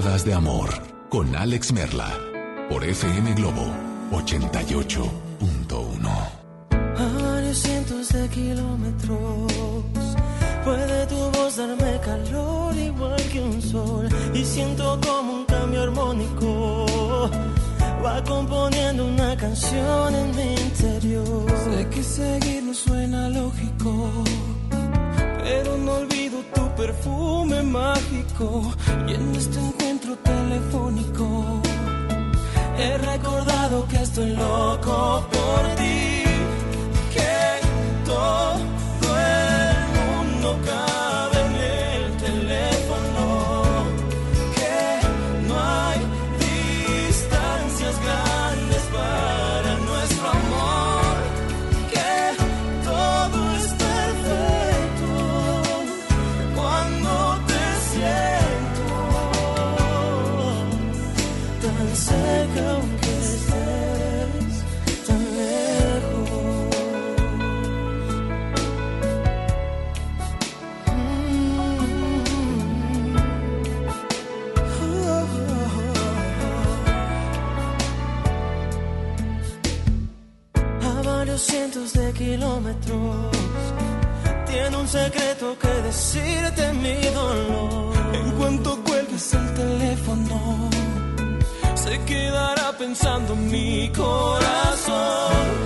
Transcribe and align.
Baladas 0.00 0.24
de 0.24 0.32
Amor 0.32 0.70
con 1.10 1.36
Alex 1.36 1.72
Merla 1.74 2.08
por 2.70 2.82
FM 2.82 3.34
Globo 3.34 3.66
88.1. 4.12 5.10
A 6.96 7.52
cientos 7.52 8.08
de 8.08 8.26
kilómetros 8.28 9.52
puede 10.64 11.06
tu 11.06 11.16
voz 11.32 11.56
darme 11.56 12.00
calor 12.00 12.74
igual 12.76 13.22
que 13.30 13.40
un 13.40 13.60
sol 13.60 14.08
y 14.32 14.42
siento 14.42 14.98
como 15.06 15.32
un 15.34 15.44
cambio 15.44 15.82
armónico 15.82 16.86
va 18.02 18.24
componiendo 18.24 19.04
una 19.04 19.36
canción 19.36 20.14
en 20.14 20.34
mi 20.34 20.54
interior. 20.54 21.44
Sé 21.64 21.86
que 21.90 22.02
seguir 22.02 22.62
no 22.62 22.72
suena 22.72 23.28
lógico, 23.28 24.10
pero 25.42 25.76
no 25.76 25.92
olvido 25.92 26.38
tu 26.54 26.74
perfume 26.74 27.62
mágico 27.62 28.62
y 29.06 29.12
en 29.12 29.34
este 29.34 29.79
recordado 33.12 33.86
que 33.88 33.96
estoy 33.96 34.30
loco 34.36 35.26
por 35.30 35.62
ti, 35.76 36.29
secreto 84.90 85.56
que 85.56 85.68
decirte 85.82 86.72
mi 86.72 87.00
dolor. 87.14 87.94
En 88.12 88.32
cuanto 88.32 88.82
cuelgues 88.82 89.34
el 89.34 89.54
teléfono, 89.54 90.68
se 91.74 92.04
quedará 92.04 92.72
pensando 92.76 93.36
mi 93.36 93.90
corazón 93.90 95.60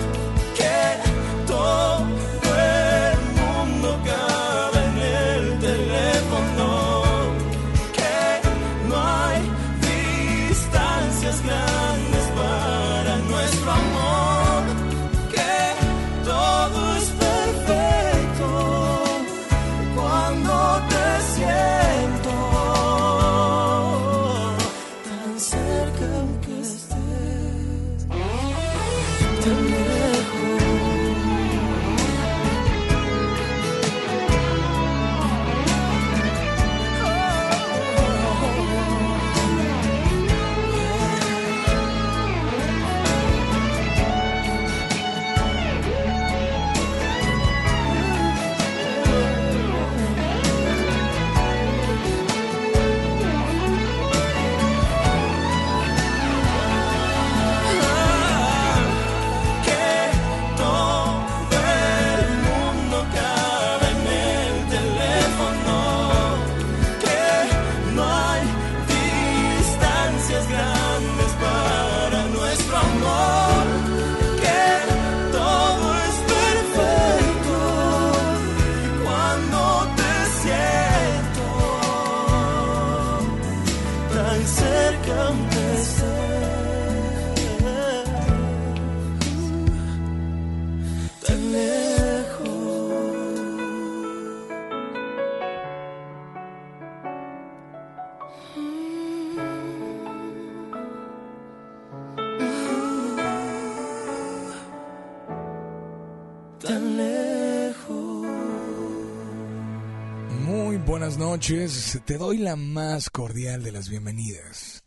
noches, 111.18 112.00
te 112.04 112.18
doy 112.18 112.38
la 112.38 112.56
más 112.56 113.10
cordial 113.10 113.62
de 113.62 113.72
las 113.72 113.88
bienvenidas. 113.88 114.84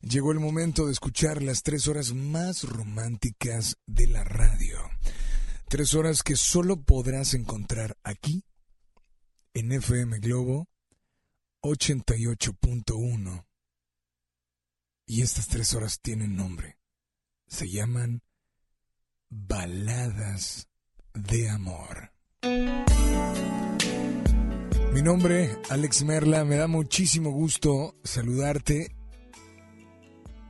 Llegó 0.00 0.32
el 0.32 0.40
momento 0.40 0.86
de 0.86 0.92
escuchar 0.92 1.42
las 1.42 1.62
tres 1.62 1.88
horas 1.88 2.12
más 2.14 2.64
románticas 2.64 3.76
de 3.86 4.06
la 4.06 4.24
radio. 4.24 4.78
Tres 5.68 5.94
horas 5.94 6.22
que 6.22 6.36
solo 6.36 6.82
podrás 6.82 7.34
encontrar 7.34 7.96
aquí, 8.02 8.44
en 9.54 9.72
FM 9.72 10.18
Globo 10.20 10.68
88.1. 11.62 13.46
Y 15.06 15.22
estas 15.22 15.48
tres 15.48 15.74
horas 15.74 16.00
tienen 16.00 16.36
nombre. 16.36 16.78
Se 17.46 17.68
llaman 17.68 18.22
Baladas 19.28 20.68
de 21.12 21.50
Amor. 21.50 22.12
Mi 24.92 25.02
nombre, 25.02 25.56
Alex 25.68 26.02
Merla, 26.02 26.44
me 26.44 26.56
da 26.56 26.66
muchísimo 26.66 27.30
gusto 27.30 27.94
saludarte 28.02 28.96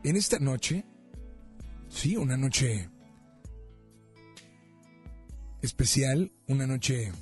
en 0.02 0.16
esta 0.16 0.38
noche. 0.38 0.86
Sí, 1.90 2.16
una 2.16 2.38
noche 2.38 2.88
especial, 5.60 6.32
una 6.48 6.66
noche 6.66 7.12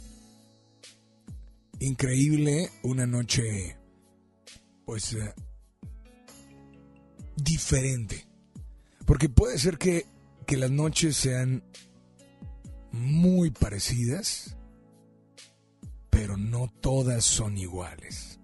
increíble, 1.81 2.71
una 2.85 3.05
noche 3.05 3.77
pues 4.85 5.15
eh, 5.15 5.35
diferente. 7.35 8.29
Porque 9.07 9.29
puede 9.29 9.59
ser 9.59 9.77
que, 9.77 10.07
que 10.47 10.57
las 10.57 10.71
noches 10.71 11.17
sean 11.17 11.65
muy 12.93 13.51
parecidas, 13.51 14.57
pero 16.19 16.37
no 16.37 16.67
todas 16.67 17.25
son 17.25 17.57
iguales. 17.57 18.41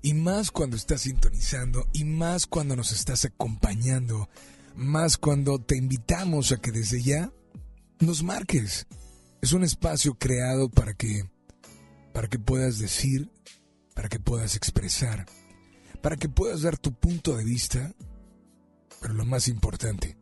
Y 0.00 0.14
más 0.14 0.50
cuando 0.50 0.74
estás 0.74 1.02
sintonizando, 1.02 1.86
y 1.92 2.04
más 2.04 2.46
cuando 2.46 2.74
nos 2.76 2.92
estás 2.92 3.26
acompañando, 3.26 4.30
más 4.74 5.18
cuando 5.18 5.58
te 5.58 5.76
invitamos 5.76 6.50
a 6.50 6.56
que 6.56 6.72
desde 6.72 7.02
ya 7.02 7.30
nos 8.00 8.22
marques. 8.22 8.86
Es 9.42 9.52
un 9.52 9.64
espacio 9.64 10.14
creado 10.14 10.70
para 10.70 10.94
que 10.94 11.28
para 12.14 12.26
que 12.26 12.38
puedas 12.38 12.78
decir, 12.78 13.30
para 13.94 14.08
que 14.08 14.18
puedas 14.18 14.56
expresar, 14.56 15.26
para 16.00 16.16
que 16.16 16.30
puedas 16.30 16.62
dar 16.62 16.78
tu 16.78 16.94
punto 16.94 17.36
de 17.36 17.44
vista, 17.44 17.94
pero 19.02 19.12
lo 19.12 19.26
más 19.26 19.46
importante, 19.46 20.16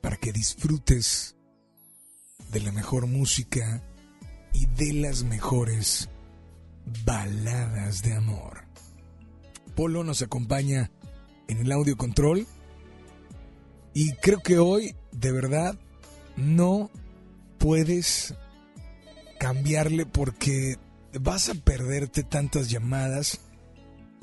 para 0.00 0.16
que 0.16 0.32
disfrutes 0.32 1.34
de 2.52 2.60
la 2.60 2.70
mejor 2.70 3.08
música 3.08 3.82
y 4.52 4.66
de 4.66 4.92
las 4.94 5.24
mejores 5.24 6.08
baladas 7.04 8.02
de 8.02 8.14
amor. 8.14 8.64
Polo 9.74 10.04
nos 10.04 10.22
acompaña 10.22 10.90
en 11.48 11.58
el 11.58 11.72
audio 11.72 11.96
control. 11.96 12.46
Y 13.94 14.12
creo 14.14 14.40
que 14.40 14.58
hoy, 14.58 14.96
de 15.12 15.32
verdad, 15.32 15.78
no 16.36 16.90
puedes 17.58 18.34
cambiarle 19.38 20.06
porque 20.06 20.76
vas 21.20 21.48
a 21.50 21.54
perderte 21.54 22.22
tantas 22.22 22.70
llamadas 22.70 23.40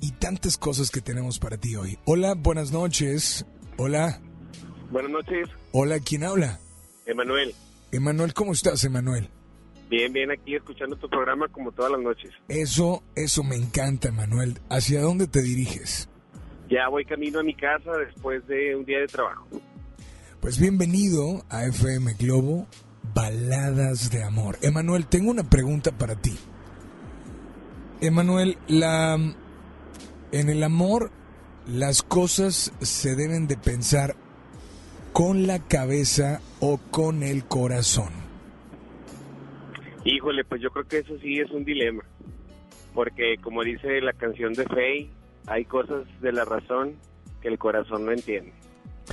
y 0.01 0.11
tantas 0.13 0.57
cosas 0.57 0.91
que 0.91 1.01
tenemos 1.01 1.39
para 1.39 1.57
ti 1.57 1.75
hoy. 1.75 1.99
Hola, 2.05 2.33
buenas 2.33 2.71
noches. 2.71 3.45
Hola. 3.77 4.21
Buenas 4.91 5.11
noches. 5.11 5.49
Hola, 5.71 5.99
¿quién 5.99 6.23
habla? 6.23 6.59
Emanuel. 7.05 7.53
Emanuel, 7.91 8.33
¿cómo 8.33 8.53
estás, 8.53 8.83
Emanuel? 8.83 9.29
Bien, 9.89 10.13
bien, 10.13 10.29
aquí 10.31 10.55
escuchando 10.55 10.95
tu 10.95 11.09
programa 11.09 11.47
como 11.47 11.71
todas 11.71 11.91
las 11.91 12.01
noches. 12.01 12.31
Eso, 12.47 13.03
eso 13.15 13.43
me 13.43 13.55
encanta, 13.55 14.09
Emanuel. 14.09 14.59
¿Hacia 14.69 15.01
dónde 15.01 15.27
te 15.27 15.41
diriges? 15.41 16.07
Ya 16.69 16.87
voy 16.89 17.05
camino 17.05 17.39
a 17.39 17.43
mi 17.43 17.55
casa 17.55 17.91
después 17.97 18.45
de 18.47 18.75
un 18.75 18.85
día 18.85 18.99
de 18.99 19.07
trabajo. 19.07 19.47
Pues 20.39 20.59
bienvenido 20.59 21.43
a 21.49 21.65
FM 21.65 22.13
Globo, 22.13 22.67
Baladas 23.15 24.11
de 24.11 24.23
Amor. 24.23 24.57
Emanuel, 24.61 25.07
tengo 25.07 25.31
una 25.31 25.49
pregunta 25.49 25.91
para 25.97 26.15
ti. 26.15 26.37
Emanuel, 27.99 28.57
la 28.67 29.17
en 30.31 30.49
el 30.49 30.63
amor 30.63 31.11
las 31.67 32.03
cosas 32.03 32.71
se 32.81 33.15
deben 33.15 33.47
de 33.47 33.57
pensar 33.57 34.15
con 35.13 35.47
la 35.47 35.59
cabeza 35.59 36.41
o 36.59 36.77
con 36.91 37.23
el 37.23 37.45
corazón. 37.45 38.18
Híjole, 40.03 40.43
pues 40.45 40.61
yo 40.61 40.69
creo 40.69 40.87
que 40.87 40.99
eso 40.99 41.17
sí 41.21 41.39
es 41.39 41.49
un 41.51 41.65
dilema. 41.65 42.03
Porque 42.93 43.37
como 43.41 43.63
dice 43.63 44.01
la 44.01 44.13
canción 44.13 44.53
de 44.53 44.65
Faye, 44.65 45.09
hay 45.47 45.65
cosas 45.65 46.05
de 46.21 46.31
la 46.31 46.45
razón 46.45 46.95
que 47.41 47.47
el 47.47 47.57
corazón 47.57 48.05
no 48.05 48.11
entiende. 48.11 48.53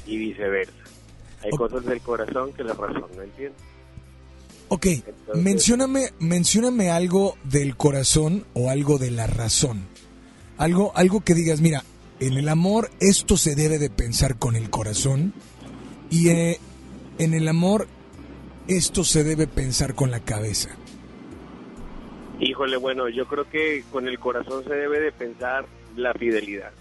Y 0.06 0.18
viceversa. 0.18 0.72
Hay 1.42 1.50
cosas 1.50 1.84
del 1.84 2.00
corazón 2.00 2.52
que 2.52 2.64
la 2.64 2.74
razón 2.74 3.06
no 3.16 3.22
entiende. 3.22 3.56
Ok, 4.68 4.86
mencióname, 5.34 6.10
mencióname 6.18 6.90
algo 6.90 7.36
del 7.44 7.76
corazón 7.76 8.44
o 8.54 8.68
algo 8.68 8.98
de 8.98 9.12
la 9.12 9.28
razón. 9.28 9.86
Algo, 10.58 10.92
algo 10.96 11.20
que 11.20 11.34
digas, 11.34 11.60
mira, 11.60 11.84
en 12.18 12.32
el 12.36 12.48
amor 12.48 12.90
esto 12.98 13.36
se 13.36 13.54
debe 13.54 13.78
de 13.78 13.90
pensar 13.90 14.38
con 14.38 14.56
el 14.56 14.70
corazón 14.70 15.34
y 16.10 16.30
eh, 16.30 16.58
en 17.18 17.34
el 17.34 17.46
amor 17.46 17.86
esto 18.68 19.04
se 19.04 19.25
debe 19.25 19.46
pensar 19.46 19.94
con 19.94 20.11
la 20.11 20.20
cabeza. 20.20 20.70
Híjole, 22.40 22.76
bueno, 22.76 23.08
yo 23.08 23.26
creo 23.26 23.49
que 23.49 23.85
con 23.90 24.08
el 24.08 24.18
corazón 24.18 24.64
se 24.64 24.75
debe 24.75 25.00
de 25.00 25.12
pensar 25.12 25.66
la 25.96 26.12
fidelidad. 26.14 26.73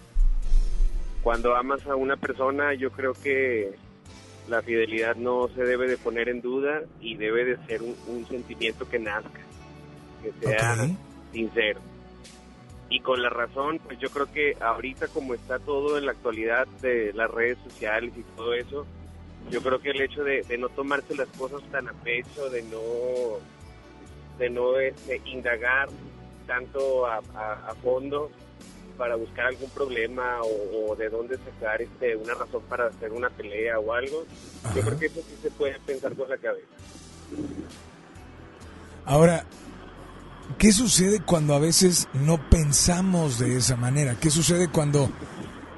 Cuando 1.22 1.56
amas 1.56 1.86
a 1.86 1.96
una 1.96 2.16
persona, 2.16 2.74
yo 2.74 2.90
creo 2.90 3.14
que 3.14 3.74
la 4.48 4.62
fidelidad 4.62 5.16
no 5.16 5.48
se 5.54 5.62
debe 5.62 5.88
de 5.88 5.96
poner 5.96 6.28
en 6.28 6.40
duda 6.40 6.82
y 7.00 7.16
debe 7.16 7.44
de 7.44 7.66
ser 7.66 7.82
un, 7.82 8.26
sentimiento 8.28 8.88
que 8.88 8.98
nazca, 8.98 9.40
que 10.22 10.32
sea 10.46 10.76
sincero 11.32 11.80
y 12.88 13.00
con 13.00 13.22
la 13.22 13.30
razón, 13.30 13.80
pues 13.84 13.98
yo 13.98 14.08
creo 14.10 14.32
que 14.32 14.56
ahorita 14.60 15.08
como 15.08 15.34
está 15.34 15.58
todo 15.58 15.98
en 15.98 16.06
la 16.06 16.12
actualidad 16.12 16.66
de 16.82 17.12
las 17.14 17.30
redes 17.30 17.58
sociales 17.64 18.12
y 18.16 18.22
todo 18.36 18.54
eso, 18.54 18.86
yo 19.50 19.62
creo 19.62 19.80
que 19.80 19.90
el 19.90 20.00
hecho 20.00 20.24
de, 20.24 20.44
no 20.58 20.68
tomarse 20.68 21.14
las 21.14 21.28
cosas 21.28 21.62
tan 21.70 21.88
a 21.88 21.92
pecho, 21.92 22.50
de 22.50 22.62
no, 22.62 23.38
de 24.38 24.50
no 24.50 24.78
este, 24.78 25.20
indagar 25.24 25.88
tanto 26.46 27.06
a, 27.06 27.20
fondo 27.82 28.30
para 28.96 29.16
buscar 29.16 29.46
algún 29.46 29.68
problema 29.70 30.40
o, 30.42 30.96
de 30.96 31.08
dónde 31.08 31.36
sacar 31.38 31.82
este, 31.82 32.16
una 32.16 32.34
razón 32.34 32.62
para 32.68 32.86
hacer 32.86 33.12
una 33.12 33.28
pelea 33.30 33.78
o 33.78 33.92
algo, 33.92 34.24
yo 34.74 34.82
creo 34.82 34.98
que 34.98 35.06
eso 35.06 35.20
sí 35.28 35.36
se 35.42 35.50
puede 35.50 35.78
pensar 35.80 36.14
con 36.14 36.28
la 36.28 36.38
cabeza. 36.38 36.66
Ahora, 39.04 39.44
¿Qué 40.58 40.72
sucede 40.72 41.20
cuando 41.20 41.54
a 41.54 41.58
veces 41.58 42.08
no 42.14 42.38
pensamos 42.48 43.38
de 43.38 43.58
esa 43.58 43.76
manera? 43.76 44.16
¿Qué 44.18 44.30
sucede 44.30 44.68
cuando, 44.68 45.10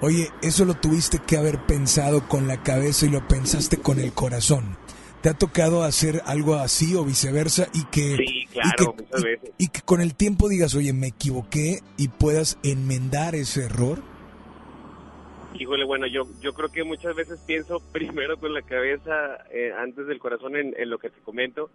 oye, 0.00 0.30
eso 0.42 0.64
lo 0.64 0.74
tuviste 0.74 1.18
que 1.18 1.36
haber 1.36 1.58
pensado 1.66 2.28
con 2.28 2.48
la 2.48 2.62
cabeza 2.62 3.06
y 3.06 3.10
lo 3.10 3.26
pensaste 3.26 3.78
con 3.78 3.98
el 3.98 4.12
corazón? 4.12 4.76
¿Te 5.22 5.28
ha 5.28 5.34
tocado 5.34 5.82
hacer 5.82 6.22
algo 6.26 6.54
así 6.54 6.94
o 6.94 7.04
viceversa 7.04 7.66
y 7.74 7.84
que, 7.86 8.16
sí, 8.16 8.46
claro, 8.52 8.94
muchas 8.96 9.22
veces. 9.22 9.50
y 9.58 9.68
que 9.68 9.80
con 9.80 10.00
el 10.00 10.14
tiempo 10.14 10.48
digas, 10.48 10.74
oye, 10.74 10.92
me 10.92 11.08
equivoqué 11.08 11.80
y 11.96 12.08
puedas 12.08 12.58
enmendar 12.62 13.34
ese 13.34 13.64
error? 13.64 13.98
Híjole, 15.54 15.84
bueno, 15.84 16.06
yo, 16.06 16.28
yo 16.40 16.54
creo 16.54 16.70
que 16.70 16.84
muchas 16.84 17.16
veces 17.16 17.40
pienso 17.46 17.80
primero 17.92 18.38
con 18.38 18.54
la 18.54 18.62
cabeza 18.62 19.44
eh, 19.50 19.72
antes 19.76 20.06
del 20.06 20.20
corazón 20.20 20.56
en, 20.56 20.74
en, 20.78 20.88
lo 20.88 20.98
que 20.98 21.10
te 21.10 21.20
comento 21.20 21.70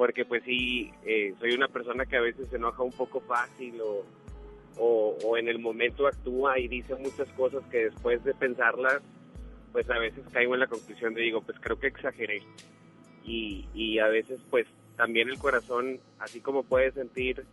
porque 0.00 0.24
pues 0.24 0.42
sí, 0.44 0.90
eh, 1.04 1.34
soy 1.38 1.52
una 1.52 1.68
persona 1.68 2.06
que 2.06 2.16
a 2.16 2.22
veces 2.22 2.48
se 2.48 2.56
enoja 2.56 2.82
un 2.82 2.90
poco 2.90 3.20
fácil 3.20 3.78
o, 3.82 4.02
o, 4.76 5.36
en 5.36 5.48
el 5.48 5.58
momento 5.58 6.06
actúa 6.06 6.58
y 6.58 6.68
dice 6.68 6.94
muchas 6.94 7.28
cosas 7.30 7.62
que 7.70 7.84
después 7.84 8.22
de 8.24 8.34
pensarlas, 8.34 9.00
pues 9.72 9.88
a 9.90 9.98
veces 9.98 10.24
caigo 10.32 10.54
en 10.54 10.60
la 10.60 10.66
conclusión 10.66 11.14
de 11.14 11.22
digo, 11.22 11.42
pues 11.42 11.58
creo 11.60 11.78
que 11.78 11.88
exageré. 11.88 12.42
Y, 13.24 13.98
a 13.98 14.08
veces 14.08 14.40
pues 14.50 14.66
también 14.96 15.28
el 15.28 15.38
corazón, 15.38 16.00
así 16.18 16.40
como 16.40 16.64
puede 16.64 16.90
sentir 16.92 17.44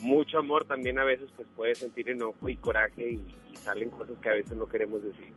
mucho 0.00 0.38
amor, 0.38 0.64
también 0.64 0.98
a 0.98 1.04
veces 1.04 1.30
pues 1.36 1.46
puede 1.54 1.74
sentir 1.74 2.10
enojo 2.10 2.48
y 2.48 2.56
coraje 2.56 3.12
y, 3.12 3.34
salen 3.54 3.88
cosas 3.88 4.18
que 4.20 4.28
a 4.28 4.34
veces 4.34 4.56
no 4.56 4.66
queremos 4.66 5.02
decir. 5.02 5.32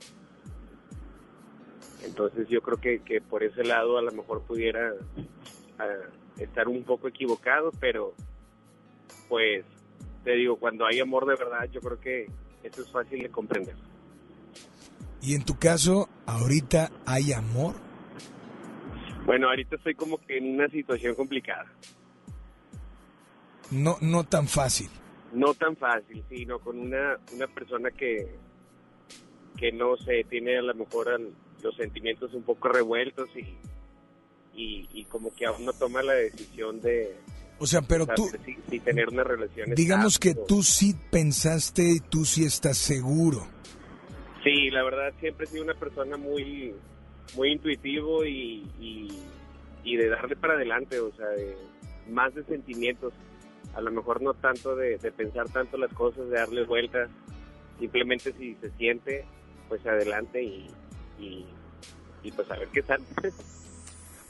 Entonces 2.03 2.50
yo 2.50 2.62
creo 2.62 2.77
que, 2.77 3.00
que 3.00 3.21
por 3.21 3.43
ese 3.43 3.63
lado 3.63 3.97
a 3.97 4.01
lo 4.01 4.12
mejor 4.12 4.41
pudiera 4.41 4.93
estar 6.38 6.67
un 6.67 6.83
poco 6.83 7.07
equivocado, 7.07 7.71
pero 7.79 8.13
pues 9.29 9.63
te 10.27 10.36
digo, 10.36 10.57
cuando 10.57 10.86
hay 10.86 11.00
amor 11.00 11.25
de 11.25 11.38
verdad, 11.38 11.69
yo 11.72 11.79
creo 11.79 12.01
que 12.01 12.25
eso 12.62 12.81
es 12.81 12.91
fácil 12.91 13.22
de 13.22 13.29
comprender. 13.29 13.75
¿Y 15.22 15.36
en 15.36 15.46
tu 15.46 15.57
caso, 15.57 16.10
ahorita 16.25 16.91
hay 17.05 17.31
amor? 17.31 17.75
Bueno, 19.25 19.48
ahorita 19.48 19.77
estoy 19.77 19.96
como 19.96 20.17
que 20.17 20.38
en 20.38 20.55
una 20.55 20.67
situación 20.67 21.15
complicada. 21.15 21.72
No, 23.72 23.96
no 24.01 24.25
tan 24.25 24.50
fácil. 24.50 24.89
No 25.31 25.53
tan 25.53 25.77
fácil, 25.77 26.22
sino 26.27 26.60
con 26.60 26.77
una, 26.77 27.17
una 27.34 27.48
persona 27.48 27.89
que, 27.91 28.36
que 29.57 29.72
no 29.72 29.96
sé, 29.96 30.25
tiene 30.29 30.57
a 30.57 30.62
lo 30.62 30.75
mejor 30.75 31.22
los 31.63 31.75
sentimientos 31.77 32.34
un 32.34 32.43
poco 32.43 32.67
revueltos 32.67 33.29
y, 34.53 34.89
y, 34.93 35.05
como 35.05 35.34
que 35.34 35.46
aún 35.46 35.63
no 35.63 35.72
toma 35.72 36.03
la 36.03 36.15
decisión 36.15 36.81
de... 36.81 37.15
O 37.59 37.65
sea, 37.65 37.81
pero 37.81 38.05
tú... 38.07 38.29
Si, 38.69 38.79
tener 38.79 39.09
una 39.09 39.23
relación... 39.23 39.73
Digamos 39.73 40.19
que 40.19 40.35
tú 40.35 40.61
sí 40.61 40.95
pensaste 41.09 41.83
y 41.83 41.99
tú 41.99 42.25
sí 42.25 42.45
estás 42.45 42.77
seguro. 42.77 43.47
Sí, 44.43 44.69
la 44.69 44.83
verdad 44.83 45.13
siempre 45.19 45.45
he 45.45 45.49
sido 45.49 45.63
una 45.63 45.73
persona 45.73 46.17
muy, 46.17 46.73
muy 47.35 47.51
intuitivo 47.51 48.23
y, 48.25 48.65
y, 49.83 49.97
de 49.97 50.09
darle 50.09 50.35
para 50.35 50.53
adelante, 50.53 50.99
o 50.99 51.11
sea, 51.15 51.27
de, 51.29 51.57
más 52.09 52.33
de 52.35 52.43
sentimientos. 52.43 53.13
A 53.73 53.81
lo 53.81 53.91
mejor 53.91 54.21
no 54.21 54.33
tanto 54.33 54.75
de, 54.75 54.97
de 54.97 55.11
pensar 55.11 55.49
tanto 55.49 55.77
las 55.77 55.91
cosas, 55.93 56.29
de 56.29 56.35
darle 56.35 56.63
vueltas. 56.65 57.09
Simplemente 57.79 58.33
si 58.33 58.55
se 58.55 58.69
siente, 58.71 59.25
pues 59.67 59.85
adelante 59.85 60.43
y, 60.43 60.67
y, 61.19 61.45
y 62.23 62.31
pues 62.31 62.49
a 62.51 62.57
ver 62.57 62.67
qué 62.69 62.83
tal. 62.83 63.01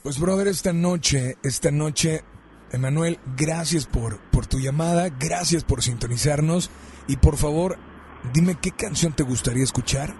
Pues 0.00 0.20
brother, 0.20 0.46
esta 0.46 0.72
noche, 0.72 1.36
esta 1.42 1.70
noche, 1.72 2.22
Emanuel, 2.72 3.18
gracias 3.36 3.86
por, 3.86 4.18
por 4.30 4.46
tu 4.46 4.58
llamada, 4.58 5.08
gracias 5.08 5.64
por 5.64 5.82
sintonizarnos 5.82 6.70
y 7.06 7.16
por 7.16 7.36
favor, 7.36 7.78
dime 8.32 8.56
qué 8.60 8.72
canción 8.72 9.12
te 9.14 9.22
gustaría 9.22 9.64
escuchar 9.64 10.14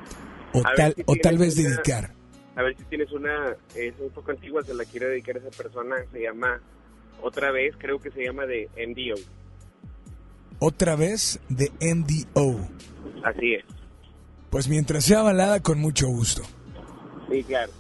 o 0.55 0.63
tal 0.77 0.95
o 1.07 1.15
tal 1.17 1.39
vez 1.39 1.57
dedicar. 1.57 2.15
A 2.57 2.63
ver 2.63 2.77
si 2.77 2.85
tienes 2.85 3.13
una, 3.13 3.57
es 3.75 3.95
un 4.01 4.11
poco 4.11 4.31
antigua, 4.31 4.63
se 4.65 4.75
la 4.75 4.85
quiero 4.85 5.09
dedicar 5.09 5.37
a 5.37 5.41
esa 5.41 5.51
persona, 5.51 5.97
se 6.11 6.23
llama 6.23 6.61
Otra 7.23 7.53
vez, 7.53 7.75
creo 7.79 8.01
que 8.01 8.11
se 8.11 8.25
llama 8.25 8.47
de 8.47 8.69
MDO. 8.77 9.21
Otra 10.59 10.97
vez 10.97 11.39
de 11.49 11.71
MDO. 11.81 12.59
Así 13.25 13.55
es. 13.55 13.65
Pues 14.51 14.69
mientras 14.69 15.05
sea 15.05 15.23
balada, 15.23 15.61
con 15.61 15.79
mucho 15.79 16.09
gusto. 16.09 16.43
Sí, 17.31 17.45
claro. 17.45 17.71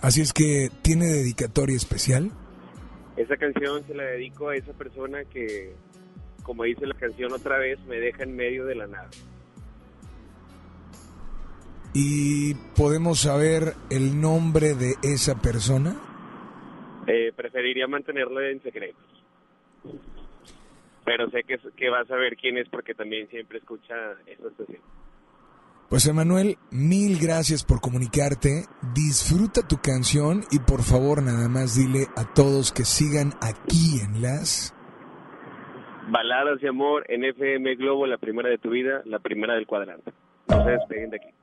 Así 0.00 0.20
es 0.20 0.32
que, 0.32 0.70
¿tiene 0.82 1.06
dedicatoria 1.06 1.76
especial? 1.76 2.30
Esa 3.16 3.36
canción 3.36 3.86
se 3.86 3.94
la 3.94 4.04
dedico 4.04 4.50
a 4.50 4.56
esa 4.56 4.72
persona 4.74 5.24
que, 5.24 5.72
como 6.42 6.64
dice 6.64 6.86
la 6.86 6.94
canción 6.94 7.32
otra 7.32 7.58
vez, 7.58 7.78
me 7.86 7.98
deja 7.98 8.24
en 8.24 8.36
medio 8.36 8.66
de 8.66 8.74
la 8.74 8.86
nada. 8.86 9.08
¿Y 11.94 12.54
podemos 12.76 13.20
saber 13.20 13.72
el 13.90 14.20
nombre 14.20 14.74
de 14.74 14.96
esa 15.02 15.40
persona? 15.40 15.96
Eh, 17.06 17.32
preferiría 17.34 17.86
mantenerlo 17.86 18.42
en 18.42 18.62
secreto. 18.62 18.98
Pero 21.06 21.30
sé 21.30 21.44
que, 21.44 21.58
que 21.74 21.88
vas 21.88 22.10
a 22.10 22.16
ver 22.16 22.36
quién 22.36 22.58
es 22.58 22.68
porque 22.68 22.92
también 22.92 23.28
siempre 23.28 23.58
escucha 23.58 23.94
esta 24.26 24.48
estación. 24.48 24.82
Pues 25.88 26.04
Emanuel, 26.08 26.56
mil 26.72 27.16
gracias 27.16 27.64
por 27.64 27.80
comunicarte, 27.80 28.64
disfruta 28.92 29.68
tu 29.68 29.76
canción 29.76 30.42
y 30.50 30.58
por 30.58 30.82
favor 30.82 31.22
nada 31.22 31.48
más 31.48 31.76
dile 31.76 32.08
a 32.16 32.24
todos 32.34 32.72
que 32.72 32.82
sigan 32.82 33.34
aquí 33.40 34.00
en 34.02 34.20
las... 34.20 34.74
Baladas 36.08 36.60
de 36.60 36.70
amor 36.70 37.04
en 37.08 37.24
FM 37.24 37.76
Globo, 37.76 38.04
la 38.06 38.18
primera 38.18 38.48
de 38.48 38.58
tu 38.58 38.70
vida, 38.70 39.02
la 39.04 39.20
primera 39.20 39.54
del 39.54 39.68
cuadrante. 39.68 40.12
No 40.48 40.64
se 40.64 40.94
de 40.94 41.16
aquí. 41.16 41.35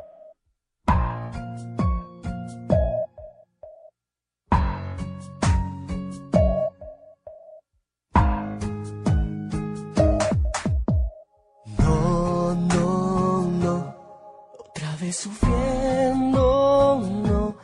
Vez 15.04 15.16
sufriendo, 15.18 17.02
no, 17.28 17.56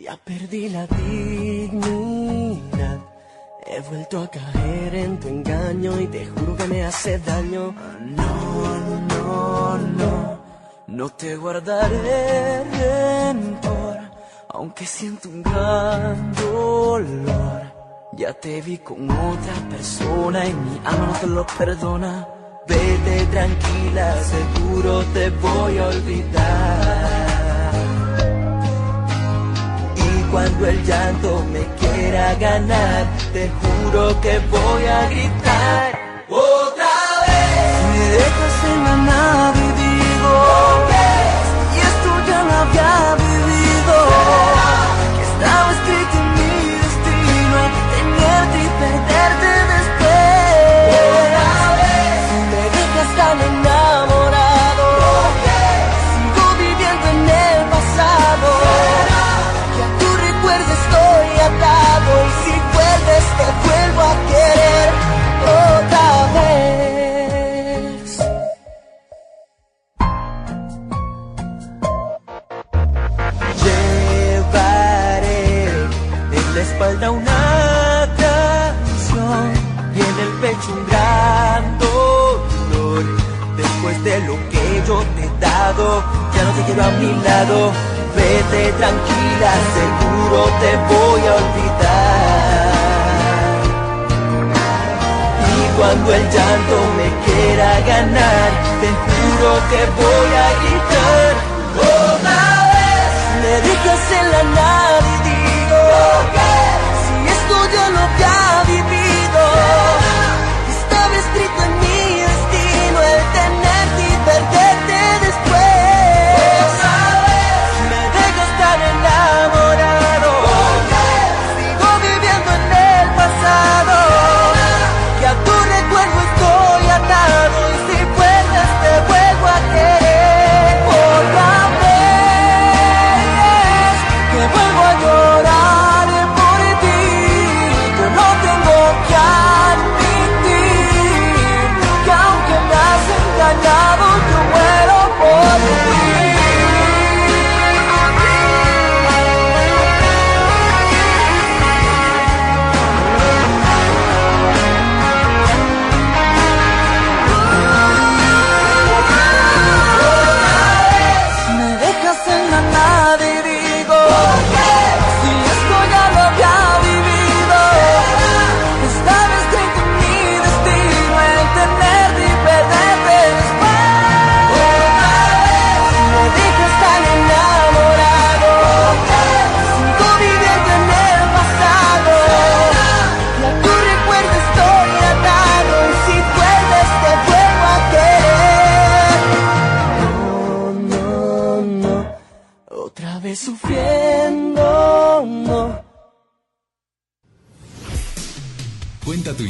ya 0.00 0.16
perdí 0.16 0.68
la 0.70 0.86
dignidad. 0.86 2.18
He 3.66 3.80
vuelto 3.80 4.22
a 4.22 4.28
caer 4.28 4.94
en 4.94 5.20
tu 5.20 5.28
engaño 5.28 6.00
y 6.00 6.06
te 6.06 6.26
juro 6.26 6.56
que 6.56 6.66
me 6.66 6.84
hace 6.84 7.18
daño. 7.18 7.74
No, 8.00 8.30
no, 9.12 9.78
no, 9.78 10.38
no 10.86 11.08
te 11.10 11.36
guardaré 11.36 12.64
rencor, 12.64 13.98
aunque 14.48 14.86
siento 14.86 15.28
un 15.28 15.42
gran 15.42 16.32
dolor. 16.34 17.62
Ya 18.14 18.32
te 18.32 18.62
vi 18.62 18.78
con 18.78 19.10
otra 19.10 19.54
persona 19.70 20.46
y 20.46 20.54
mi 20.54 20.80
alma 20.86 21.06
no 21.06 21.18
te 21.20 21.26
lo 21.26 21.46
perdona. 21.46 22.37
Vete 22.68 23.26
tranquila, 23.32 24.06
seguro 24.34 25.02
te 25.14 25.30
voy 25.30 25.78
a 25.78 25.86
olvidar. 25.86 27.72
Y 29.96 30.22
cuando 30.30 30.66
el 30.66 30.84
llanto 30.84 31.44
me 31.52 31.64
quiera 31.80 32.34
ganar, 32.34 33.06
te 33.32 33.50
juro 33.60 34.20
que 34.20 34.38
voy 34.50 34.84
a 34.84 35.08
gritar. 35.08 35.86
Otra 36.28 36.94
vez 37.26 37.70
me 37.92 38.04
dejas 38.18 38.56
en 38.70 38.84
la 38.84 38.96
nave 39.12 39.57
lo 84.26 84.36
que 84.50 84.82
yo 84.86 85.02
te 85.14 85.24
he 85.24 85.30
dado, 85.40 86.02
ya 86.34 86.42
no 86.44 86.50
te 86.52 86.62
quiero 86.64 86.84
a 86.84 86.90
mi 86.92 87.12
lado. 87.22 87.72
Vete 88.16 88.72
tranquila, 88.72 89.50
seguro 89.76 90.40
te 90.60 90.70
voy 90.90 91.20
a 91.20 91.32
olvidar. 91.42 92.68
Y 95.46 95.58
cuando 95.78 96.14
el 96.14 96.22
llanto 96.22 96.76
me 96.98 97.08
quiera 97.24 97.70
ganar, 97.80 98.50
te 98.80 98.88
juro 99.04 99.50
que 99.70 99.80
voy 100.00 100.30
a 100.44 100.48
gritar. 100.62 101.32
Otra 101.76 102.42
vez 102.74 103.10
me 103.42 104.20
la 104.32 104.42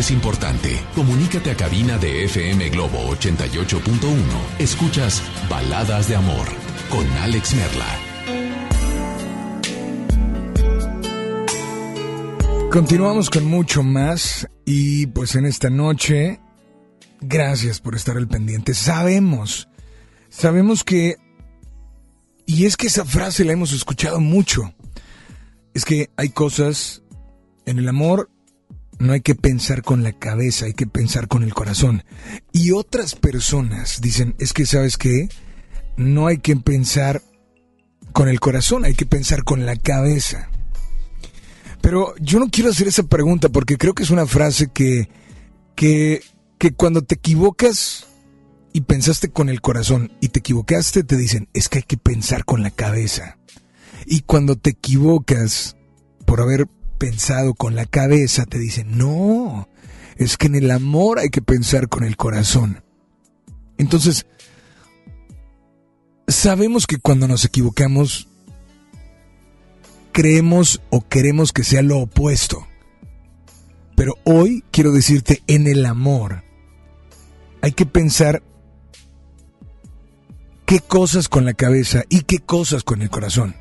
es 0.00 0.10
importante. 0.10 0.78
Comunícate 0.94 1.50
a 1.50 1.56
cabina 1.56 1.96
de 1.96 2.24
FM 2.24 2.68
Globo 2.70 2.98
88.1. 3.14 4.18
Escuchas 4.58 5.22
Baladas 5.48 6.08
de 6.08 6.16
Amor 6.16 6.46
con 6.90 7.06
Alex 7.18 7.54
Merla. 7.54 7.86
Continuamos 12.70 13.30
con 13.30 13.46
mucho 13.46 13.82
más 13.82 14.46
y 14.66 15.06
pues 15.06 15.34
en 15.34 15.46
esta 15.46 15.70
noche, 15.70 16.40
gracias 17.22 17.80
por 17.80 17.94
estar 17.94 18.18
al 18.18 18.28
pendiente. 18.28 18.74
Sabemos, 18.74 19.68
sabemos 20.28 20.84
que, 20.84 21.16
y 22.44 22.66
es 22.66 22.76
que 22.76 22.88
esa 22.88 23.06
frase 23.06 23.44
la 23.44 23.52
hemos 23.52 23.72
escuchado 23.72 24.20
mucho, 24.20 24.74
es 25.72 25.86
que 25.86 26.10
hay 26.16 26.28
cosas 26.28 27.02
en 27.64 27.78
el 27.78 27.88
amor, 27.88 28.28
no 28.98 29.12
hay 29.12 29.20
que 29.20 29.34
pensar 29.34 29.82
con 29.82 30.02
la 30.02 30.12
cabeza, 30.12 30.66
hay 30.66 30.74
que 30.74 30.86
pensar 30.86 31.28
con 31.28 31.42
el 31.42 31.54
corazón. 31.54 32.04
Y 32.52 32.72
otras 32.72 33.14
personas 33.14 34.00
dicen, 34.00 34.34
es 34.38 34.52
que 34.52 34.66
sabes 34.66 34.96
qué, 34.96 35.28
no 35.96 36.26
hay 36.26 36.38
que 36.38 36.56
pensar 36.56 37.22
con 38.12 38.28
el 38.28 38.40
corazón, 38.40 38.84
hay 38.84 38.94
que 38.94 39.06
pensar 39.06 39.44
con 39.44 39.66
la 39.66 39.76
cabeza. 39.76 40.50
Pero 41.80 42.14
yo 42.18 42.38
no 42.38 42.48
quiero 42.48 42.70
hacer 42.70 42.88
esa 42.88 43.04
pregunta 43.04 43.48
porque 43.48 43.76
creo 43.76 43.94
que 43.94 44.02
es 44.02 44.10
una 44.10 44.26
frase 44.26 44.68
que, 44.72 45.08
que, 45.74 46.22
que 46.58 46.72
cuando 46.72 47.02
te 47.02 47.16
equivocas 47.16 48.06
y 48.72 48.82
pensaste 48.82 49.30
con 49.30 49.48
el 49.48 49.60
corazón 49.60 50.12
y 50.20 50.28
te 50.28 50.40
equivocaste, 50.40 51.04
te 51.04 51.16
dicen, 51.16 51.48
es 51.54 51.68
que 51.68 51.78
hay 51.78 51.84
que 51.84 51.96
pensar 51.96 52.44
con 52.44 52.62
la 52.62 52.70
cabeza. 52.70 53.38
Y 54.06 54.20
cuando 54.20 54.56
te 54.56 54.70
equivocas 54.70 55.76
por 56.24 56.40
haber 56.40 56.68
pensado 56.96 57.54
con 57.54 57.74
la 57.74 57.86
cabeza, 57.86 58.44
te 58.46 58.58
dicen, 58.58 58.98
no, 58.98 59.68
es 60.16 60.36
que 60.36 60.46
en 60.46 60.54
el 60.54 60.70
amor 60.70 61.18
hay 61.18 61.30
que 61.30 61.42
pensar 61.42 61.88
con 61.88 62.04
el 62.04 62.16
corazón. 62.16 62.82
Entonces, 63.78 64.26
sabemos 66.26 66.86
que 66.86 66.98
cuando 66.98 67.28
nos 67.28 67.44
equivocamos, 67.44 68.28
creemos 70.12 70.80
o 70.90 71.06
queremos 71.06 71.52
que 71.52 71.64
sea 71.64 71.82
lo 71.82 71.98
opuesto. 71.98 72.66
Pero 73.94 74.14
hoy 74.24 74.64
quiero 74.70 74.92
decirte, 74.92 75.42
en 75.46 75.66
el 75.66 75.84
amor 75.86 76.44
hay 77.62 77.72
que 77.72 77.86
pensar 77.86 78.42
qué 80.66 80.80
cosas 80.80 81.28
con 81.28 81.44
la 81.44 81.54
cabeza 81.54 82.04
y 82.08 82.22
qué 82.22 82.38
cosas 82.38 82.82
con 82.82 83.02
el 83.02 83.10
corazón. 83.10 83.56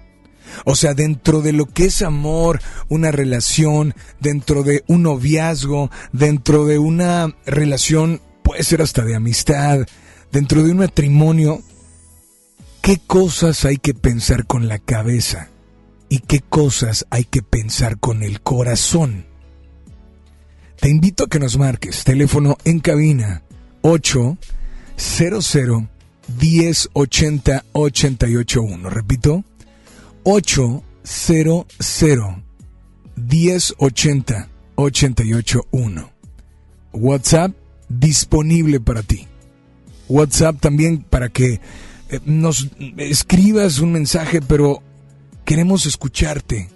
O 0.63 0.75
sea, 0.75 0.93
dentro 0.93 1.41
de 1.41 1.51
lo 1.51 1.65
que 1.65 1.85
es 1.85 2.01
amor, 2.01 2.61
una 2.87 3.11
relación, 3.11 3.93
dentro 4.19 4.63
de 4.63 4.83
un 4.87 5.03
noviazgo, 5.03 5.91
dentro 6.13 6.65
de 6.65 6.79
una 6.79 7.35
relación, 7.45 8.21
puede 8.43 8.63
ser 8.63 8.81
hasta 8.81 9.03
de 9.03 9.15
amistad, 9.15 9.85
dentro 10.31 10.63
de 10.63 10.71
un 10.71 10.77
matrimonio, 10.77 11.61
¿qué 12.81 12.99
cosas 13.05 13.65
hay 13.65 13.77
que 13.77 13.93
pensar 13.93 14.45
con 14.45 14.67
la 14.67 14.79
cabeza? 14.79 15.49
¿Y 16.09 16.19
qué 16.19 16.41
cosas 16.41 17.05
hay 17.09 17.23
que 17.23 17.41
pensar 17.41 17.99
con 17.99 18.23
el 18.23 18.41
corazón? 18.41 19.25
Te 20.79 20.89
invito 20.89 21.23
a 21.23 21.27
que 21.27 21.39
nos 21.39 21.57
marques, 21.57 22.03
teléfono 22.03 22.57
en 22.63 22.79
cabina 22.79 23.41
800 23.81 25.87
1080 26.39 27.65
881. 27.71 28.89
Repito, 28.89 29.43
800 30.25 30.83
1080 33.15 34.49
881. 34.75 36.11
WhatsApp 36.93 37.51
disponible 37.87 38.79
para 38.79 39.03
ti. 39.03 39.27
WhatsApp 40.09 40.59
también 40.59 41.03
para 41.03 41.29
que 41.29 41.61
eh, 42.09 42.19
nos 42.25 42.69
escribas 42.97 43.79
un 43.79 43.91
mensaje, 43.91 44.41
pero 44.41 44.81
queremos 45.45 45.85
escucharte. 45.85 46.69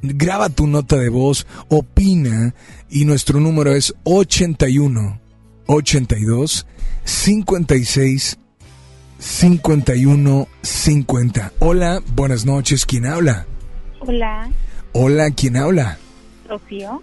Graba 0.00 0.48
tu 0.48 0.66
nota 0.66 0.96
de 0.96 1.08
voz, 1.08 1.46
opina 1.68 2.54
y 2.90 3.04
nuestro 3.04 3.38
número 3.38 3.74
es 3.74 3.94
81 4.02 5.20
82 5.66 6.66
56 7.04 8.38
51 9.22 10.48
50. 10.62 11.52
Hola, 11.60 12.02
buenas 12.14 12.44
noches, 12.44 12.84
¿quién 12.84 13.06
habla? 13.06 13.46
Hola, 14.00 14.50
Hola, 14.92 15.30
¿quién 15.30 15.56
habla? 15.56 15.96
Rocío. 16.48 17.00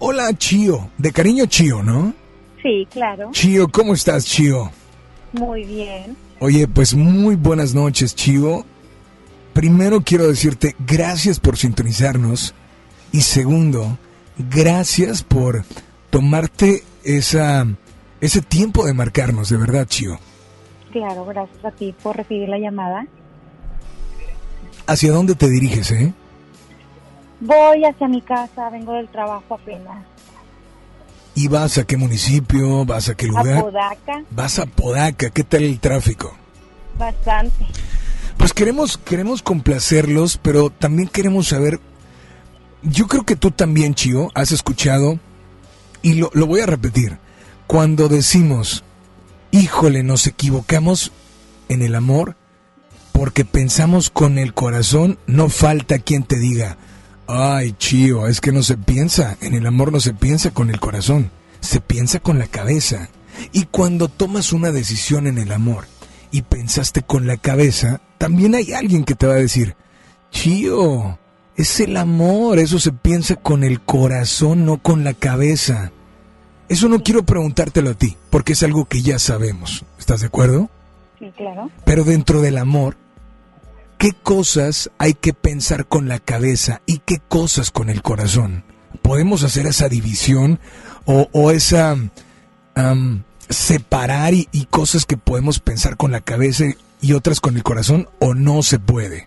Hola, 0.00 0.36
Chío, 0.36 0.90
de 0.98 1.12
cariño 1.12 1.46
Chío, 1.46 1.82
¿no? 1.82 2.12
Sí, 2.60 2.88
claro. 2.90 3.30
Chío, 3.32 3.68
¿cómo 3.68 3.94
estás, 3.94 4.26
Chío? 4.26 4.70
Muy 5.32 5.64
bien. 5.64 6.16
Oye, 6.40 6.66
pues 6.66 6.94
muy 6.94 7.36
buenas 7.36 7.72
noches, 7.72 8.16
Chío. 8.16 8.66
Primero 9.52 10.02
quiero 10.02 10.26
decirte 10.26 10.74
gracias 10.80 11.38
por 11.38 11.56
sintonizarnos 11.56 12.52
y 13.12 13.20
segundo, 13.20 13.96
gracias 14.36 15.22
por 15.22 15.64
tomarte 16.10 16.82
esa 17.04 17.66
ese 18.20 18.42
tiempo 18.42 18.86
de 18.86 18.92
marcarnos, 18.92 19.48
de 19.50 19.56
verdad, 19.56 19.86
Chío. 19.86 20.18
Claro, 20.92 21.24
gracias 21.24 21.64
a 21.64 21.70
ti 21.70 21.94
por 22.02 22.16
recibir 22.16 22.48
la 22.48 22.58
llamada. 22.58 23.06
¿Hacia 24.86 25.12
dónde 25.12 25.34
te 25.34 25.48
diriges, 25.48 25.90
eh? 25.92 26.12
Voy 27.40 27.84
hacia 27.84 28.08
mi 28.08 28.20
casa, 28.20 28.68
vengo 28.70 28.92
del 28.92 29.08
trabajo 29.08 29.54
apenas. 29.54 30.04
¿Y 31.34 31.48
vas 31.48 31.78
a 31.78 31.84
qué 31.84 31.96
municipio? 31.96 32.84
¿Vas 32.84 33.08
a 33.08 33.14
qué 33.14 33.26
lugar? 33.26 33.58
A 33.58 33.62
Podaca. 33.62 34.24
Vas 34.30 34.58
a 34.58 34.66
Podaca, 34.66 35.30
¿qué 35.30 35.44
tal 35.44 35.62
el 35.62 35.78
tráfico? 35.78 36.36
Bastante. 36.98 37.66
Pues 38.36 38.52
queremos, 38.52 38.98
queremos 38.98 39.42
complacerlos, 39.42 40.38
pero 40.38 40.70
también 40.70 41.08
queremos 41.08 41.48
saber. 41.48 41.78
Yo 42.82 43.06
creo 43.06 43.24
que 43.24 43.36
tú 43.36 43.50
también, 43.52 43.94
Chío, 43.94 44.30
has 44.34 44.50
escuchado, 44.52 45.18
y 46.02 46.14
lo, 46.14 46.30
lo 46.34 46.46
voy 46.46 46.60
a 46.60 46.66
repetir. 46.66 47.18
Cuando 47.66 48.08
decimos, 48.08 48.82
híjole, 49.52 50.02
nos 50.02 50.26
equivocamos 50.26 51.12
en 51.68 51.82
el 51.82 51.94
amor, 51.94 52.36
porque 53.12 53.44
pensamos 53.44 54.10
con 54.10 54.38
el 54.38 54.54
corazón, 54.54 55.18
no 55.26 55.48
falta 55.48 55.98
quien 55.98 56.22
te 56.22 56.38
diga, 56.38 56.78
ay, 57.26 57.74
Chío, 57.78 58.26
es 58.26 58.40
que 58.40 58.52
no 58.52 58.62
se 58.62 58.76
piensa, 58.76 59.36
en 59.40 59.54
el 59.54 59.66
amor 59.66 59.92
no 59.92 60.00
se 60.00 60.14
piensa 60.14 60.50
con 60.50 60.70
el 60.70 60.80
corazón, 60.80 61.30
se 61.60 61.80
piensa 61.80 62.20
con 62.20 62.38
la 62.38 62.46
cabeza. 62.46 63.08
Y 63.52 63.64
cuando 63.64 64.08
tomas 64.08 64.52
una 64.52 64.70
decisión 64.70 65.26
en 65.26 65.38
el 65.38 65.52
amor 65.52 65.86
y 66.30 66.42
pensaste 66.42 67.02
con 67.02 67.26
la 67.26 67.36
cabeza, 67.36 68.00
también 68.18 68.54
hay 68.54 68.72
alguien 68.72 69.04
que 69.04 69.14
te 69.14 69.26
va 69.26 69.34
a 69.34 69.36
decir, 69.36 69.76
Chío, 70.30 71.18
es 71.56 71.80
el 71.80 71.96
amor, 71.96 72.58
eso 72.58 72.78
se 72.78 72.92
piensa 72.92 73.36
con 73.36 73.64
el 73.64 73.80
corazón, 73.80 74.64
no 74.64 74.78
con 74.78 75.04
la 75.04 75.14
cabeza. 75.14 75.92
Eso 76.70 76.88
no 76.88 77.02
quiero 77.02 77.24
preguntártelo 77.24 77.90
a 77.90 77.94
ti, 77.94 78.16
porque 78.30 78.52
es 78.52 78.62
algo 78.62 78.84
que 78.84 79.02
ya 79.02 79.18
sabemos. 79.18 79.84
¿Estás 79.98 80.20
de 80.20 80.28
acuerdo? 80.28 80.70
Sí, 81.18 81.28
claro. 81.36 81.68
Pero 81.84 82.04
dentro 82.04 82.40
del 82.40 82.58
amor, 82.58 82.96
¿qué 83.98 84.12
cosas 84.12 84.88
hay 84.96 85.14
que 85.14 85.32
pensar 85.32 85.86
con 85.86 86.06
la 86.06 86.20
cabeza 86.20 86.80
y 86.86 86.98
qué 86.98 87.18
cosas 87.26 87.72
con 87.72 87.90
el 87.90 88.02
corazón? 88.02 88.62
¿Podemos 89.02 89.42
hacer 89.42 89.66
esa 89.66 89.88
división 89.88 90.60
o, 91.06 91.26
o 91.32 91.50
esa 91.50 91.96
separar 93.48 94.34
y, 94.34 94.48
y 94.52 94.66
cosas 94.66 95.06
que 95.06 95.16
podemos 95.16 95.58
pensar 95.58 95.96
con 95.96 96.12
la 96.12 96.20
cabeza 96.20 96.66
y 97.00 97.14
otras 97.14 97.40
con 97.40 97.56
el 97.56 97.64
corazón 97.64 98.08
o 98.20 98.34
no 98.34 98.62
se 98.62 98.78
puede? 98.78 99.26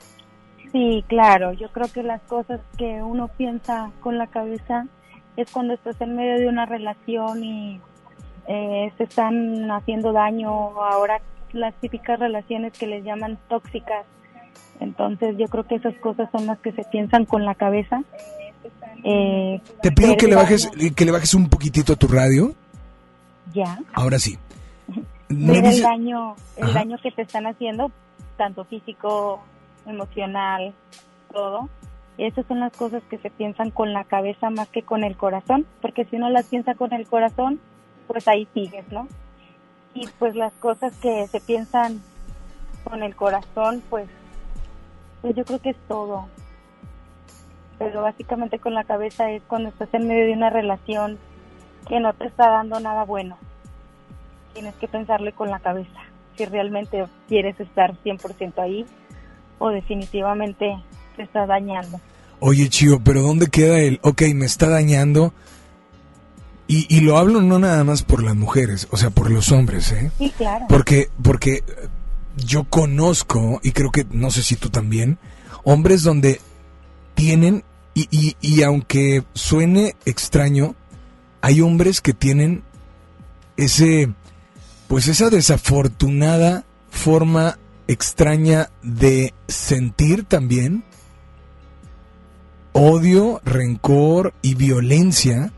Sí, 0.71 1.03
claro. 1.09 1.51
Yo 1.51 1.69
creo 1.73 1.89
que 1.91 2.03
las 2.03 2.21
cosas 2.21 2.61
que 2.77 3.03
uno 3.03 3.27
piensa 3.27 3.91
con 3.99 4.17
la 4.17 4.27
cabeza 4.27 4.87
es 5.37 5.49
cuando 5.51 5.73
estás 5.73 5.99
en 6.01 6.15
medio 6.15 6.39
de 6.39 6.47
una 6.47 6.65
relación 6.65 7.43
y 7.43 7.79
eh, 8.47 8.91
se 8.97 9.03
están 9.05 9.69
haciendo 9.71 10.11
daño. 10.13 10.49
Ahora 10.81 11.19
las 11.53 11.73
típicas 11.75 12.19
relaciones 12.19 12.73
que 12.73 12.87
les 12.87 13.03
llaman 13.03 13.37
tóxicas. 13.47 14.05
Entonces 14.79 15.35
yo 15.37 15.47
creo 15.47 15.65
que 15.65 15.75
esas 15.75 15.95
cosas 15.95 16.29
son 16.31 16.45
las 16.47 16.59
que 16.59 16.71
se 16.71 16.83
piensan 16.85 17.25
con 17.25 17.45
la 17.45 17.55
cabeza. 17.55 18.01
Eh, 19.03 19.61
Te 19.81 19.91
pido 19.91 20.15
que 20.17 20.27
le 20.27 20.35
bajes 20.35 20.69
que 20.95 21.05
le 21.05 21.11
bajes 21.11 21.33
un 21.33 21.49
poquitito 21.49 21.93
a 21.93 21.95
tu 21.95 22.07
radio. 22.07 22.53
Ya. 23.53 23.79
Ahora 23.93 24.17
sí. 24.19 24.37
Me 25.29 25.53
ver 25.53 25.65
el 25.65 25.71
dice- 25.71 25.83
daño, 25.83 26.35
el 26.57 26.63
Ajá. 26.63 26.73
daño 26.79 26.97
que 27.01 27.11
te 27.11 27.23
están 27.23 27.47
haciendo, 27.47 27.91
tanto 28.37 28.65
físico, 28.65 29.41
emocional, 29.85 30.73
todo. 31.31 31.69
Esas 32.17 32.45
son 32.45 32.59
las 32.59 32.75
cosas 32.75 33.03
que 33.09 33.17
se 33.17 33.29
piensan 33.29 33.71
con 33.71 33.93
la 33.93 34.03
cabeza 34.03 34.49
más 34.49 34.67
que 34.69 34.83
con 34.83 35.03
el 35.03 35.17
corazón, 35.17 35.65
porque 35.81 36.05
si 36.05 36.15
uno 36.15 36.29
las 36.29 36.47
piensa 36.47 36.75
con 36.75 36.93
el 36.93 37.07
corazón, 37.07 37.59
pues 38.07 38.27
ahí 38.27 38.47
sigues, 38.53 38.89
¿no? 38.91 39.07
Y 39.93 40.07
pues 40.19 40.35
las 40.35 40.53
cosas 40.53 40.95
que 40.97 41.27
se 41.27 41.39
piensan 41.39 42.01
con 42.83 43.03
el 43.03 43.15
corazón, 43.15 43.81
pues, 43.89 44.07
pues 45.21 45.35
yo 45.35 45.43
creo 45.45 45.59
que 45.59 45.71
es 45.71 45.77
todo. 45.87 46.27
Pero 47.79 48.03
básicamente 48.03 48.59
con 48.59 48.73
la 48.73 48.83
cabeza 48.83 49.31
es 49.31 49.41
cuando 49.43 49.69
estás 49.69 49.93
en 49.93 50.07
medio 50.07 50.25
de 50.25 50.33
una 50.33 50.49
relación 50.49 51.17
que 51.87 51.99
no 51.99 52.13
te 52.13 52.27
está 52.27 52.49
dando 52.49 52.79
nada 52.79 53.03
bueno 53.03 53.37
tienes 54.53 54.75
que 54.75 54.87
pensarle 54.87 55.33
con 55.33 55.49
la 55.49 55.59
cabeza 55.59 55.99
si 56.35 56.45
realmente 56.45 57.05
quieres 57.27 57.59
estar 57.59 57.93
100% 58.03 58.59
ahí 58.59 58.85
o 59.59 59.69
definitivamente 59.69 60.77
te 61.15 61.23
está 61.23 61.45
dañando. 61.45 61.99
Oye, 62.39 62.67
Chío, 62.69 62.99
pero 63.03 63.21
¿dónde 63.21 63.47
queda 63.47 63.79
el, 63.79 63.99
ok, 64.03 64.23
me 64.33 64.45
está 64.45 64.67
dañando? 64.67 65.33
Y, 66.67 66.93
y 66.93 67.01
lo 67.01 67.17
hablo 67.17 67.41
no 67.41 67.59
nada 67.59 67.83
más 67.83 68.03
por 68.03 68.23
las 68.23 68.35
mujeres, 68.35 68.87
o 68.91 68.97
sea, 68.97 69.09
por 69.09 69.31
los 69.31 69.51
hombres, 69.51 69.91
¿eh? 69.91 70.11
Sí, 70.17 70.33
claro. 70.37 70.65
Porque, 70.67 71.09
porque 71.21 71.55
eh, 71.55 71.63
yo 72.37 72.63
conozco, 72.65 73.59
y 73.63 73.71
creo 73.71 73.91
que, 73.91 74.05
no 74.11 74.31
sé 74.31 74.43
si 74.43 74.55
tú 74.55 74.69
también, 74.69 75.19
hombres 75.63 76.03
donde 76.03 76.39
tienen, 77.15 77.63
y, 77.93 78.07
y, 78.11 78.35
y 78.41 78.63
aunque 78.63 79.23
suene 79.33 79.95
extraño, 80.05 80.75
hay 81.41 81.61
hombres 81.61 82.01
que 82.01 82.13
tienen 82.13 82.63
ese, 83.57 84.11
pues 84.87 85.07
esa 85.07 85.29
desafortunada 85.29 86.65
forma 86.89 87.57
extraña 87.87 88.69
de 88.81 89.33
sentir 89.47 90.23
también 90.23 90.83
odio, 92.73 93.41
rencor 93.45 94.33
y 94.41 94.55
violencia 94.55 95.51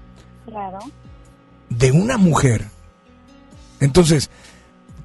Claro. 0.46 0.80
de 1.70 1.92
una 1.92 2.18
mujer. 2.18 2.66
Entonces, 3.80 4.30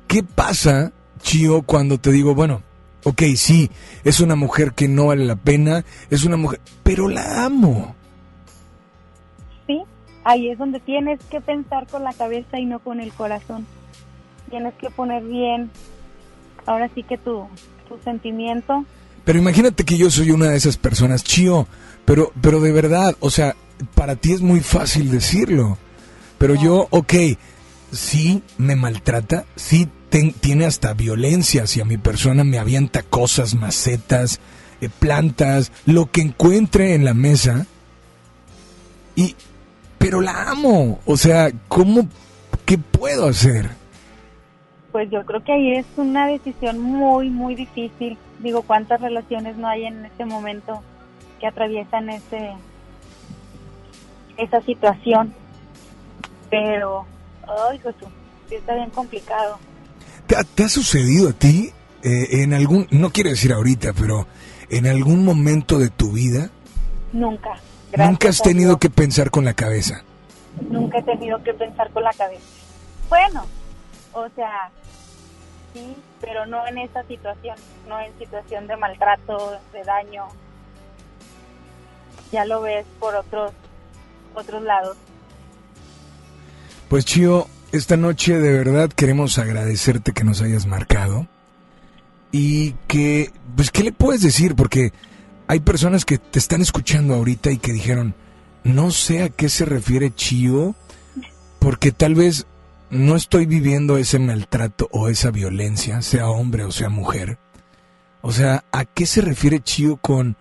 ¿qué 0.07 0.23
pasa, 0.23 0.93
Chio, 1.23 1.63
cuando 1.63 1.99
te 1.99 2.13
digo, 2.13 2.35
bueno, 2.35 2.63
ok, 3.05 3.23
sí, 3.37 3.71
es 4.05 4.21
una 4.21 4.37
mujer 4.37 4.73
que 4.73 4.89
no 4.89 5.07
vale 5.07 5.25
la 5.25 5.37
pena, 5.37 5.85
es 6.11 6.25
una 6.25 6.37
mujer, 6.37 6.61
pero 6.83 7.09
la 7.09 7.45
amo? 7.45 7.95
Sí, 9.67 9.83
ahí 10.25 10.51
es 10.51 10.59
donde 10.59 10.81
tienes 10.81 11.21
que 11.31 11.41
pensar 11.41 11.87
con 11.87 12.05
la 12.05 12.13
cabeza 12.13 12.59
y 12.59 12.67
no 12.67 12.79
con 12.81 13.01
el 13.01 13.13
corazón. 13.13 13.67
Tienes 14.51 14.75
que 14.75 14.91
poner 14.91 15.23
bien, 15.25 15.71
ahora 16.67 16.89
sí 16.95 17.03
que 17.03 17.19
tu, 17.19 17.47
tu 17.89 17.99
sentimiento. 18.05 18.85
Pero 19.25 19.39
imagínate 19.39 19.85
que 19.85 19.97
yo 19.97 20.11
soy 20.11 20.31
una 20.31 20.47
de 20.51 20.57
esas 20.57 20.77
personas, 20.77 21.23
Chio, 21.25 21.67
pero, 22.05 22.33
pero 22.41 22.61
de 22.61 22.73
verdad, 22.73 23.17
o 23.21 23.31
sea, 23.31 23.55
para 23.95 24.17
ti 24.17 24.33
es 24.33 24.41
muy 24.41 24.61
fácil 24.61 25.11
decirlo. 25.11 25.79
Pero 26.39 26.55
yo, 26.55 26.87
ok, 26.91 27.15
sí 27.93 28.43
me 28.59 28.77
maltrata, 28.77 29.45
sí 29.57 29.89
ten- 30.09 30.33
tiene 30.33 30.65
hasta 30.67 30.95
violencia 30.95 31.65
hacia 31.65 31.85
mi 31.85 31.99
persona, 31.99 32.45
me 32.45 32.59
avienta 32.59 33.03
cosas, 33.03 33.55
macetas, 33.55 34.41
eh, 34.81 34.89
plantas, 34.99 35.71
lo 35.87 36.11
que 36.11 36.23
encuentre 36.23 36.95
en 36.95 37.05
la 37.05 37.15
mesa. 37.15 37.67
Y, 39.17 39.37
pero 39.99 40.21
la 40.23 40.51
amo, 40.51 41.01
o 41.05 41.17
sea, 41.17 41.51
¿cómo, 41.69 42.09
qué 42.65 42.79
puedo 42.79 43.29
hacer? 43.29 43.69
Pues 44.93 45.11
yo 45.11 45.25
creo 45.25 45.43
que 45.45 45.53
ahí 45.53 45.75
es 45.77 45.87
una 45.97 46.27
decisión 46.27 46.79
muy, 46.81 47.31
muy 47.31 47.55
difícil. 47.55 48.19
Digo, 48.41 48.63
¿cuántas 48.63 49.01
relaciones 49.01 49.57
no 49.57 49.69
hay 49.69 49.85
en 49.85 50.05
este 50.05 50.25
momento 50.25 50.83
que 51.39 51.47
atraviesan 51.47 52.11
ese 52.11 52.53
esa 54.37 54.61
situación? 54.63 55.33
Pero, 56.51 57.05
ay, 57.71 57.79
Jesús, 57.79 58.09
sí 58.49 58.57
está 58.57 58.75
bien 58.75 58.91
complicado. 58.91 59.59
¿Te 60.27 60.37
ha, 60.37 60.43
te 60.43 60.65
ha 60.65 60.69
sucedido 60.69 61.29
a 61.29 61.33
ti 61.33 61.71
eh, 62.03 62.43
en 62.43 62.55
algún, 62.55 62.89
no 62.91 63.11
quiero 63.11 63.31
decir 63.31 63.53
ahorita, 63.53 63.93
pero 63.93 64.27
en 64.71 64.87
algún 64.87 65.25
momento 65.25 65.79
de 65.79 65.91
tu 65.91 66.13
vida, 66.13 66.51
Nunca. 67.13 67.61
nunca 67.97 68.29
has 68.29 68.43
tenido 68.43 68.79
que 68.79 68.91
pensar 68.91 69.31
con 69.31 69.45
la 69.45 69.55
cabeza? 69.55 70.03
Nunca 70.69 70.99
he 70.99 71.03
tenido 71.03 71.43
que 71.43 71.55
pensar 71.55 71.91
con 71.91 72.03
la 72.03 72.13
cabeza. 72.13 72.43
Bueno, 73.09 73.45
o 74.13 74.29
sea, 74.35 74.71
sí, 75.73 75.97
pero 76.21 76.47
no 76.47 76.67
en 76.67 76.79
esa 76.79 77.03
situación, 77.05 77.57
no 77.89 78.01
en 78.01 78.17
situación 78.19 78.67
de 78.67 78.77
maltrato, 78.77 79.59
de 79.73 79.85
daño. 79.85 80.27
Ya 82.33 82.45
lo 82.45 82.61
ves 82.61 82.87
por 82.99 83.15
otros 83.15 83.53
otros 84.35 84.63
lados. 84.63 84.97
Pues 86.89 87.05
Chio, 87.05 87.47
esta 87.73 87.97
noche 87.97 88.39
de 88.39 88.53
verdad 88.53 88.91
queremos 88.91 89.39
agradecerte 89.39 90.13
que 90.13 90.25
nos 90.25 90.43
hayas 90.43 90.67
marcado 90.67 91.27
y 92.33 92.73
que, 92.87 93.33
pues, 93.57 93.71
¿qué 93.71 93.83
le 93.83 93.93
puedes 93.93 94.23
decir? 94.23 94.55
Porque 94.55 94.93
hay 95.47 95.61
personas 95.61 96.05
que 96.05 96.19
te 96.19 96.39
están 96.39 96.63
escuchando 96.63 97.15
ahorita 97.15 97.51
y 97.51 97.59
que 97.59 97.73
dijeron, 97.73 98.15
no 98.65 98.91
sé 98.91 99.23
a 99.23 99.29
qué 99.29 99.49
se 99.49 99.65
refiere 99.65 100.15
Chio, 100.15 100.75
porque 101.59 101.93
tal 101.93 102.15
vez 102.15 102.47
no 102.91 103.15
estoy 103.15 103.47
viviendo 103.47 103.97
ese 103.97 104.19
maltrato 104.19 104.89
o 104.91 105.09
esa 105.09 105.31
violencia, 105.31 106.03
sea 106.03 106.29
hombre 106.29 106.65
o 106.65 106.73
sea 106.73 106.89
mujer. 106.89 107.39
O 108.21 108.33
sea, 108.33 108.65
¿a 108.73 108.85
qué 108.85 109.07
se 109.07 109.21
refiere 109.23 109.61
Chío 109.61 109.97
con 109.97 110.37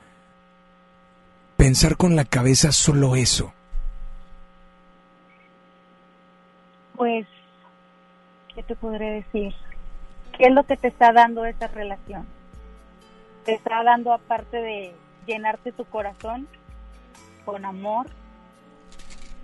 pensar 1.56 1.96
con 1.96 2.16
la 2.16 2.26
cabeza 2.26 2.72
solo 2.72 3.16
eso? 3.16 3.54
Pues, 6.96 7.28
¿qué 8.54 8.64
te 8.64 8.76
podré 8.76 9.24
decir? 9.24 9.54
¿Qué 10.38 10.46
es 10.46 10.52
lo 10.52 10.64
que 10.64 10.76
te 10.76 10.90
está 10.90 11.14
dando 11.14 11.46
esa 11.46 11.68
relación? 11.68 12.26
Te 13.46 13.54
está 13.54 13.84
dando 13.84 14.12
aparte 14.12 14.58
de 14.58 14.96
llenarte 15.26 15.72
tu 15.72 15.86
corazón 15.86 16.48
con 17.46 17.64
amor 17.64 18.08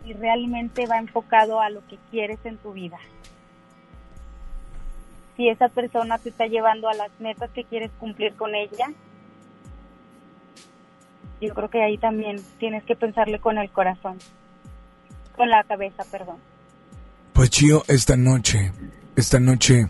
y 0.06 0.13
realmente 0.13 0.86
va 0.86 0.98
enfocado 0.98 1.60
a 1.60 1.70
lo 1.70 1.86
que 1.88 1.98
quieres 2.12 2.39
en 2.46 2.58
tu 2.58 2.74
vida. 2.74 2.98
Si 5.36 5.50
esa 5.50 5.68
persona 5.68 6.18
te 6.18 6.30
está 6.30 6.46
llevando 6.48 6.88
a 6.88 6.94
las 6.94 7.12
metas 7.20 7.50
que 7.52 7.63
quieres 7.63 7.91
cumplir 8.00 8.36
con 8.36 8.56
ella, 8.56 8.88
yo 11.41 11.54
creo 11.54 11.70
que 11.70 11.84
ahí 11.84 11.98
también 11.98 12.41
tienes 12.60 12.84
que 12.84 12.96
pensarle 12.96 13.39
con 13.39 13.58
el 13.58 13.70
corazón, 13.70 14.18
con 15.36 15.50
la 15.50 15.63
cabeza, 15.63 16.04
perdón. 16.10 16.38
Pues 17.34 17.50
Chío, 17.50 17.84
esta 17.88 18.15
noche, 18.15 18.72
esta 19.18 19.39
noche, 19.39 19.89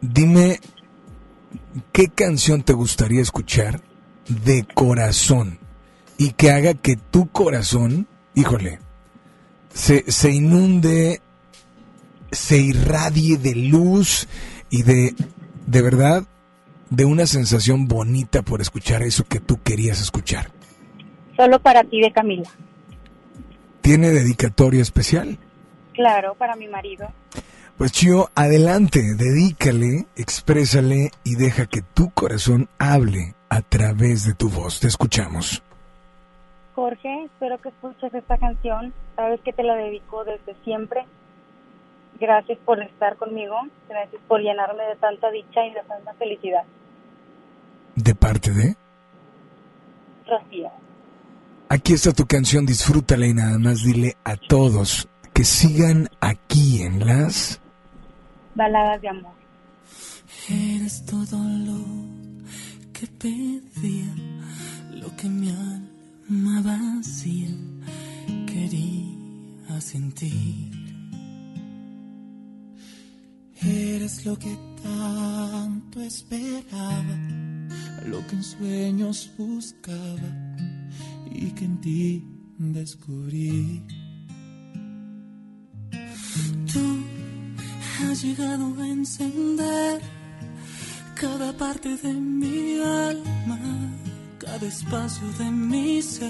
dime 0.00 0.58
qué 1.92 2.08
canción 2.08 2.62
te 2.62 2.72
gustaría 2.72 3.22
escuchar 3.22 3.80
de 4.26 4.66
corazón 4.74 5.58
y 6.18 6.32
que 6.32 6.50
haga 6.50 6.74
que 6.74 6.96
tu 6.96 7.28
corazón, 7.28 8.08
híjole, 8.34 8.80
se, 9.72 10.10
se 10.10 10.30
inunde, 10.30 11.20
se 12.30 12.58
irradie 12.58 13.38
de 13.38 13.54
luz 13.54 14.28
y 14.70 14.82
de, 14.82 15.14
de 15.66 15.82
verdad, 15.82 16.24
de 16.90 17.04
una 17.04 17.26
sensación 17.26 17.86
bonita 17.86 18.42
por 18.42 18.60
escuchar 18.60 19.02
eso 19.02 19.24
que 19.24 19.40
tú 19.40 19.60
querías 19.62 20.00
escuchar. 20.00 20.50
Solo 21.36 21.60
para 21.60 21.84
ti 21.84 22.00
de 22.00 22.12
Camila. 22.12 22.50
¿Tiene 23.80 24.10
dedicatoria 24.10 24.82
especial? 24.82 25.38
Claro, 25.94 26.34
para 26.34 26.56
mi 26.56 26.68
marido. 26.68 27.08
Pues 27.78 27.92
Chio, 27.92 28.30
adelante, 28.34 29.14
dedícale, 29.14 30.06
exprésale 30.16 31.12
y 31.24 31.36
deja 31.36 31.64
que 31.66 31.80
tu 31.80 32.10
corazón 32.10 32.68
hable 32.78 33.34
a 33.48 33.62
través 33.62 34.26
de 34.26 34.34
tu 34.34 34.50
voz. 34.50 34.80
Te 34.80 34.88
escuchamos. 34.88 35.62
Jorge, 36.80 37.24
espero 37.24 37.58
que 37.58 37.68
escuches 37.68 38.14
esta 38.14 38.38
canción. 38.38 38.94
Sabes 39.14 39.38
que 39.42 39.52
te 39.52 39.62
la 39.62 39.74
dedico 39.74 40.24
desde 40.24 40.54
siempre. 40.64 41.04
Gracias 42.18 42.58
por 42.64 42.82
estar 42.82 43.16
conmigo. 43.16 43.54
Gracias 43.86 44.22
por 44.26 44.40
llenarme 44.40 44.84
de 44.84 44.96
tanta 44.96 45.30
dicha 45.30 45.66
y 45.66 45.74
de 45.74 45.82
tanta 45.82 46.14
felicidad. 46.14 46.64
¿De 47.96 48.14
parte 48.14 48.50
de? 48.52 48.76
Rocío. 50.26 50.70
Aquí 51.68 51.92
está 51.92 52.12
tu 52.12 52.24
canción, 52.24 52.64
disfrútala 52.64 53.26
y 53.26 53.34
nada 53.34 53.58
más 53.58 53.84
dile 53.84 54.16
a 54.24 54.36
todos 54.38 55.06
que 55.34 55.44
sigan 55.44 56.08
aquí 56.22 56.80
en 56.80 57.06
las 57.06 57.60
baladas 58.54 59.02
de 59.02 59.08
amor. 59.10 59.34
Eres 60.48 61.04
todo 61.04 61.36
lo 61.36 61.84
que 62.94 63.06
pedía, 63.06 64.14
lo 64.92 65.14
que 65.14 65.28
mi 65.28 65.50
alma 66.30 66.62
vacía 66.62 67.48
quería 68.46 69.80
sentir. 69.80 70.70
Eres 73.62 74.24
lo 74.24 74.38
que 74.38 74.56
tanto 74.82 76.00
esperaba, 76.00 77.18
lo 78.06 78.24
que 78.26 78.36
en 78.36 78.42
sueños 78.44 79.30
buscaba 79.36 80.30
y 81.32 81.50
que 81.50 81.64
en 81.64 81.80
ti 81.80 82.24
descubrí. 82.58 83.82
Tú 86.72 87.02
has 88.04 88.22
llegado 88.22 88.80
a 88.80 88.88
encender 88.88 90.00
cada 91.16 91.52
parte 91.52 91.96
de 91.96 92.14
mi 92.14 92.78
alma, 92.80 93.58
cada 94.50 94.66
espacio 94.66 95.26
de 95.38 95.48
mi 95.50 96.02
ser. 96.02 96.26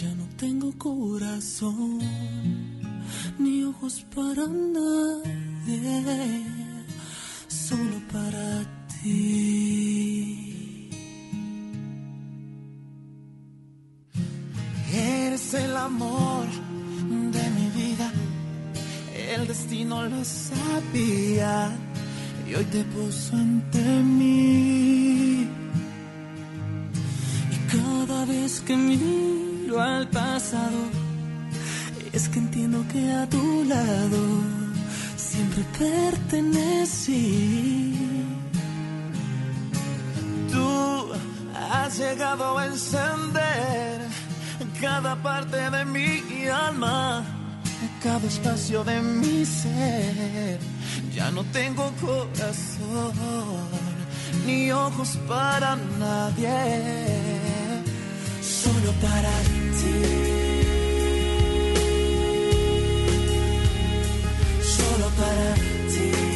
Ya 0.00 0.10
no 0.14 0.26
tengo 0.36 0.68
corazón 0.78 1.98
ni 3.38 3.64
ojos 3.64 4.04
para 4.14 4.46
nadie, 4.76 6.44
solo 7.48 7.96
para 8.12 8.46
ti. 8.94 9.18
Eres 14.92 15.54
el 15.54 15.76
amor 15.76 16.46
de 17.36 17.44
mi 17.56 17.66
vida, 17.80 18.08
el 19.34 19.46
destino 19.48 20.04
lo 20.04 20.24
sabía 20.24 21.76
y 22.48 22.54
hoy 22.54 22.64
te 22.64 22.84
puso 22.84 23.36
ante 23.36 23.82
mí. 24.02 24.97
Vez 28.48 28.60
que 28.62 28.76
miro 28.76 29.78
al 29.78 30.08
pasado, 30.08 30.80
es 32.14 32.30
que 32.30 32.38
entiendo 32.38 32.82
que 32.90 33.12
a 33.12 33.28
tu 33.28 33.64
lado 33.64 34.20
siempre 35.16 35.62
pertenecí. 35.78 37.14
Tú 40.50 41.12
has 41.72 41.98
llegado 41.98 42.56
a 42.56 42.66
encender 42.66 44.00
cada 44.80 45.14
parte 45.22 45.58
de 45.70 45.84
mi 45.84 46.48
alma, 46.68 47.22
cada 48.02 48.26
espacio 48.26 48.82
de 48.82 49.02
mi 49.02 49.44
ser. 49.44 50.58
Ya 51.14 51.30
no 51.30 51.44
tengo 51.58 51.92
corazón 52.00 53.12
ni 54.46 54.72
ojos 54.72 55.18
para 55.28 55.76
nadie, 55.98 57.37
solo 58.68 58.92
para 59.00 59.34
ti. 59.78 59.94
Solo 64.62 65.08
para 65.16 65.54
ti. 65.90 66.27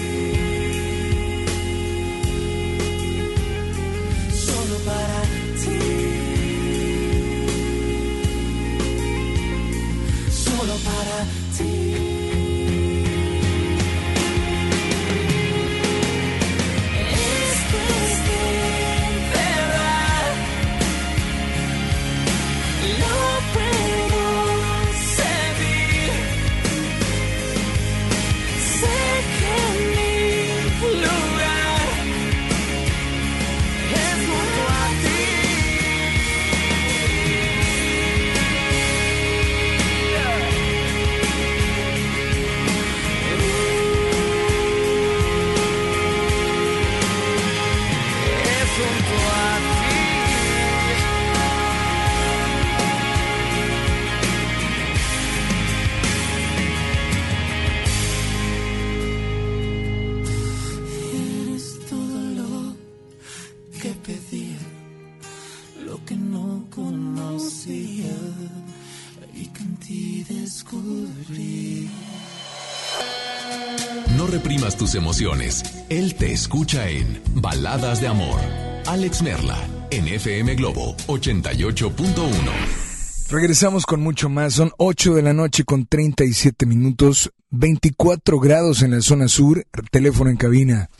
Emociones. 74.95 75.62
Él 75.88 76.14
te 76.14 76.32
escucha 76.32 76.88
en 76.88 77.20
Baladas 77.34 78.01
de 78.01 78.09
Amor. 78.09 78.40
Alex 78.86 79.22
Merla, 79.22 79.59
en 79.90 80.09
FM 80.09 80.55
Globo 80.57 80.97
88.1. 81.07 82.82
Regresamos 83.30 83.86
con 83.86 84.03
mucho 84.03 84.28
más. 84.28 84.55
Son 84.55 84.72
8 84.76 85.14
de 85.14 85.22
la 85.22 85.32
noche 85.32 85.64
con 85.64 85.86
37 85.86 86.66
minutos, 86.66 87.32
24 87.51 88.38
grados 88.40 88.82
en 88.82 88.90
la 88.90 89.01
zona 89.01 89.28
sur. 89.28 89.66
Teléfono 89.90 90.28
en 90.30 90.36
cabina 90.36 90.90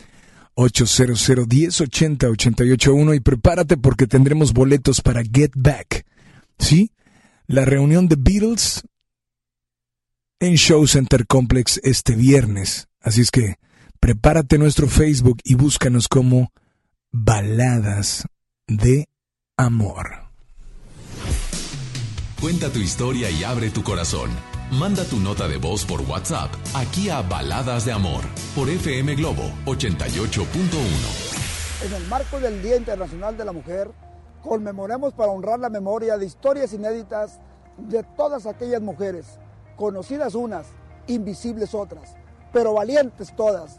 800 0.55 1.47
1080 1.47 2.28
881 2.28 3.14
y 3.14 3.20
prepárate 3.20 3.76
porque 3.76 4.07
tendremos 4.07 4.53
boletos 4.53 5.01
para 5.01 5.22
Get 5.22 5.53
Back. 5.55 6.07
¿Sí? 6.59 6.93
La 7.47 7.64
reunión 7.64 8.09
de 8.09 8.16
Beatles 8.18 8.82
en 10.40 10.55
Show 10.57 10.86
Center 10.86 11.26
Complex 11.26 11.80
este 11.84 12.14
viernes. 12.14 12.88
Así 13.01 13.20
es 13.20 13.30
que 13.30 13.57
prepárate 14.03 14.59
nuestro 14.59 14.88
Facebook 14.88 15.38
y 15.44 15.55
búscanos 15.55 16.09
como 16.09 16.50
Baladas 17.12 18.26
de 18.66 19.07
Amor. 19.57 20.24
Cuenta 22.40 22.70
tu 22.70 22.80
historia 22.80 23.30
y 23.30 23.44
abre 23.44 23.70
tu 23.70 23.84
corazón. 23.84 24.28
Manda 24.72 25.05
tu 25.05 25.20
nota 25.20 25.46
de 25.46 25.59
voz 25.59 25.84
por 25.84 26.00
WhatsApp 26.00 26.50
aquí 26.74 27.11
a 27.11 27.22
Baladas 27.22 27.84
de 27.84 27.92
Amor 27.92 28.24
por 28.57 28.68
FM 28.68 29.14
Globo 29.14 29.44
88.1. 29.66 31.86
En 31.86 31.94
el 31.94 32.05
marco 32.09 32.40
del 32.40 32.61
Día 32.61 32.76
Internacional 32.76 33.36
de 33.36 33.44
la 33.44 33.53
Mujer, 33.53 33.88
conmemoremos 34.42 35.14
para 35.14 35.30
honrar 35.30 35.61
la 35.61 35.70
memoria 35.70 36.18
de 36.18 36.26
historias 36.26 36.72
inéditas 36.72 37.38
de 37.78 38.03
todas 38.16 38.46
aquellas 38.46 38.82
mujeres, 38.82 39.38
conocidas 39.76 40.34
unas, 40.34 40.66
invisibles 41.07 41.72
otras, 41.72 42.16
pero 42.53 42.74
valientes 42.74 43.32
todas, 43.36 43.78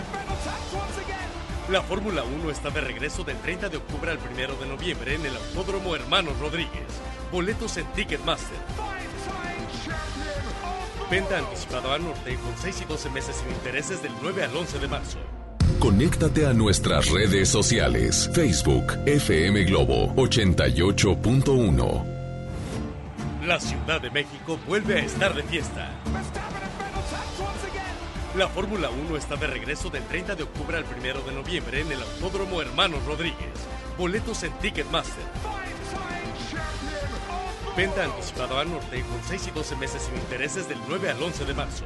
La 1.71 1.81
Fórmula 1.81 2.23
1 2.23 2.51
está 2.51 2.69
de 2.69 2.81
regreso 2.81 3.23
del 3.23 3.37
30 3.37 3.69
de 3.69 3.77
octubre 3.77 4.11
al 4.11 4.17
1 4.17 4.55
de 4.59 4.67
noviembre 4.67 5.15
en 5.15 5.25
el 5.25 5.33
Autódromo 5.33 5.95
Hermanos 5.95 6.37
Rodríguez. 6.37 6.83
Boletos 7.31 7.77
en 7.77 7.85
Ticketmaster. 7.93 8.57
Venta 11.09 11.37
anticipada 11.37 11.95
a 11.95 11.97
norte 11.97 12.35
con 12.35 12.57
6 12.61 12.81
y 12.81 12.85
12 12.85 13.09
meses 13.11 13.37
sin 13.37 13.49
intereses 13.53 14.03
del 14.03 14.11
9 14.21 14.43
al 14.43 14.53
11 14.53 14.79
de 14.79 14.87
marzo. 14.89 15.17
Conéctate 15.79 16.45
a 16.45 16.51
nuestras 16.51 17.09
redes 17.09 17.47
sociales. 17.47 18.29
Facebook 18.33 18.91
FM 19.05 19.63
Globo 19.63 20.13
88.1. 20.15 22.03
La 23.45 23.61
Ciudad 23.61 24.01
de 24.01 24.09
México 24.09 24.59
vuelve 24.67 24.95
a 24.99 25.05
estar 25.05 25.33
de 25.33 25.43
fiesta. 25.43 25.89
La 28.35 28.47
Fórmula 28.47 28.89
1 28.89 29.17
está 29.17 29.35
de 29.35 29.45
regreso 29.45 29.89
del 29.89 30.03
30 30.03 30.35
de 30.35 30.43
octubre 30.43 30.77
al 30.77 30.85
1 30.85 31.21
de 31.21 31.33
noviembre 31.33 31.81
en 31.81 31.91
el 31.91 32.01
Autódromo 32.01 32.61
Hermanos 32.61 33.03
Rodríguez. 33.05 33.51
Boletos 33.97 34.43
en 34.43 34.53
Ticketmaster. 34.59 35.25
Venta 37.75 38.05
anticipada 38.05 38.61
a 38.61 38.63
norte 38.63 39.01
con 39.01 39.19
6 39.27 39.47
y 39.47 39.51
12 39.51 39.75
meses 39.75 40.03
sin 40.03 40.15
intereses 40.15 40.69
del 40.69 40.77
9 40.87 41.09
al 41.09 41.21
11 41.21 41.45
de 41.45 41.53
marzo. 41.53 41.85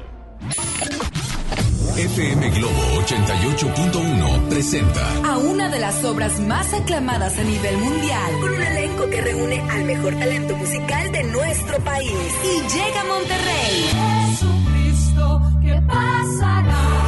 FM 1.98 2.50
Globo 2.52 3.02
88.1 3.08 4.50
presenta 4.50 5.24
a 5.24 5.38
una 5.38 5.70
de 5.70 5.80
las 5.80 6.04
obras 6.04 6.40
más 6.42 6.74
aclamadas 6.74 7.40
a 7.40 7.44
nivel 7.44 7.78
mundial, 7.78 8.40
con 8.40 8.54
un 8.54 8.62
elenco 8.62 9.10
que 9.10 9.22
reúne 9.22 9.62
al 9.62 9.86
mejor 9.86 10.14
talento 10.14 10.56
musical 10.58 11.12
de 11.12 11.24
nuestro 11.24 11.80
país. 11.80 12.12
Y 12.44 12.62
llega 12.72 13.02
a 13.02 13.06
Monterrey. 13.06 14.75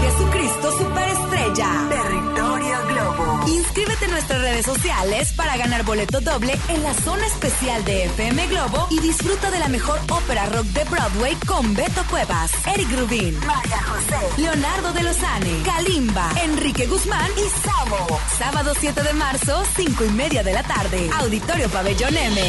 Jesucristo, 0.02 0.72
Superestrella. 0.72 1.88
Territorio 1.90 2.78
Globo. 2.88 3.48
Inscríbete 3.48 3.97
nuestras 4.18 4.42
redes 4.42 4.66
sociales 4.66 5.32
para 5.34 5.58
ganar 5.58 5.84
boleto 5.86 6.20
doble 6.22 6.58
en 6.70 6.82
la 6.82 6.92
zona 6.96 7.28
especial 7.28 7.86
de 7.86 8.06
FM 8.06 8.48
Globo 8.48 8.88
y 8.90 9.00
disfruta 9.00 9.52
de 9.52 9.60
la 9.60 9.68
mejor 9.68 10.00
ópera 10.10 10.48
rock 10.48 10.66
de 10.66 10.84
Broadway 10.86 11.36
con 11.46 11.76
Beto 11.76 12.04
Cuevas, 12.10 12.52
Eric 12.66 12.90
Rubin, 12.98 13.38
María 13.46 13.80
José, 13.84 14.42
Leonardo 14.42 14.92
de 14.94 15.04
Lozane, 15.04 15.62
Kalimba, 15.64 16.32
Enrique 16.44 16.88
Guzmán 16.88 17.30
y 17.38 17.68
Samo. 17.68 18.20
Sábado 18.40 18.74
7 18.80 19.04
de 19.04 19.14
marzo, 19.14 19.64
5 19.76 20.06
y 20.06 20.10
media 20.10 20.42
de 20.42 20.54
la 20.54 20.64
tarde. 20.64 21.12
Auditorio 21.20 21.70
Pabellón 21.70 22.18
M. 22.18 22.42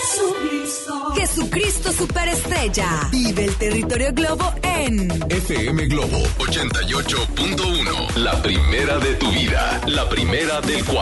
Jesucristo. 0.00 1.12
Jesucristo 1.14 1.92
Superestrella. 1.92 3.08
Vive 3.10 3.44
el 3.44 3.56
territorio 3.56 4.12
Globo 4.14 4.54
en 4.62 5.10
FM 5.30 5.86
Globo 5.86 6.18
88.1. 6.38 8.16
La 8.16 8.40
primera 8.40 8.98
de 8.98 9.14
tu 9.16 9.30
vida. 9.30 9.80
La 9.86 10.08
primera 10.08 10.60
del 10.62 10.82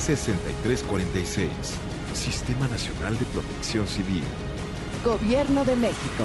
846-23-6346. 0.00 1.48
Sistema 2.14 2.66
Nacional 2.68 3.18
de 3.18 3.26
Protección 3.26 3.86
Civil. 3.86 4.24
Gobierno 5.04 5.66
de 5.66 5.76
México. 5.76 6.24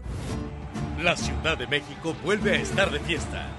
La 1.01 1.17
Ciudad 1.17 1.57
de 1.57 1.65
México 1.65 2.15
vuelve 2.23 2.51
a 2.51 2.61
estar 2.61 2.91
de 2.91 2.99
fiesta. 2.99 3.49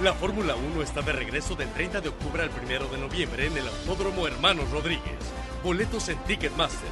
La 0.00 0.12
Fórmula 0.14 0.54
1 0.54 0.82
está 0.82 1.02
de 1.02 1.12
regreso 1.12 1.56
del 1.56 1.68
30 1.72 2.00
de 2.00 2.10
octubre 2.10 2.44
al 2.44 2.50
1 2.50 2.86
de 2.86 2.98
noviembre 2.98 3.46
en 3.46 3.56
el 3.56 3.66
Autódromo 3.66 4.28
Hermanos 4.28 4.70
Rodríguez. 4.70 5.18
Boletos 5.64 6.08
en 6.10 6.18
Ticketmaster. 6.24 6.90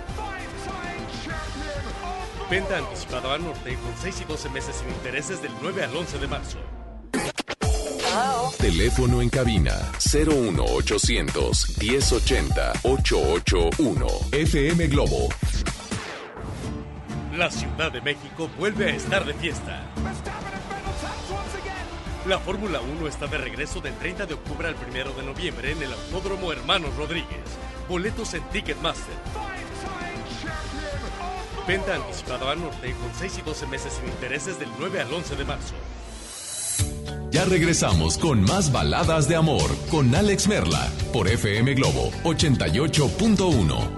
Venta 2.51 2.79
anticipada 2.79 3.35
a 3.35 3.39
norte 3.39 3.75
con 3.75 3.97
6 4.03 4.23
y 4.23 4.25
12 4.25 4.49
meses 4.51 4.77
sin 4.77 4.89
intereses 4.89 5.41
del 5.41 5.53
9 5.63 5.85
al 5.85 5.97
11 5.97 6.19
de 6.19 6.27
marzo. 6.27 6.59
Teléfono 8.59 9.23
en 9.23 9.29
cabina 9.29 9.77
01800 10.13 11.79
1080 11.79 12.73
881. 12.83 14.07
FM 14.33 14.89
Globo 14.89 15.29
la 17.39 17.51
Ciudad 17.53 17.93
de 17.93 18.01
México 18.01 18.51
vuelve 18.59 18.91
a 18.91 18.97
estar 18.97 19.25
de 19.25 19.33
fiesta. 19.33 19.87
La 22.27 22.41
Fórmula 22.41 22.81
1 22.81 23.07
está 23.07 23.29
de 23.29 23.39
regreso 23.39 23.81
del 23.81 23.95
30 23.95 24.27
de 24.27 24.35
octubre 24.35 24.67
al 24.67 24.75
1 24.75 25.13
de 25.13 25.23
noviembre 25.23 25.71
en 25.71 25.81
el 25.81 25.93
Autódromo 25.93 26.53
Hermanos 26.53 26.97
Rodríguez. 26.97 27.45
Boletos 27.89 28.35
en 28.35 28.43
Ticketmaster. 28.51 29.15
Venta 31.69 31.95
anticipada 31.95 32.51
a 32.51 32.57
norte 32.57 32.93
con 32.95 33.15
6 33.17 33.39
y 33.39 33.43
12 33.43 33.67
meses 33.69 33.93
sin 33.93 34.09
intereses 34.09 34.59
del 34.59 34.69
9 34.77 35.01
al 35.01 35.15
11 35.15 35.37
de 35.37 35.45
marzo. 35.45 35.75
Ya 37.31 37.45
regresamos 37.45 38.19
con 38.19 38.43
más 38.43 38.73
baladas 38.73 39.29
de 39.29 39.37
amor 39.37 39.71
con 39.93 40.13
Alex 40.13 40.49
Merla 40.49 40.91
por 41.13 41.29
FM 41.29 41.75
Globo 41.75 42.11
88.1. 42.25 43.98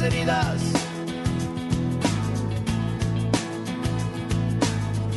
heridas. 0.00 0.60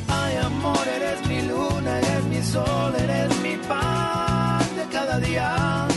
Ay, 0.07 0.37
amor, 0.37 0.87
eres 0.87 1.27
mi 1.27 1.41
luna, 1.41 1.97
eres 1.99 2.23
mi 2.25 2.41
sol, 2.41 2.93
eres 2.95 3.41
mi 3.41 3.55
pan 3.67 4.75
de 4.75 4.85
cada 4.91 5.19
día. 5.19 5.87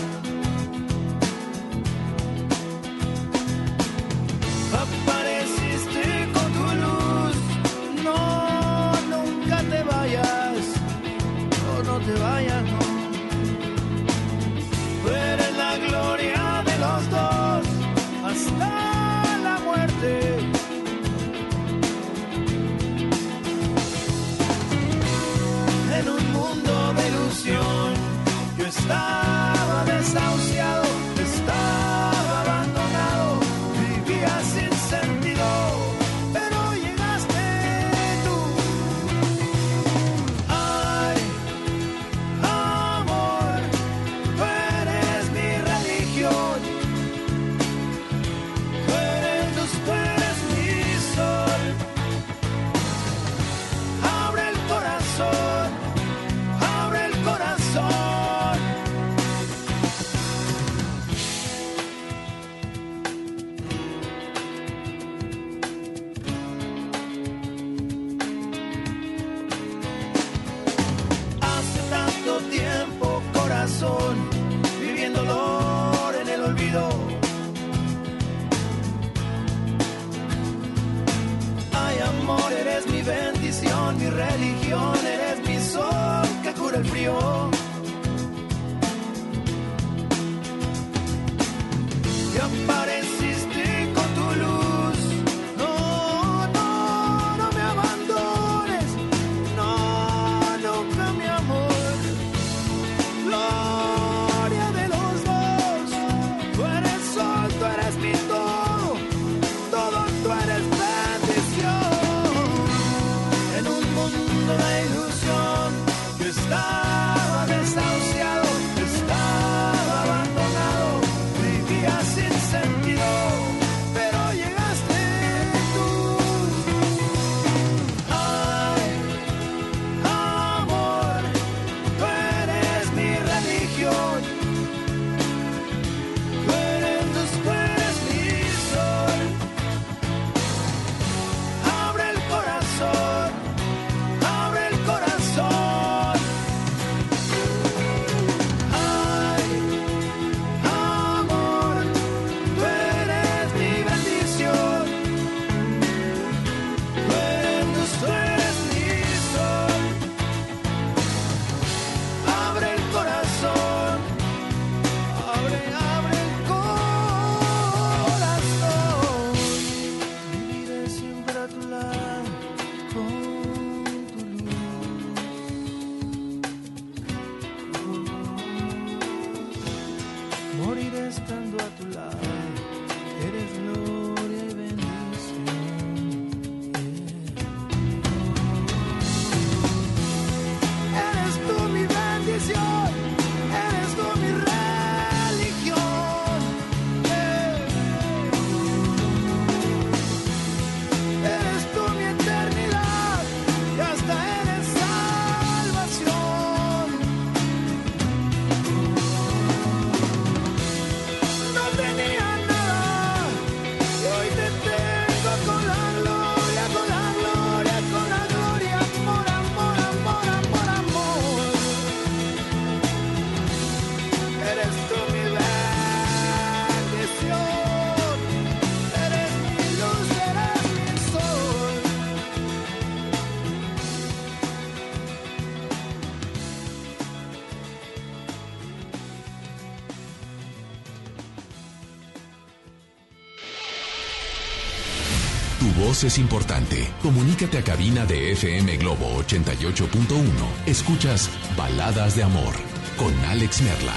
Es 246.04 246.18
importante. 246.18 246.88
Comunícate 247.02 247.58
a 247.58 247.62
cabina 247.62 248.04
de 248.06 248.32
FM 248.32 248.76
Globo 248.78 249.22
88.1. 249.22 250.26
Escuchas 250.66 251.30
Baladas 251.56 252.16
de 252.16 252.22
Amor 252.22 252.54
con 252.96 253.14
Alex 253.26 253.62
Merla. 253.62 253.94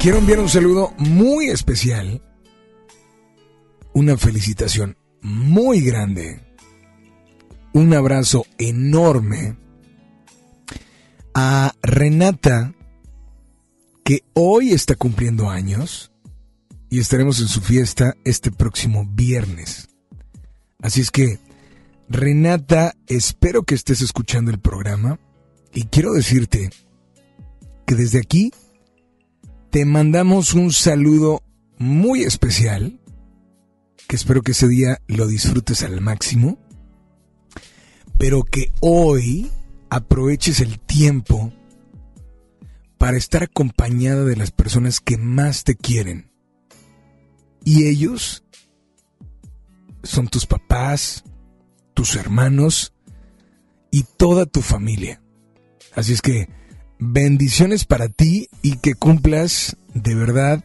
Quiero 0.00 0.18
enviar 0.18 0.40
un 0.40 0.48
saludo 0.48 0.94
muy 0.98 1.48
especial, 1.48 2.22
una 3.92 4.16
felicitación 4.16 4.96
muy 5.20 5.80
grande, 5.80 6.40
un 7.72 7.92
abrazo 7.94 8.46
enorme 8.58 9.56
a 11.34 11.74
Renata, 11.82 12.74
que 14.04 14.24
hoy 14.34 14.72
está 14.72 14.96
cumpliendo 14.96 15.50
años 15.50 16.12
y 16.90 16.98
estaremos 16.98 17.40
en 17.40 17.48
su 17.48 17.60
fiesta 17.60 18.16
este 18.24 18.50
próximo 18.50 19.06
viernes. 19.06 19.88
Así 20.82 21.00
es 21.00 21.12
que, 21.12 21.38
Renata, 22.12 22.94
espero 23.06 23.62
que 23.62 23.74
estés 23.74 24.02
escuchando 24.02 24.50
el 24.50 24.60
programa 24.60 25.18
y 25.72 25.84
quiero 25.84 26.12
decirte 26.12 26.68
que 27.86 27.94
desde 27.94 28.18
aquí 28.18 28.52
te 29.70 29.86
mandamos 29.86 30.52
un 30.52 30.74
saludo 30.74 31.42
muy 31.78 32.22
especial, 32.22 33.00
que 34.06 34.16
espero 34.16 34.42
que 34.42 34.52
ese 34.52 34.68
día 34.68 35.00
lo 35.06 35.26
disfrutes 35.26 35.82
al 35.84 36.02
máximo, 36.02 36.58
pero 38.18 38.42
que 38.42 38.72
hoy 38.80 39.50
aproveches 39.88 40.60
el 40.60 40.80
tiempo 40.80 41.50
para 42.98 43.16
estar 43.16 43.42
acompañada 43.42 44.24
de 44.24 44.36
las 44.36 44.50
personas 44.50 45.00
que 45.00 45.16
más 45.16 45.64
te 45.64 45.76
quieren. 45.76 46.30
Y 47.64 47.86
ellos 47.86 48.44
son 50.02 50.28
tus 50.28 50.44
papás, 50.44 51.24
tus 51.94 52.16
hermanos 52.16 52.92
y 53.90 54.04
toda 54.16 54.46
tu 54.46 54.62
familia. 54.62 55.20
Así 55.94 56.12
es 56.12 56.22
que 56.22 56.48
bendiciones 56.98 57.84
para 57.84 58.08
ti 58.08 58.48
y 58.62 58.76
que 58.76 58.94
cumplas 58.94 59.76
de 59.94 60.14
verdad 60.14 60.64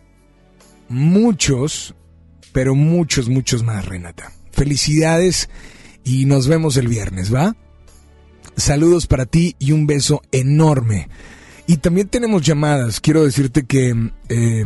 muchos, 0.89 1.95
pero 2.53 2.75
muchos, 2.75 3.29
muchos 3.29 3.63
más, 3.63 3.85
Renata. 3.85 4.31
Felicidades 4.51 5.49
y 6.03 6.25
nos 6.25 6.47
vemos 6.47 6.77
el 6.77 6.87
viernes, 6.87 7.33
¿va? 7.33 7.55
Saludos 8.55 9.07
para 9.07 9.25
ti 9.25 9.55
y 9.59 9.71
un 9.71 9.85
beso 9.85 10.21
enorme. 10.31 11.09
Y 11.67 11.77
también 11.77 12.07
tenemos 12.07 12.41
llamadas. 12.41 13.01
Quiero 13.01 13.23
decirte 13.23 13.65
que 13.65 14.11
eh, 14.29 14.65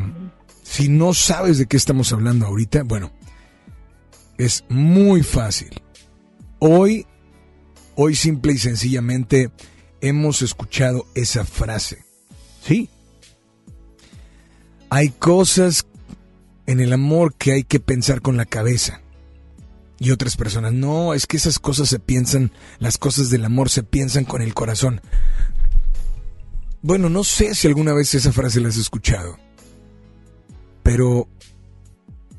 si 0.63 0.87
no 0.87 1.13
sabes 1.13 1.57
de 1.57 1.65
qué 1.65 1.75
estamos 1.75 2.13
hablando 2.13 2.45
ahorita, 2.45 2.83
bueno, 2.83 3.11
es 4.37 4.63
muy 4.69 5.23
fácil. 5.23 5.81
Hoy, 6.63 7.07
hoy 7.95 8.13
simple 8.13 8.53
y 8.53 8.59
sencillamente 8.59 9.49
hemos 9.99 10.43
escuchado 10.43 11.07
esa 11.15 11.43
frase. 11.43 12.05
Sí. 12.63 12.87
Hay 14.91 15.09
cosas 15.09 15.87
en 16.67 16.79
el 16.79 16.93
amor 16.93 17.33
que 17.33 17.53
hay 17.53 17.63
que 17.63 17.79
pensar 17.79 18.21
con 18.21 18.37
la 18.37 18.45
cabeza. 18.45 19.01
Y 19.97 20.11
otras 20.11 20.37
personas, 20.37 20.71
no, 20.71 21.15
es 21.15 21.25
que 21.25 21.37
esas 21.37 21.57
cosas 21.57 21.89
se 21.89 21.97
piensan, 21.97 22.51
las 22.77 22.99
cosas 22.99 23.31
del 23.31 23.43
amor 23.43 23.71
se 23.71 23.81
piensan 23.81 24.23
con 24.23 24.43
el 24.43 24.53
corazón. 24.53 25.01
Bueno, 26.83 27.09
no 27.09 27.23
sé 27.23 27.55
si 27.55 27.65
alguna 27.65 27.93
vez 27.93 28.13
esa 28.13 28.31
frase 28.31 28.61
la 28.61 28.69
has 28.69 28.77
escuchado, 28.77 29.39
pero 30.83 31.27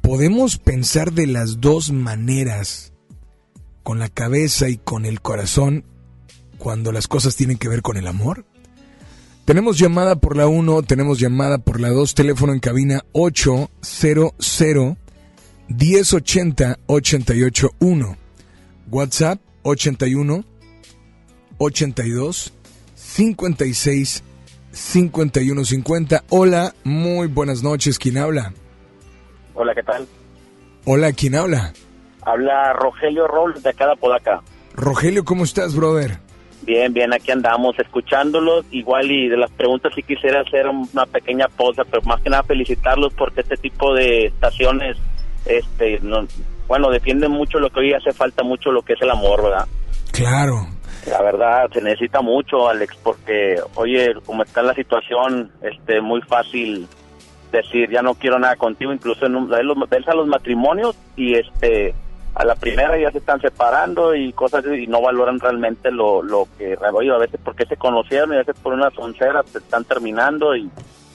podemos 0.00 0.58
pensar 0.58 1.12
de 1.12 1.26
las 1.26 1.60
dos 1.60 1.90
maneras, 1.90 2.91
con 3.82 3.98
la 3.98 4.08
cabeza 4.08 4.68
y 4.68 4.76
con 4.76 5.04
el 5.06 5.20
corazón, 5.20 5.84
cuando 6.58 6.92
las 6.92 7.08
cosas 7.08 7.36
tienen 7.36 7.58
que 7.58 7.68
ver 7.68 7.82
con 7.82 7.96
el 7.96 8.06
amor. 8.06 8.44
Tenemos 9.44 9.78
llamada 9.78 10.16
por 10.16 10.36
la 10.36 10.46
1, 10.46 10.82
tenemos 10.82 11.18
llamada 11.18 11.58
por 11.58 11.80
la 11.80 11.88
2, 11.90 12.14
teléfono 12.14 12.52
en 12.52 12.60
cabina 12.60 13.04
800 13.12 14.34
1080 15.68 16.78
881. 16.86 18.16
WhatsApp 18.90 19.40
81 19.62 20.44
82 21.58 22.52
56 22.94 24.22
51 24.70 25.64
50. 25.64 26.24
Hola, 26.28 26.74
muy 26.84 27.26
buenas 27.26 27.62
noches. 27.62 27.98
¿Quién 27.98 28.18
habla? 28.18 28.52
Hola, 29.54 29.74
¿qué 29.74 29.82
tal? 29.82 30.06
Hola, 30.84 31.12
¿quién 31.12 31.34
habla? 31.34 31.72
Habla 32.24 32.72
Rogelio 32.72 33.26
Robles 33.26 33.62
de 33.62 33.70
acá 33.70 33.88
de 33.88 33.96
Podaca. 33.96 34.40
Rogelio, 34.74 35.24
¿cómo 35.24 35.44
estás, 35.44 35.74
brother? 35.74 36.18
Bien, 36.62 36.92
bien, 36.92 37.12
aquí 37.12 37.32
andamos 37.32 37.76
escuchándolos. 37.78 38.64
Igual 38.70 39.10
y 39.10 39.28
de 39.28 39.36
las 39.36 39.50
preguntas 39.50 39.92
sí 39.94 40.02
quisiera 40.02 40.42
hacer 40.42 40.66
una 40.68 41.06
pequeña 41.06 41.48
pausa, 41.48 41.82
pero 41.90 42.02
más 42.02 42.20
que 42.22 42.30
nada 42.30 42.44
felicitarlos 42.44 43.12
porque 43.14 43.40
este 43.40 43.56
tipo 43.56 43.94
de 43.94 44.26
estaciones, 44.26 44.96
este, 45.44 45.98
no, 46.00 46.26
bueno, 46.68 46.90
defienden 46.90 47.32
mucho 47.32 47.58
lo 47.58 47.68
que 47.70 47.80
hoy 47.80 47.92
hace 47.92 48.12
falta 48.12 48.44
mucho 48.44 48.70
lo 48.70 48.82
que 48.82 48.92
es 48.92 49.02
el 49.02 49.10
amor, 49.10 49.42
¿verdad? 49.42 49.66
Claro. 50.12 50.66
La 51.08 51.20
verdad, 51.20 51.68
se 51.72 51.82
necesita 51.82 52.20
mucho, 52.20 52.68
Alex, 52.68 52.96
porque, 53.02 53.56
oye, 53.74 54.14
como 54.24 54.44
está 54.44 54.62
la 54.62 54.74
situación, 54.74 55.50
este, 55.62 56.00
muy 56.00 56.22
fácil 56.22 56.86
decir, 57.50 57.90
ya 57.90 58.02
no 58.02 58.14
quiero 58.14 58.38
nada 58.38 58.54
contigo, 58.54 58.92
incluso 58.92 59.26
en 59.26 59.34
un, 59.34 59.52
a 59.52 59.62
los 59.62 60.26
matrimonios 60.28 60.96
y 61.16 61.34
este 61.34 61.94
a 62.34 62.44
la 62.44 62.54
primera 62.54 62.98
ya 62.98 63.10
se 63.10 63.18
están 63.18 63.40
separando 63.40 64.14
y 64.14 64.32
cosas 64.32 64.64
y 64.66 64.86
no 64.86 65.02
valoran 65.02 65.38
realmente 65.38 65.90
lo, 65.90 66.22
lo 66.22 66.48
que 66.56 66.76
oye, 66.92 67.10
a 67.10 67.18
veces 67.18 67.40
porque 67.44 67.66
se 67.66 67.76
conocieron 67.76 68.32
y 68.32 68.36
a 68.36 68.38
veces 68.38 68.56
por 68.62 68.72
una 68.72 68.90
soncera 68.90 69.42
se 69.50 69.58
están 69.58 69.84
terminando 69.84 70.56
y, 70.56 70.70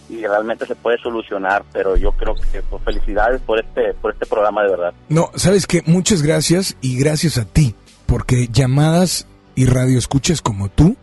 y 0.10 0.26
realmente 0.26 0.66
se 0.66 0.76
puede 0.76 0.98
solucionar 1.00 1.64
pero 1.74 1.96
yo 1.96 2.12
creo 2.12 2.36
que 2.36 2.62
pues, 2.62 2.84
felicidades 2.84 3.42
por 3.42 3.60
este 3.60 3.94
por 3.96 4.14
este 4.14 4.26
programa 4.26 4.64
de 4.64 4.70
verdad 4.70 4.94
No, 5.10 5.32
sabes 5.36 5.66
que 5.66 5.82
muchas 5.86 6.22
gracias 6.22 6.78
y 6.82 7.00
gracias 7.00 7.38
a 7.38 7.46
ti 7.46 7.74
porque 8.06 8.48
llamadas 8.52 9.28
y 9.56 9.66
radio 9.66 9.98
escuchas 9.98 10.42
como 10.42 10.70
tú 10.70 10.96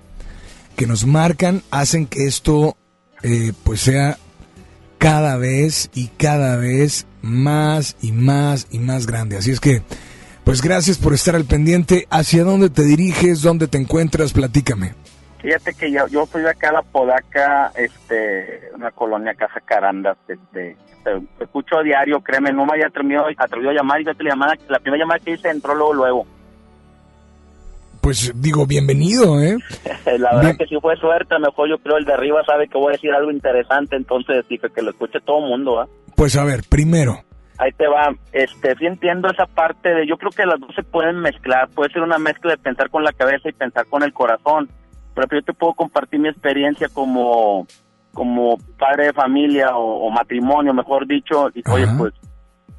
que 0.76 0.86
nos 0.86 1.06
marcan 1.06 1.62
hacen 1.70 2.06
que 2.06 2.26
esto 2.26 2.76
eh, 3.22 3.52
pues 3.64 3.80
sea 3.80 4.16
cada 4.98 5.36
vez 5.36 5.90
y 5.94 6.06
cada 6.16 6.56
vez 6.56 7.06
más 7.20 7.96
y 8.00 8.12
más 8.12 8.68
y 8.70 8.78
más 8.78 9.06
grande. 9.06 9.36
Así 9.36 9.50
es 9.50 9.60
que, 9.60 9.82
pues 10.44 10.62
gracias 10.62 10.98
por 10.98 11.14
estar 11.14 11.34
al 11.34 11.44
pendiente. 11.44 12.06
¿Hacia 12.10 12.44
dónde 12.44 12.70
te 12.70 12.82
diriges? 12.82 13.42
¿Dónde 13.42 13.66
te 13.66 13.78
encuentras? 13.78 14.32
Platícame. 14.32 14.94
Fíjate 15.44 15.74
que 15.74 15.90
yo, 15.90 16.06
yo 16.06 16.24
soy 16.26 16.46
acá 16.46 16.70
a 16.70 16.72
la 16.72 16.82
Podaca, 16.82 17.70
este, 17.76 18.70
una 18.74 18.90
colonia 18.92 19.34
Casa 19.34 19.60
Carandas, 19.60 20.16
este, 20.26 20.74
te, 21.04 21.44
escucho 21.44 21.76
a 21.76 21.82
diario, 21.82 22.22
créeme, 22.22 22.50
no 22.50 22.64
me 22.64 22.72
había 22.72 22.86
atrevido, 22.86 23.26
atrevido 23.36 23.70
a 23.70 23.74
llamar 23.74 24.00
y 24.00 24.04
la 24.04 24.14
llamada, 24.18 24.54
la 24.68 24.78
primera 24.78 25.02
llamada 25.02 25.20
que 25.20 25.32
hice 25.32 25.50
entró 25.50 25.74
luego, 25.74 25.92
luego. 25.92 26.26
Pues 28.00 28.32
digo, 28.36 28.66
bienvenido, 28.66 29.38
¿eh? 29.38 29.58
la 30.18 30.34
verdad 30.34 30.56
que 30.56 30.66
si 30.66 30.80
fue 30.80 30.96
suerte, 30.96 31.38
mejor 31.38 31.68
yo 31.68 31.76
creo 31.76 31.98
el 31.98 32.06
de 32.06 32.14
arriba 32.14 32.42
sabe 32.46 32.66
que 32.66 32.78
voy 32.78 32.88
a 32.88 32.96
decir 32.96 33.12
algo 33.12 33.30
interesante, 33.30 33.96
entonces 33.96 34.48
dije 34.48 34.68
que 34.74 34.80
lo 34.80 34.92
escuche 34.92 35.20
todo 35.20 35.44
el 35.44 35.50
mundo, 35.50 35.78
¿ah? 35.78 35.88
Pues 36.16 36.36
a 36.36 36.44
ver, 36.44 36.62
primero. 36.66 37.22
Ahí 37.58 37.70
te 37.72 37.86
va, 37.86 38.14
este, 38.32 38.74
sí 38.76 38.86
entiendo 38.86 39.28
esa 39.28 39.46
parte 39.46 39.88
de, 39.88 40.06
yo 40.06 40.16
creo 40.16 40.30
que 40.32 40.44
las 40.44 40.58
dos 40.58 40.74
se 40.74 40.82
pueden 40.82 41.20
mezclar, 41.20 41.68
puede 41.68 41.92
ser 41.92 42.02
una 42.02 42.18
mezcla 42.18 42.50
de 42.50 42.58
pensar 42.58 42.90
con 42.90 43.04
la 43.04 43.12
cabeza 43.12 43.48
y 43.48 43.52
pensar 43.52 43.86
con 43.86 44.02
el 44.02 44.12
corazón, 44.12 44.68
pero 45.14 45.28
yo 45.30 45.42
te 45.42 45.52
puedo 45.52 45.74
compartir 45.74 46.18
mi 46.18 46.28
experiencia 46.28 46.88
como, 46.88 47.66
como 48.12 48.58
padre 48.76 49.06
de 49.06 49.12
familia 49.12 49.76
o, 49.76 50.10
matrimonio, 50.10 50.74
mejor 50.74 51.06
dicho, 51.06 51.48
y 51.54 51.62
oye, 51.70 51.86
pues 51.96 52.12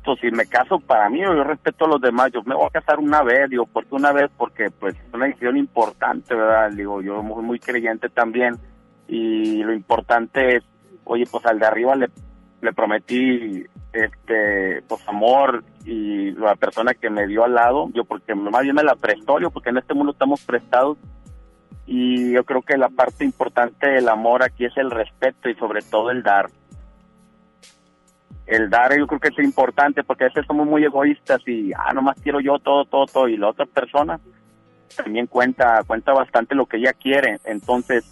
pues 0.03 0.19
si 0.19 0.30
me 0.30 0.45
caso 0.45 0.80
para 0.80 1.09
mí, 1.09 1.21
yo 1.21 1.43
respeto 1.43 1.86
a 1.86 1.89
los 1.89 2.01
demás, 2.01 2.32
yo 2.32 2.43
me 2.43 2.53
voy 2.53 2.67
a 2.67 2.80
casar 2.80 2.99
una 2.99 3.23
vez, 3.23 3.49
digo, 3.49 3.65
porque 3.65 3.95
una 3.95 4.11
vez, 4.11 4.30
porque 4.38 4.69
pues 4.69 4.95
es 4.95 5.13
una 5.13 5.26
decisión 5.26 5.57
importante, 5.57 6.36
¿verdad? 6.36 6.69
Digo, 6.71 7.01
yo 7.01 7.23
muy, 7.23 7.43
muy 7.43 7.59
creyente 7.59 8.09
también, 8.09 8.55
y 9.07 9.63
lo 9.63 9.73
importante 9.73 10.57
es, 10.57 10.63
oye, 11.05 11.26
pues 11.30 11.43
al 11.47 11.57
de 11.57 11.65
arriba 11.65 11.95
le, 11.95 12.09
le 12.66 12.74
prometí, 12.74 13.63
este, 13.93 14.82
pues 14.88 15.07
amor, 15.07 15.63
y 15.86 16.32
la 16.32 16.55
persona 16.55 16.93
que 16.93 17.09
me 17.09 17.28
dio 17.28 17.45
al 17.45 17.55
lado, 17.55 17.89
yo 17.93 18.03
porque 18.03 18.36
más 18.36 18.63
bien 18.63 18.76
me 18.76 18.84
la 18.84 18.95
prestó, 18.95 19.39
yo 19.39 19.51
porque 19.51 19.70
en 19.70 19.78
este 19.78 19.93
mundo 19.93 20.11
estamos 20.11 20.43
prestados, 20.43 20.97
y 21.88 22.32
yo 22.34 22.43
creo 22.43 22.61
que 22.61 22.78
la 22.78 22.89
parte 22.89 23.24
importante 23.24 23.88
del 23.88 24.09
amor 24.09 24.43
aquí 24.43 24.66
es 24.66 24.76
el 24.78 24.89
respeto 24.89 25.49
y 25.49 25.55
sobre 25.55 25.82
todo 25.82 26.09
el 26.11 26.24
dar. 26.24 26.49
El 28.47 28.70
dar 28.70 28.97
yo 28.97 29.07
creo 29.07 29.20
que 29.20 29.30
es 29.30 29.39
importante 29.39 30.03
porque 30.03 30.26
a 30.26 30.28
veces 30.28 30.45
somos 30.45 30.68
muy 30.68 30.84
egoístas 30.84 31.41
y 31.47 31.72
ah 31.74 31.93
nomás 31.93 32.20
quiero 32.22 32.39
yo 32.39 32.59
todo 32.59 32.86
todo 32.86 33.05
todo 33.05 33.28
y 33.28 33.38
la 33.38 33.49
otra 33.49 33.66
persona 33.66 34.20
también 34.95 35.26
cuenta 35.26 35.82
cuenta 35.86 36.13
bastante 36.13 36.55
lo 36.55 36.66
que 36.66 36.78
ella 36.78 36.93
quiere. 36.93 37.39
Entonces 37.43 38.03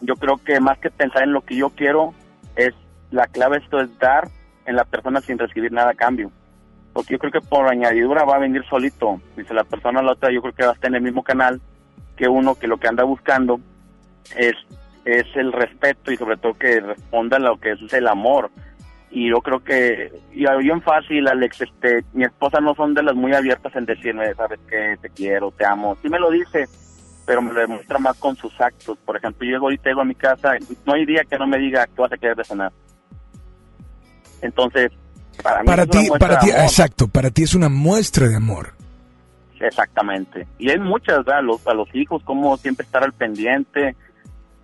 yo 0.00 0.14
creo 0.16 0.36
que 0.38 0.60
más 0.60 0.78
que 0.78 0.90
pensar 0.90 1.24
en 1.24 1.32
lo 1.32 1.42
que 1.42 1.56
yo 1.56 1.70
quiero 1.70 2.12
es 2.56 2.74
la 3.12 3.26
clave 3.28 3.58
esto 3.58 3.80
es 3.80 3.96
dar 3.98 4.28
en 4.66 4.76
la 4.76 4.84
persona 4.84 5.20
sin 5.20 5.38
recibir 5.38 5.70
nada 5.70 5.90
a 5.90 5.94
cambio 5.94 6.32
porque 6.92 7.14
yo 7.14 7.18
creo 7.18 7.32
que 7.32 7.40
por 7.40 7.68
añadidura 7.68 8.24
va 8.24 8.36
a 8.36 8.40
venir 8.40 8.64
solito. 8.68 9.20
Dice 9.36 9.54
la 9.54 9.64
persona 9.64 10.00
a 10.00 10.02
la 10.02 10.12
otra, 10.12 10.30
yo 10.30 10.42
creo 10.42 10.52
que 10.52 10.64
va 10.64 10.70
a 10.70 10.74
estar 10.74 10.88
en 10.88 10.96
el 10.96 11.02
mismo 11.02 11.22
canal 11.22 11.60
que 12.16 12.28
uno 12.28 12.54
que 12.54 12.66
lo 12.66 12.76
que 12.76 12.88
anda 12.88 13.04
buscando 13.04 13.60
es, 14.36 14.54
es 15.04 15.26
el 15.34 15.52
respeto 15.52 16.12
y 16.12 16.16
sobre 16.16 16.36
todo 16.36 16.54
que 16.54 16.80
responda 16.80 17.38
a 17.38 17.40
lo 17.40 17.58
que 17.58 17.72
es 17.72 17.92
el 17.92 18.08
amor. 18.08 18.50
Y 19.10 19.28
yo 19.28 19.40
creo 19.40 19.62
que, 19.62 20.10
y 20.32 20.46
bien 20.62 20.80
fácil, 20.80 21.28
Alex, 21.28 21.60
este, 21.60 22.04
mi 22.14 22.24
esposa 22.24 22.60
no 22.60 22.74
son 22.74 22.94
de 22.94 23.02
las 23.02 23.14
muy 23.14 23.34
abiertas 23.34 23.74
en 23.76 23.84
decirme, 23.84 24.32
sabes 24.34 24.58
que 24.68 24.96
te 25.00 25.10
quiero, 25.10 25.50
te 25.50 25.66
amo. 25.66 25.96
Sí 26.00 26.08
me 26.08 26.18
lo 26.18 26.30
dice, 26.30 26.66
pero 27.26 27.42
me 27.42 27.52
lo 27.52 27.60
demuestra 27.60 27.98
más 27.98 28.18
con 28.18 28.36
sus 28.36 28.58
actos. 28.58 28.96
Por 29.04 29.16
ejemplo, 29.16 29.46
yo 29.46 29.52
llego 29.52 29.66
ahorita 29.66 29.90
llego 29.90 30.00
a 30.00 30.06
mi 30.06 30.14
casa, 30.14 30.52
no 30.86 30.94
hay 30.94 31.04
día 31.04 31.24
que 31.24 31.38
no 31.38 31.46
me 31.46 31.58
diga 31.58 31.86
que 31.86 32.00
vas 32.00 32.12
a 32.12 32.16
querer 32.16 32.36
de 32.36 32.44
cenar. 32.44 32.72
Entonces, 34.42 34.92
para 35.42 35.60
mí 35.60 35.66
Para 35.66 35.82
es 35.84 35.88
una 35.88 36.00
ti, 36.02 36.10
para 36.18 36.34
de 36.34 36.40
ti, 36.40 36.50
amor. 36.50 36.62
exacto, 36.64 37.08
para 37.08 37.30
ti 37.30 37.42
es 37.42 37.54
una 37.54 37.68
muestra 37.68 38.28
de 38.28 38.36
amor. 38.36 38.74
Exactamente. 39.60 40.46
Y 40.58 40.70
hay 40.70 40.78
muchas, 40.78 41.18
¿verdad? 41.18 41.38
A 41.38 41.42
los, 41.42 41.66
a 41.66 41.74
los 41.74 41.88
hijos, 41.94 42.22
como 42.24 42.56
siempre 42.56 42.84
estar 42.84 43.04
al 43.04 43.12
pendiente. 43.12 43.94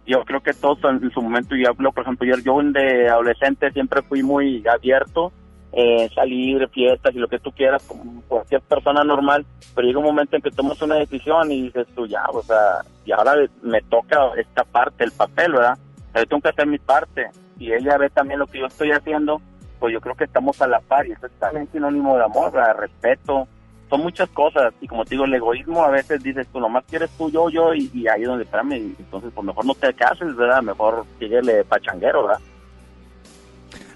Yo 0.07 0.25
creo 0.25 0.41
que 0.41 0.53
todos 0.53 0.79
en, 0.85 1.11
su 1.11 1.23
momento, 1.23 1.55
yo 1.55 1.69
hablo, 1.69 1.93
por 1.93 2.03
ejemplo, 2.03 2.27
yo, 2.27 2.37
yo 2.43 2.61
de 2.73 3.09
adolescente 3.09 3.71
siempre 3.73 4.03
fui 4.03 4.23
muy 4.23 4.65
abierto, 4.67 5.33
eh, 5.73 6.09
salir, 6.15 6.67
fiestas 6.71 7.15
y 7.15 7.19
lo 7.19 7.29
que 7.29 7.39
tú 7.39 7.53
quieras, 7.53 7.85
como 7.87 8.23
cualquier 8.23 8.63
persona 8.63 9.05
normal, 9.05 9.45
pero 9.75 9.87
llega 9.87 9.99
un 9.99 10.07
momento 10.07 10.35
en 10.35 10.43
que 10.43 10.51
tomas 10.51 10.81
una 10.81 10.97
decisión 10.97 11.53
y 11.53 11.65
dices 11.65 11.87
tú, 11.95 12.07
ya, 12.07 12.25
o 12.33 12.43
sea, 12.43 12.81
y 13.05 13.13
ahora 13.13 13.35
me 13.63 13.83
toca 13.83 14.17
esta 14.39 14.65
parte, 14.65 15.05
el 15.05 15.13
papel, 15.13 15.53
¿verdad? 15.53 15.79
Yo 16.15 16.27
tengo 16.27 16.43
que 16.43 16.49
hacer 16.49 16.67
mi 16.67 16.79
parte 16.79 17.29
y 17.59 17.73
ella 17.73 17.99
ve 17.99 18.09
también 18.11 18.41
lo 18.41 18.47
que 18.47 18.61
yo 18.61 18.67
estoy 18.67 18.91
haciendo, 18.93 19.41
pues 19.79 19.93
yo 19.93 20.01
creo 20.01 20.15
que 20.15 20.25
estamos 20.25 20.61
a 20.61 20.67
la 20.67 20.81
par 20.81 21.07
y 21.07 21.13
eso 21.13 21.27
es 21.27 21.33
también 21.39 21.69
sinónimo 21.73 22.17
de 22.17 22.25
amor, 22.25 22.53
¿verdad? 22.53 22.77
respeto, 22.79 23.49
son 23.89 24.03
muchas 24.03 24.29
cosas 24.31 24.73
y 24.81 24.87
como 24.87 25.05
te 25.05 25.11
digo, 25.11 25.25
el 25.25 25.35
egoísmo 25.35 25.83
a 25.83 25.91
veces 25.91 26.23
dices 26.23 26.47
tú 26.53 26.61
nomás 26.61 26.85
quieres 26.89 27.11
tú, 27.17 27.31
yo, 27.31 27.49
yo 27.51 27.75
y, 27.75 27.91
y 27.95 28.09
ahí 28.09 28.23
es 28.23 28.29
donde 28.29 28.45
espérame, 28.45 28.73
entonces 28.99 29.31
pues 29.35 29.47
mejor 29.47 29.65
no 29.65 29.75
te 29.75 29.93
cases, 29.95 30.37
¿verdad? 30.37 30.63
Mejor 30.63 31.05
síguele 31.19 31.65
pachanguero, 31.65 32.27
¿verdad? 32.27 32.41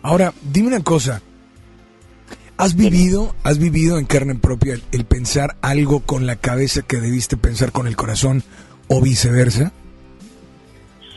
Ahora, 0.03 0.33
dime 0.43 0.69
una 0.69 0.83
cosa. 0.83 1.23
¿Has 2.57 2.77
vivido, 2.77 3.35
has 3.45 3.59
vivido 3.59 3.99
en 3.99 4.05
carne 4.05 4.35
propia 4.35 4.75
el, 4.75 4.83
el 4.93 5.05
pensar 5.05 5.57
algo 5.63 6.01
con 6.01 6.27
la 6.27 6.37
cabeza 6.37 6.83
que 6.83 6.99
debiste 6.99 7.37
pensar 7.37 7.73
con 7.73 7.87
el 7.87 7.97
corazón 7.97 8.43
o 8.89 9.01
viceversa? 9.01 9.73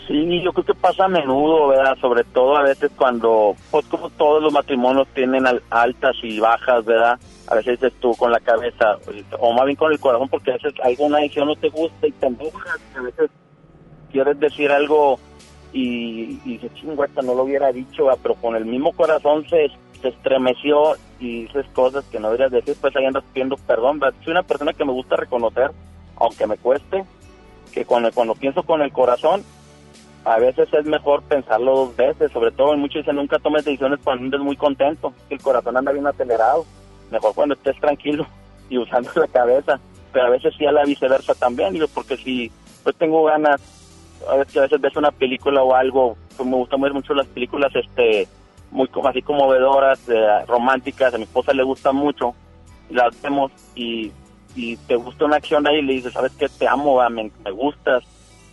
Sí, 0.08 0.41
yo 0.43 0.53
creo 0.53 0.66
que 0.66 0.74
pasa 0.76 1.06
a 1.06 1.08
menudo, 1.08 1.70
¿verdad? 1.70 1.97
Sobre 1.99 2.24
todo 2.26 2.56
a 2.58 2.62
veces 2.64 2.91
cuando, 2.95 3.56
pues 3.72 3.86
como 3.88 4.10
todos 4.12 4.43
los 4.43 4.53
matrimonios 4.53 5.08
tienen 5.16 5.47
al- 5.47 5.64
altas 5.72 6.16
y 6.22 6.39
bajas, 6.39 6.86
¿verdad? 6.86 7.20
A 7.47 7.56
veces 7.56 7.80
dices 7.80 7.93
tú 7.99 8.14
con 8.16 8.32
la 8.32 8.39
cabeza, 8.39 8.97
o 9.39 9.53
más 9.53 9.66
bien 9.66 9.76
con 9.76 9.91
el 9.91 9.99
corazón, 9.99 10.30
porque 10.30 10.51
a 10.51 10.56
veces 10.56 10.74
alguna 10.84 11.20
decisión 11.20 11.47
no 11.47 11.56
te 11.56 11.70
gusta 11.70 12.06
y 12.08 12.12
te 12.12 12.28
empujas. 12.28 12.80
A 12.95 13.01
veces 13.01 13.32
quieres 14.12 14.39
decir 14.39 14.72
algo 14.72 15.20
y, 15.74 16.39
y 16.45 16.53
dices, 16.58 16.74
chingüeta, 16.76 17.22
no 17.24 17.34
lo 17.34 17.43
hubiera 17.43 17.72
dicho, 17.72 18.08
pero 18.22 18.36
con 18.36 18.56
el 18.56 18.66
mismo 18.66 18.93
corazón 18.93 19.43
se, 19.49 19.70
se 20.01 20.10
estremeció 20.10 20.95
y 21.20 21.45
dices 21.45 21.66
cosas 21.74 22.06
que 22.12 22.20
no 22.20 22.28
deberías 22.28 22.51
decir, 22.51 22.78
pues 22.80 22.95
ahí 22.95 23.06
andas 23.06 23.24
pidiendo 23.34 23.58
perdón, 23.58 23.99
¿verdad? 23.99 24.16
Soy 24.24 24.32
una 24.32 24.43
persona 24.43 24.72
que 24.74 24.86
me 24.86 24.91
gusta 24.93 25.16
reconocer, 25.16 25.72
aunque 26.18 26.45
me 26.45 26.58
cueste, 26.58 27.03
que 27.74 27.86
cuando, 27.86 28.12
cuando 28.12 28.36
pienso 28.36 28.64
con 28.64 28.82
el 28.82 28.91
corazón, 28.91 29.43
a 30.26 30.39
veces 30.39 30.67
es 30.73 30.86
mejor 30.86 31.21
pensarlo 31.23 31.76
dos 31.76 31.95
veces, 31.95 32.32
sobre 32.32 32.51
todo 32.51 32.76
muchos 32.76 33.03
dicen 33.03 33.15
nunca 33.15 33.38
tomes 33.38 33.63
decisiones 33.63 33.99
cuando 34.03 34.26
andes 34.26 34.41
muy 34.41 34.57
contento, 34.57 35.13
el 35.30 35.39
corazón 35.39 35.78
anda 35.78 35.91
bien 35.91 36.07
acelerado, 36.07 36.65
mejor 37.11 37.36
cuando 37.36 37.53
estés 37.53 37.80
tranquilo 37.80 38.26
y 38.69 38.80
usando 38.80 39.11
la 39.15 39.28
cabeza, 39.28 39.80
pero 40.11 40.26
a 40.26 40.30
veces 40.32 40.53
sí 40.57 40.65
a 40.65 40.71
la 40.71 40.84
viceversa 40.84 41.36
también, 41.36 41.73
digo, 41.73 41.88
porque 41.93 42.17
si 42.17 42.51
pues 42.84 42.95
tengo 42.95 43.23
ganas, 43.23 43.61
a 44.28 44.36
veces, 44.36 44.57
a 44.57 44.61
veces 44.61 44.82
ves 44.82 44.95
una 44.95 45.11
película 45.11 45.61
o 45.61 45.76
algo, 45.76 46.17
pues 46.36 46.49
me 46.49 46.55
gustan 46.55 46.80
mucho 46.80 47.13
las 47.13 47.28
películas 47.28 47.71
este 47.76 48.28
muy 48.71 48.89
así 49.05 49.21
conmovedoras, 49.21 50.09
eh, 50.09 50.45
románticas, 50.47 51.13
a 51.13 51.17
mi 51.17 51.23
esposa 51.23 51.53
le 51.53 51.63
gusta 51.63 51.91
mucho, 51.91 52.34
las 52.89 53.19
vemos 53.21 53.51
y, 53.76 54.11
y 54.55 54.76
te 54.76 54.95
gusta 54.95 55.26
una 55.26 55.38
acción 55.38 55.67
ahí 55.67 55.78
y 55.78 55.82
le 55.84 55.93
dices, 55.93 56.13
sabes 56.13 56.34
que 56.34 56.49
te 56.49 56.67
amo, 56.67 56.99
me, 57.09 57.32
me 57.43 57.51
gustas, 57.51 58.03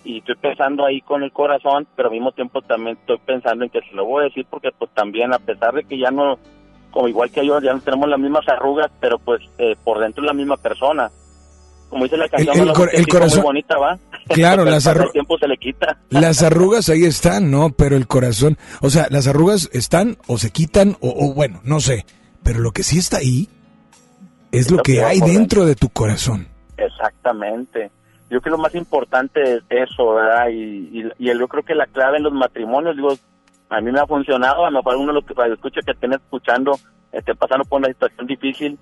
y 0.04 0.18
estoy 0.18 0.36
pensando 0.36 0.84
ahí 0.84 1.00
con 1.00 1.22
el 1.22 1.32
corazón, 1.32 1.86
pero 1.96 2.08
al 2.08 2.14
mismo 2.14 2.32
tiempo 2.32 2.60
también 2.62 2.96
estoy 3.00 3.18
pensando 3.24 3.64
en 3.64 3.70
que 3.70 3.80
se 3.80 3.94
lo 3.94 4.04
voy 4.04 4.22
a 4.22 4.24
decir 4.28 4.46
porque 4.50 4.70
pues 4.78 4.90
también 4.94 5.32
a 5.32 5.38
pesar 5.38 5.74
de 5.74 5.84
que 5.84 5.98
ya 5.98 6.10
no, 6.10 6.38
como 6.90 7.08
igual 7.08 7.30
que 7.30 7.46
yo, 7.46 7.60
ya 7.60 7.72
no 7.72 7.80
tenemos 7.80 8.08
las 8.08 8.18
mismas 8.20 8.46
arrugas, 8.48 8.90
pero 9.00 9.18
pues 9.18 9.40
eh, 9.58 9.76
por 9.84 9.98
dentro 10.00 10.22
es 10.22 10.26
la 10.26 10.34
misma 10.34 10.56
persona. 10.56 11.10
Como 11.88 12.04
dice 12.04 12.16
la 12.16 12.26
canción, 12.28 12.58
el 12.58 12.66
la 12.68 12.72
cor- 12.72 12.90
el 12.92 13.06
corazón- 13.06 13.40
muy 13.40 13.44
bonita, 13.48 13.76
¿va? 13.78 13.98
Claro, 14.28 14.64
las 14.66 14.84
pasa 14.84 14.94
arru- 14.98 15.06
el 15.06 15.12
tiempo 15.12 15.36
se 15.38 15.46
le 15.46 15.58
quita. 15.58 15.98
Las 16.08 16.42
arrugas 16.42 16.88
ahí 16.88 17.04
están, 17.04 17.50
¿no? 17.50 17.68
Pero 17.70 17.96
el 17.96 18.06
corazón, 18.06 18.56
o 18.80 18.88
sea, 18.88 19.08
las 19.10 19.26
arrugas 19.28 19.68
están 19.74 20.16
o 20.26 20.38
se 20.38 20.50
quitan 20.50 20.96
o, 21.00 21.10
o 21.10 21.34
bueno, 21.34 21.60
no 21.64 21.80
sé. 21.80 22.06
Pero 22.42 22.60
lo 22.60 22.70
que 22.72 22.82
sí 22.82 22.98
está 22.98 23.18
ahí 23.18 23.46
es 24.52 24.70
lo 24.70 24.78
lo 24.78 24.82
que 24.82 25.04
hay 25.04 25.20
dentro 25.20 25.66
de 25.66 25.74
tu 25.76 25.90
corazón. 25.90 26.48
Exactamente. 26.78 27.90
Yo 28.32 28.40
creo 28.40 28.54
que 28.54 28.56
lo 28.56 28.62
más 28.62 28.74
importante 28.74 29.42
es 29.42 29.62
eso, 29.68 30.14
¿verdad? 30.14 30.48
Y, 30.48 30.88
y, 30.90 31.12
y 31.18 31.38
yo 31.38 31.48
creo 31.48 31.62
que 31.62 31.74
la 31.74 31.86
clave 31.86 32.16
en 32.16 32.22
los 32.22 32.32
matrimonios, 32.32 32.96
digo, 32.96 33.12
a 33.68 33.78
mí 33.82 33.92
me 33.92 34.00
ha 34.00 34.06
funcionado, 34.06 34.64
a 34.64 34.70
lo 34.70 34.78
mejor 34.78 34.96
uno 34.96 35.12
de 35.12 35.20
los 35.20 35.26
que 35.26 35.34
escucha 35.52 35.82
que 35.84 35.92
estén 35.92 36.14
escuchando, 36.14 36.72
esté 37.12 37.34
pasando 37.34 37.66
por 37.66 37.80
una 37.80 37.88
situación 37.88 38.26
difícil, 38.26 38.78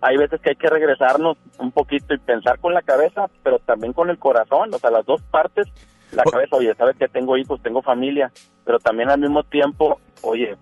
hay 0.00 0.16
veces 0.16 0.40
que 0.40 0.50
hay 0.50 0.56
que 0.56 0.70
regresarnos 0.70 1.36
un 1.58 1.70
poquito 1.70 2.14
y 2.14 2.18
pensar 2.18 2.58
con 2.60 2.72
la 2.72 2.80
cabeza, 2.80 3.26
pero 3.42 3.58
también 3.58 3.92
con 3.92 4.08
el 4.08 4.18
corazón, 4.18 4.72
o 4.72 4.78
sea, 4.78 4.90
las 4.90 5.04
dos 5.04 5.20
partes, 5.30 5.66
la 6.12 6.24
cabeza, 6.24 6.56
oye, 6.56 6.74
sabes 6.74 6.96
que 6.96 7.08
tengo 7.08 7.36
hijos, 7.36 7.62
tengo 7.62 7.82
familia, 7.82 8.32
pero 8.64 8.78
también 8.78 9.10
al 9.10 9.20
mismo 9.20 9.42
tiempo, 9.42 10.00
oye, 10.22 10.56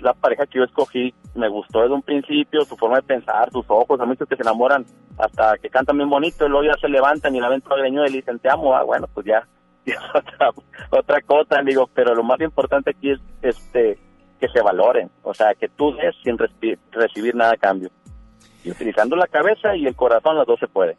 la 0.00 0.14
pareja 0.14 0.46
que 0.46 0.58
yo 0.58 0.64
escogí, 0.64 1.14
me 1.34 1.48
gustó 1.48 1.82
desde 1.82 1.94
un 1.94 2.02
principio, 2.02 2.64
su 2.64 2.76
forma 2.76 2.96
de 2.96 3.02
pensar, 3.02 3.50
sus 3.50 3.64
ojos, 3.68 4.00
hay 4.00 4.06
muchos 4.06 4.28
que 4.28 4.36
se 4.36 4.42
enamoran 4.42 4.84
hasta 5.18 5.56
que 5.58 5.70
cantan 5.70 5.96
bien 5.96 6.10
bonito 6.10 6.46
y 6.46 6.48
luego 6.48 6.64
ya 6.64 6.80
se 6.80 6.88
levantan 6.88 7.34
y 7.34 7.40
la 7.40 7.48
ven 7.48 7.60
todo 7.60 7.76
greñudo 7.78 8.06
y 8.06 8.10
le 8.10 8.16
dicen 8.18 8.38
te 8.38 8.50
amo, 8.50 8.74
ah, 8.74 8.82
bueno, 8.82 9.06
pues 9.12 9.26
ya, 9.26 9.46
ya 9.86 9.94
es 9.94 10.00
otra, 10.14 10.50
otra 10.90 11.20
cosa, 11.22 11.62
digo, 11.62 11.88
pero 11.92 12.14
lo 12.14 12.22
más 12.22 12.40
importante 12.40 12.90
aquí 12.90 13.10
es 13.10 13.20
este 13.42 13.98
que 14.40 14.48
se 14.48 14.62
valoren, 14.62 15.10
o 15.22 15.32
sea, 15.32 15.54
que 15.54 15.68
tú 15.68 15.94
des 15.94 16.14
sin 16.22 16.36
recibir 16.38 17.34
nada 17.34 17.52
a 17.52 17.56
cambio. 17.56 17.90
Y 18.64 18.70
utilizando 18.70 19.14
la 19.16 19.26
cabeza 19.26 19.76
y 19.76 19.86
el 19.86 19.94
corazón, 19.94 20.36
las 20.36 20.46
dos 20.46 20.58
se 20.58 20.66
puede. 20.66 20.96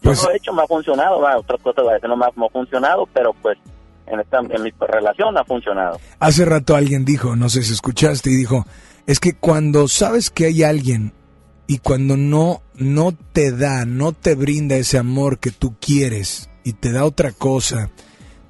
Yo 0.00 0.10
Pues 0.10 0.24
lo 0.24 0.30
he 0.30 0.36
hecho, 0.36 0.52
me 0.52 0.62
ha 0.62 0.66
funcionado, 0.66 1.20
va, 1.20 1.38
otras 1.38 1.60
cosas 1.62 1.86
a 1.86 1.92
veces 1.92 2.08
no 2.08 2.16
me 2.16 2.26
ha, 2.26 2.30
me 2.34 2.46
ha 2.46 2.50
funcionado, 2.50 3.06
pero 3.12 3.32
pues 3.34 3.58
en 4.06 4.20
esta 4.20 4.38
en 4.38 4.62
mi 4.62 4.72
relación 4.80 5.36
ha 5.36 5.44
funcionado. 5.44 5.98
Hace 6.18 6.44
rato 6.44 6.76
alguien 6.76 7.04
dijo, 7.04 7.36
no 7.36 7.48
sé 7.48 7.62
si 7.62 7.72
escuchaste, 7.72 8.30
y 8.30 8.36
dijo, 8.36 8.64
es 9.06 9.20
que 9.20 9.34
cuando 9.34 9.88
sabes 9.88 10.30
que 10.30 10.46
hay 10.46 10.62
alguien 10.62 11.12
y 11.66 11.78
cuando 11.78 12.16
no, 12.16 12.62
no 12.74 13.12
te 13.32 13.52
da, 13.52 13.84
no 13.84 14.12
te 14.12 14.34
brinda 14.34 14.76
ese 14.76 14.98
amor 14.98 15.38
que 15.38 15.50
tú 15.50 15.76
quieres 15.80 16.50
y 16.64 16.74
te 16.74 16.92
da 16.92 17.04
otra 17.04 17.32
cosa, 17.32 17.90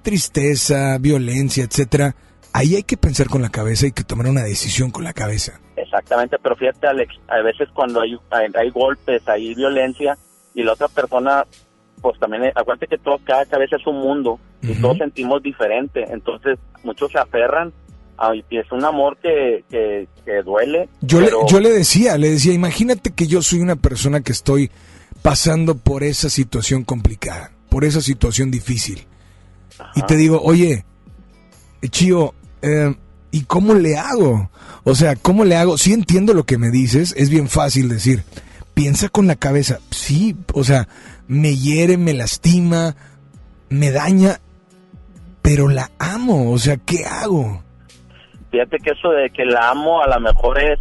tristeza, 0.02 0.98
violencia, 0.98 1.64
etcétera, 1.64 2.14
ahí 2.52 2.76
hay 2.76 2.82
que 2.82 2.96
pensar 2.96 3.28
con 3.28 3.42
la 3.42 3.50
cabeza 3.50 3.86
y 3.86 3.92
que 3.92 4.04
tomar 4.04 4.26
una 4.28 4.42
decisión 4.42 4.90
con 4.90 5.04
la 5.04 5.12
cabeza. 5.12 5.60
Exactamente, 5.76 6.38
pero 6.42 6.56
fíjate 6.56 6.86
Alex, 6.86 7.14
a 7.28 7.42
veces 7.42 7.68
cuando 7.74 8.00
hay, 8.00 8.16
hay, 8.30 8.48
hay 8.54 8.70
golpes, 8.70 9.26
hay 9.28 9.54
violencia 9.54 10.16
y 10.54 10.62
la 10.62 10.72
otra 10.72 10.88
persona, 10.88 11.44
pues 12.06 12.20
también, 12.20 12.44
eh, 12.44 12.52
acuérdate 12.54 12.86
que 12.86 12.98
todo, 12.98 13.18
cada 13.24 13.44
cabeza 13.46 13.74
es 13.74 13.84
un 13.84 13.96
mundo 13.96 14.38
y 14.62 14.74
todos 14.74 14.98
sentimos 14.98 15.42
diferente, 15.42 16.04
entonces 16.08 16.56
muchos 16.84 17.10
se 17.10 17.18
aferran 17.18 17.72
a, 18.16 18.32
y 18.32 18.44
es 18.50 18.70
un 18.70 18.84
amor 18.84 19.16
que, 19.16 19.64
que, 19.68 20.06
que 20.24 20.42
duele. 20.42 20.88
Yo, 21.00 21.18
pero- 21.18 21.42
le, 21.42 21.48
yo 21.48 21.58
le 21.58 21.70
decía, 21.70 22.16
le 22.16 22.30
decía, 22.30 22.52
imagínate 22.52 23.10
que 23.10 23.26
yo 23.26 23.42
soy 23.42 23.58
una 23.58 23.74
persona 23.74 24.20
que 24.20 24.30
estoy 24.30 24.70
pasando 25.20 25.74
por 25.76 26.04
esa 26.04 26.30
situación 26.30 26.84
complicada, 26.84 27.50
por 27.68 27.84
esa 27.84 28.00
situación 28.00 28.52
difícil. 28.52 29.04
Y 29.96 30.02
te 30.02 30.14
digo, 30.16 30.40
oye, 30.44 30.84
Chío, 31.90 32.34
eh, 32.62 32.94
¿y 33.32 33.42
cómo 33.46 33.74
le 33.74 33.96
hago? 33.96 34.48
O 34.84 34.94
sea, 34.94 35.16
¿cómo 35.16 35.44
le 35.44 35.56
hago? 35.56 35.76
Sí 35.76 35.92
entiendo 35.92 36.34
lo 36.34 36.44
que 36.44 36.56
me 36.56 36.70
dices, 36.70 37.14
es 37.16 37.30
bien 37.30 37.48
fácil 37.48 37.88
decir, 37.88 38.22
piensa 38.74 39.08
con 39.08 39.26
la 39.26 39.34
cabeza, 39.34 39.80
sí, 39.90 40.36
o 40.52 40.62
sea, 40.62 40.86
me 41.28 41.54
hiere, 41.56 41.96
me 41.96 42.12
lastima, 42.14 42.94
me 43.68 43.90
daña, 43.90 44.40
pero 45.42 45.68
la 45.68 45.90
amo, 45.98 46.50
o 46.52 46.58
sea, 46.58 46.76
¿qué 46.76 47.04
hago? 47.04 47.62
Fíjate 48.50 48.78
que 48.78 48.90
eso 48.92 49.10
de 49.10 49.30
que 49.30 49.44
la 49.44 49.70
amo 49.70 50.02
a 50.02 50.08
lo 50.08 50.20
mejor 50.20 50.58
es 50.60 50.78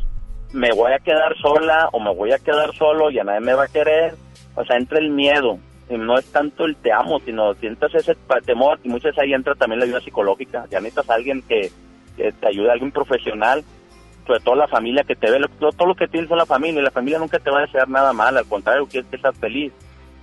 me 0.53 0.71
voy 0.71 0.93
a 0.93 0.99
quedar 0.99 1.35
sola 1.41 1.89
o 1.91 1.99
me 1.99 2.13
voy 2.13 2.31
a 2.31 2.39
quedar 2.39 2.73
solo 2.75 3.11
y 3.11 3.19
a 3.19 3.23
nadie 3.23 3.41
me 3.41 3.53
va 3.53 3.65
a 3.65 3.67
querer. 3.67 4.15
O 4.55 4.63
sea, 4.63 4.77
entra 4.77 4.99
el 4.99 5.09
miedo. 5.09 5.59
Y 5.89 5.97
no 5.97 6.17
es 6.17 6.25
tanto 6.31 6.65
el 6.65 6.75
te 6.77 6.91
amo, 6.93 7.19
sino 7.25 7.53
sientes 7.55 7.93
ese 7.93 8.15
temor 8.45 8.79
y 8.83 8.87
muchas 8.89 9.11
veces 9.11 9.23
ahí 9.23 9.33
entra 9.33 9.53
también 9.55 9.79
la 9.79 9.85
ayuda 9.85 9.99
psicológica. 10.01 10.65
Ya 10.71 10.79
necesitas 10.79 11.09
alguien 11.09 11.41
que, 11.41 11.71
te 12.15 12.47
ayude, 12.47 12.71
alguien 12.71 12.91
profesional 12.91 13.63
sobre 14.25 14.39
todo 14.39 14.55
la 14.55 14.67
familia 14.67 15.03
que 15.03 15.15
te 15.15 15.29
ve, 15.29 15.39
lo- 15.39 15.47
todo, 15.71 15.87
lo 15.87 15.95
que 15.95 16.07
tienes 16.07 16.31
es 16.31 16.35
la 16.35 16.47
familia, 16.47 16.81
y 16.81 16.83
la 16.83 16.89
familia 16.89 17.19
nunca 17.19 17.37
te 17.37 17.51
va 17.51 17.59
a 17.59 17.65
desear 17.65 17.87
nada 17.87 18.11
mal, 18.11 18.35
al 18.35 18.45
contrario, 18.47 18.87
quieres 18.87 19.07
que 19.11 19.19
seas 19.19 19.37
feliz. 19.37 19.71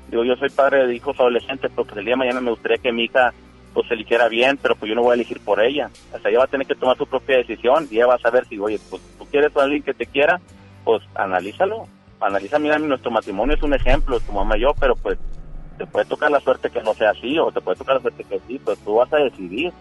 Digo, 0.09 0.25
yo 0.25 0.37
soy 0.37 0.51
padre 0.51 0.87
de 0.87 0.95
hijos 0.95 1.19
adolescentes, 1.19 1.71
pero 1.75 1.85
pues 1.85 1.97
el 1.97 2.05
día 2.05 2.13
de 2.13 2.19
mañana 2.19 2.41
me 2.41 2.51
gustaría 2.51 2.79
que 2.79 2.93
mi 2.93 3.05
hija 3.05 3.33
pues 3.73 3.91
eligiera 3.91 4.29
bien, 4.29 4.59
pero 4.61 4.75
pues 4.77 4.89
yo 4.89 4.95
no 4.95 5.03
voy 5.03 5.13
a 5.13 5.15
elegir 5.15 5.41
por 5.41 5.63
ella. 5.63 5.91
O 6.13 6.19
sea, 6.19 6.31
ella 6.31 6.41
va 6.41 6.45
a 6.45 6.49
tener 6.49 6.67
que 6.67 6.75
tomar 6.75 6.97
su 6.97 7.07
propia 7.07 7.39
decisión 7.39 7.89
y 7.91 7.97
ella 7.97 8.07
va 8.07 8.15
a 8.17 8.19
saber 8.19 8.47
si, 8.47 8.59
oye, 8.59 8.79
pues 8.91 9.01
tú 9.19 9.27
quieres 9.27 9.57
a 9.57 9.63
alguien 9.63 9.83
que 9.83 9.95
te 9.95 10.07
quiera, 10.07 10.41
pues 10.85 11.03
analízalo. 11.15 11.87
Analiza, 12.21 12.59
mira, 12.59 12.79
nuestro 12.79 13.11
matrimonio 13.11 13.57
es 13.57 13.63
un 13.63 13.75
ejemplo, 13.75 14.21
tu 14.21 14.33
mamá 14.33 14.57
y 14.57 14.61
yo, 14.61 14.75
pero 14.79 14.95
pues 14.95 15.19
te 15.79 15.87
puede 15.87 16.05
tocar 16.05 16.31
la 16.31 16.41
suerte 16.41 16.71
que 16.71 16.83
no 16.83 16.95
sea 16.95 17.11
así 17.11 17.39
o 17.39 17.51
te 17.51 17.61
puede 17.61 17.79
tocar 17.79 17.97
la 17.97 18.03
suerte 18.03 18.25
que 18.25 18.41
sí, 18.47 18.61
pues 18.63 18.79
tú 18.81 18.95
vas 18.95 19.13
a 19.13 19.17
decidir. 19.17 19.73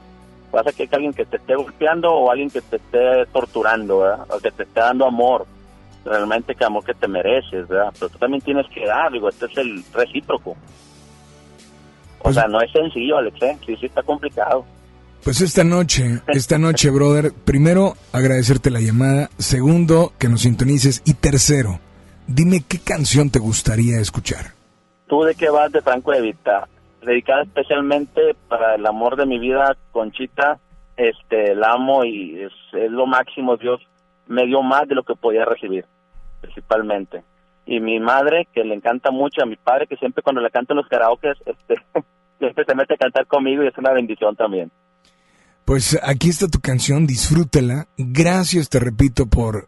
Vas 0.52 0.68
a 0.68 0.72
que 0.72 0.90
alguien 0.92 1.14
que 1.14 1.26
te 1.26 1.38
esté 1.38 1.56
golpeando 1.56 2.12
o 2.12 2.30
alguien 2.30 2.50
que 2.50 2.62
te 2.62 2.76
esté 2.76 3.26
torturando. 3.28 4.00
O 4.00 4.40
que 4.40 4.52
te 4.52 4.64
esté 4.64 4.82
dando 4.82 5.06
amor, 5.06 5.46
realmente 6.06 6.56
que 6.56 6.66
amor 6.66 6.84
que 6.84 6.94
te 6.94 7.08
mereces, 7.08 7.68
¿verdad? 7.68 7.94
Pero 7.94 8.10
tú 8.10 8.18
también 8.18 8.42
tienes 8.42 8.68
que 8.68 8.86
dar, 8.86 9.12
digo, 9.12 9.30
este 9.30 9.46
es 9.46 9.58
el 9.58 9.84
recíproco. 9.94 10.56
O 12.24 12.32
sea, 12.32 12.48
no 12.48 12.62
es 12.62 12.72
sencillo, 12.72 13.18
Alex, 13.18 13.42
¿eh? 13.42 13.58
Sí, 13.66 13.76
sí 13.78 13.86
está 13.88 14.04
complicado. 14.04 14.66
Pues 15.24 15.42
esta 15.42 15.64
noche, 15.64 16.22
esta 16.28 16.58
noche, 16.58 16.90
brother, 16.90 17.32
primero, 17.46 17.94
agradecerte 18.12 18.72
la 18.72 18.80
llamada. 18.80 19.30
Segundo, 19.38 20.14
que 20.18 20.28
nos 20.28 20.42
sintonices. 20.42 21.04
Y 21.06 21.14
tercero, 21.14 21.80
dime 22.28 22.64
qué 22.68 22.80
canción 22.80 23.30
te 23.30 23.40
gustaría 23.40 24.00
escuchar. 24.00 24.54
¿Tú 25.08 25.24
de 25.24 25.36
qué 25.36 25.50
vas 25.50 25.72
de 25.72 25.82
Franco 25.82 26.12
de 26.12 26.22
Vita? 26.22 26.68
Dedicada 27.06 27.44
especialmente 27.44 28.36
para 28.48 28.76
el 28.76 28.86
amor 28.86 29.16
de 29.16 29.26
mi 29.26 29.40
vida, 29.40 29.76
Conchita, 29.92 30.60
este, 30.98 31.56
la 31.56 31.74
amo 31.74 32.04
y 32.06 32.40
es, 32.42 32.54
es 32.74 32.92
lo 32.92 33.06
máximo, 33.06 33.58
Dios 33.58 33.82
me 34.28 34.46
dio 34.46 34.62
más 34.62 34.88
de 34.88 34.96
lo 34.96 35.04
que 35.04 35.16
podía 35.16 35.46
recibir, 35.46 35.86
principalmente. 36.42 37.24
Y 37.66 37.80
mi 37.80 38.00
madre, 38.00 38.48
que 38.54 38.64
le 38.64 38.74
encanta 38.76 39.12
mucho, 39.12 39.42
a 39.44 39.46
mi 39.46 39.56
padre, 39.56 39.88
que 39.88 39.96
siempre 39.98 40.24
cuando 40.24 40.42
le 40.42 40.50
cantan 40.50 40.78
los 40.78 40.88
karaokes, 40.88 41.34
este, 41.46 41.76
siempre 42.40 42.66
se 42.66 42.76
mete 42.76 42.96
a 42.96 42.98
cantar 42.98 43.28
conmigo 43.28 43.64
y 43.64 43.68
es 43.68 43.78
una 43.78 43.92
bendición 43.94 44.36
también. 44.36 44.72
Pues 45.66 46.00
aquí 46.04 46.30
está 46.30 46.48
tu 46.48 46.60
canción, 46.60 47.06
disfrútela. 47.06 47.86
Gracias, 47.98 48.68
te 48.70 48.80
repito, 48.80 49.28
por, 49.28 49.68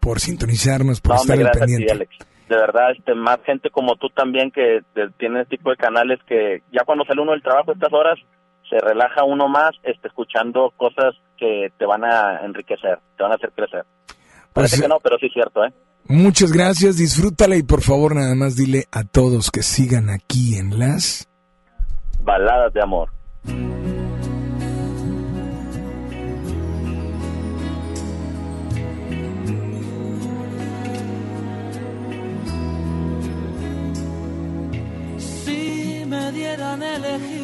por 0.00 0.20
sintonizarnos, 0.20 1.00
por 1.00 1.16
No, 1.16 1.20
estar 1.22 1.36
al 1.36 1.42
gracias 1.42 1.62
a 1.62 1.66
ti, 1.66 1.72
pendiente. 1.72 1.92
Alex. 1.92 2.16
De 2.48 2.56
verdad, 2.56 2.92
este, 2.96 3.14
más 3.14 3.38
gente 3.44 3.70
como 3.70 3.96
tú 3.96 4.08
también 4.10 4.50
que 4.50 4.80
de- 4.94 5.10
tiene 5.18 5.40
este 5.42 5.56
tipo 5.56 5.70
de 5.70 5.76
canales 5.76 6.20
que 6.28 6.62
ya 6.72 6.84
cuando 6.84 7.04
sale 7.04 7.20
uno 7.22 7.32
del 7.32 7.42
trabajo 7.42 7.70
a 7.70 7.74
estas 7.74 7.92
horas, 7.92 8.18
se 8.68 8.78
relaja 8.78 9.24
uno 9.24 9.48
más 9.48 9.70
este, 9.82 10.08
escuchando 10.08 10.72
cosas 10.76 11.14
que 11.36 11.72
te 11.78 11.86
van 11.86 12.04
a 12.04 12.40
enriquecer, 12.44 12.98
te 13.16 13.22
van 13.22 13.32
a 13.32 13.36
hacer 13.36 13.52
crecer. 13.52 13.84
Parece 14.52 14.76
Pues, 14.76 14.82
que 14.82 14.88
no, 14.88 14.98
pero 15.02 15.18
sí 15.18 15.26
es 15.26 15.32
cierto, 15.32 15.64
¿eh? 15.64 15.72
Muchas 16.06 16.52
gracias, 16.52 16.96
disfrútala 16.98 17.56
y 17.56 17.62
por 17.62 17.80
favor 17.80 18.14
nada 18.14 18.34
más 18.34 18.56
dile 18.56 18.84
a 18.92 19.04
todos 19.04 19.50
que 19.50 19.62
sigan 19.62 20.10
aquí 20.10 20.56
en 20.56 20.78
las... 20.78 21.28
Baladas 22.22 22.72
de 22.72 22.82
amor. 22.82 23.10
Si 35.18 36.04
me 36.06 36.32
dieran 36.32 36.82
elegir 36.82 37.43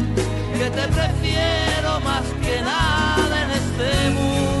Que 0.61 0.69
te 0.69 0.87
prefiero 0.89 1.99
más 2.01 2.21
que 2.39 2.61
nada 2.61 3.43
en 3.45 3.49
este 3.49 4.09
mundo. 4.11 4.60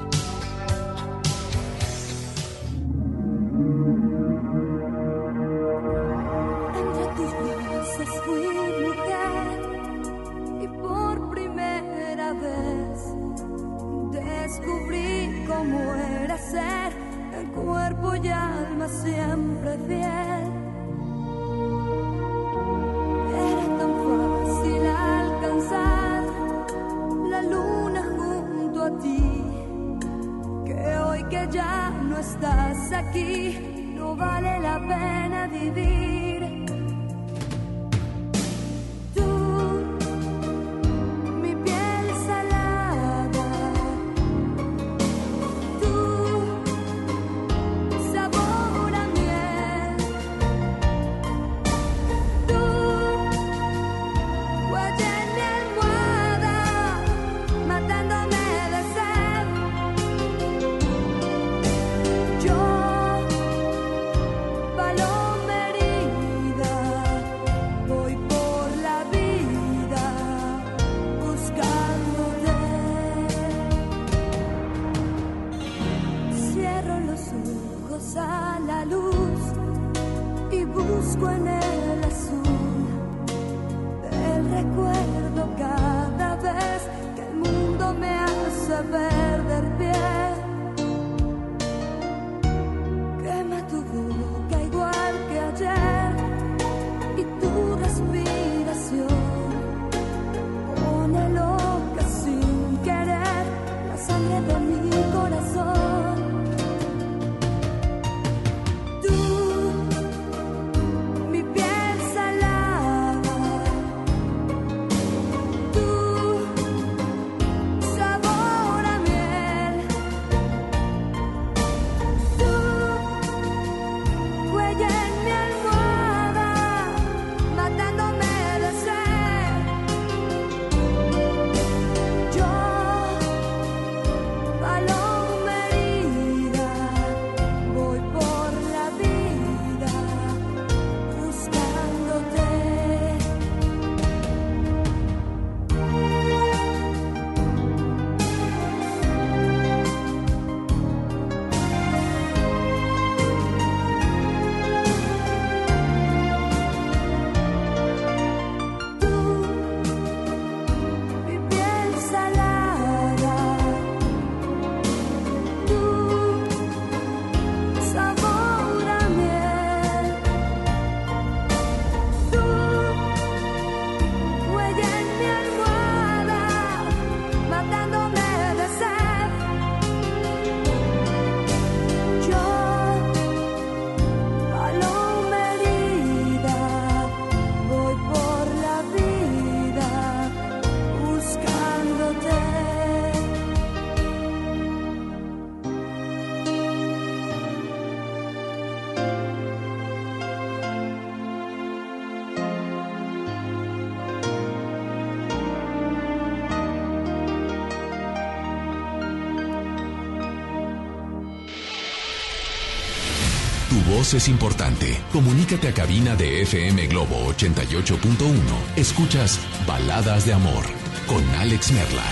es 214.17 214.27
importante. 214.27 214.97
Comunícate 215.13 215.69
a 215.69 215.73
cabina 215.73 216.15
de 216.15 216.41
FM 216.41 216.87
Globo 216.87 217.33
88.1. 217.33 218.35
Escuchas 218.75 219.39
Baladas 219.65 220.25
de 220.25 220.33
Amor 220.33 220.65
con 221.07 221.23
Alex 221.35 221.71
Merla. 221.71 222.03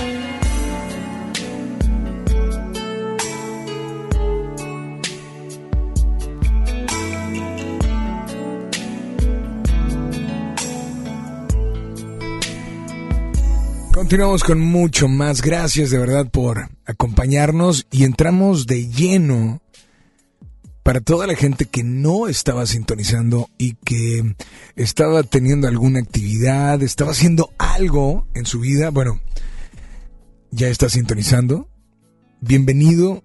Continuamos 13.94 14.44
con 14.44 14.60
mucho 14.60 15.08
más. 15.08 15.42
Gracias 15.42 15.90
de 15.90 16.00
verdad 16.00 16.30
por 16.32 16.70
acompañarnos 16.86 17.86
y 17.92 18.06
entramos 18.06 18.66
de 18.66 18.88
lleno 18.88 19.62
para 20.90 21.02
toda 21.02 21.28
la 21.28 21.36
gente 21.36 21.66
que 21.66 21.84
no 21.84 22.28
estaba 22.28 22.66
sintonizando 22.66 23.48
y 23.60 23.76
que 23.76 24.36
estaba 24.76 25.22
teniendo 25.22 25.68
alguna 25.68 26.00
actividad, 26.00 26.82
estaba 26.82 27.12
haciendo 27.12 27.52
algo 27.60 28.26
en 28.34 28.48
su 28.48 28.60
vida, 28.60 28.90
bueno, 28.90 29.22
ya 30.50 30.68
está 30.68 30.90
sintonizando. 30.90 31.70
Bienvenido 32.42 33.24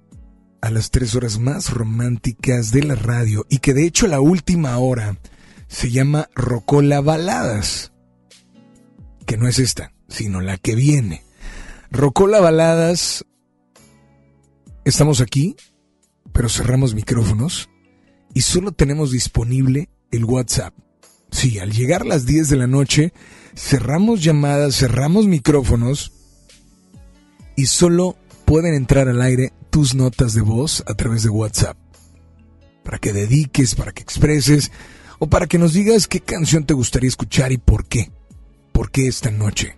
a 0.61 0.69
las 0.69 0.91
tres 0.91 1.15
horas 1.15 1.39
más 1.39 1.73
románticas 1.73 2.71
de 2.71 2.83
la 2.83 2.97
radio 2.97 3.47
y 3.49 3.61
que 3.61 3.73
de 3.73 3.87
hecho 3.87 4.09
la 4.09 4.21
última 4.21 4.77
hora 4.77 5.17
se 5.67 5.91
llama 5.91 6.29
Rocola 6.35 7.01
Baladas, 7.01 7.95
que 9.25 9.39
no 9.39 9.49
es 9.49 9.59
esta, 9.59 9.95
sino 10.07 10.43
la 10.43 10.59
que 10.59 10.75
viene. 10.75 11.23
Rocola 11.91 12.41
Baladas, 12.41 13.25
estamos 14.85 15.23
aquí 15.23 15.57
pero 16.35 16.49
cerramos 16.49 16.95
micrófonos 16.95 17.71
y 18.35 18.43
solo 18.43 18.73
tenemos 18.73 19.13
disponible 19.13 19.89
el 20.11 20.25
WhatsApp. 20.25 20.75
Sí, 21.31 21.61
al 21.61 21.73
llegar 21.73 22.05
las 22.05 22.27
10 22.27 22.51
de 22.51 22.57
la 22.57 22.67
noche, 22.67 23.13
cerramos 23.57 24.23
llamadas, 24.23 24.77
cerramos 24.77 25.27
micrófonos 25.27 26.13
y 27.57 27.67
solo 27.67 28.17
pueden 28.45 28.75
entrar 28.75 29.09
al 29.09 29.23
aire 29.23 29.53
tus 29.71 29.95
notas 29.95 30.35
de 30.35 30.43
voz 30.43 30.83
a 30.87 30.95
través 30.95 31.23
de 31.23 31.31
WhatsApp. 31.31 31.79
Para 32.83 32.99
que 32.99 33.13
dediques, 33.13 33.77
para 33.77 33.93
que 33.93 34.03
expreses 34.03 34.73
o 35.21 35.29
para 35.29 35.47
que 35.47 35.59
nos 35.59 35.73
digas 35.73 36.09
qué 36.09 36.21
canción 36.21 36.67
te 36.67 36.75
gustaría 36.75 37.09
escuchar 37.09 37.53
y 37.53 37.59
por 37.59 37.87
qué. 37.87 38.11
¿Por 38.73 38.91
qué 38.91 39.07
esta 39.07 39.31
noche? 39.31 39.77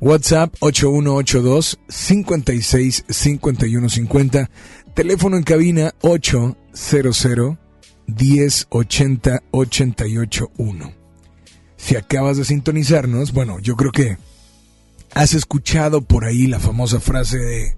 WhatsApp 0.00 0.52
8182 0.60 1.78
56 1.88 3.04
51 3.08 3.88
50. 3.88 4.50
Teléfono 4.96 5.36
en 5.36 5.42
cabina 5.42 5.94
800 6.00 7.58
1080 8.06 9.42
881. 9.50 10.94
Si 11.76 11.96
acabas 11.96 12.38
de 12.38 12.46
sintonizarnos, 12.46 13.34
bueno, 13.34 13.58
yo 13.58 13.76
creo 13.76 13.92
que 13.92 14.16
has 15.12 15.34
escuchado 15.34 16.00
por 16.00 16.24
ahí 16.24 16.46
la 16.46 16.60
famosa 16.60 16.98
frase 16.98 17.36
de 17.36 17.76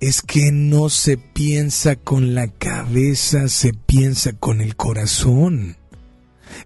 es 0.00 0.20
que 0.20 0.50
no 0.50 0.88
se 0.88 1.16
piensa 1.16 1.94
con 1.94 2.34
la 2.34 2.48
cabeza, 2.48 3.46
se 3.46 3.72
piensa 3.72 4.32
con 4.32 4.60
el 4.60 4.74
corazón. 4.74 5.76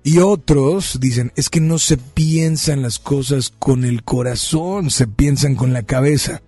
Y 0.02 0.20
otros 0.20 1.00
dicen, 1.00 1.32
es 1.36 1.50
que 1.50 1.60
no 1.60 1.78
se 1.78 1.98
piensan 1.98 2.80
las 2.80 2.98
cosas 2.98 3.50
con 3.50 3.84
el 3.84 4.04
corazón, 4.04 4.90
se 4.90 5.06
piensan 5.06 5.54
con 5.54 5.74
la 5.74 5.82
cabeza. 5.82 6.40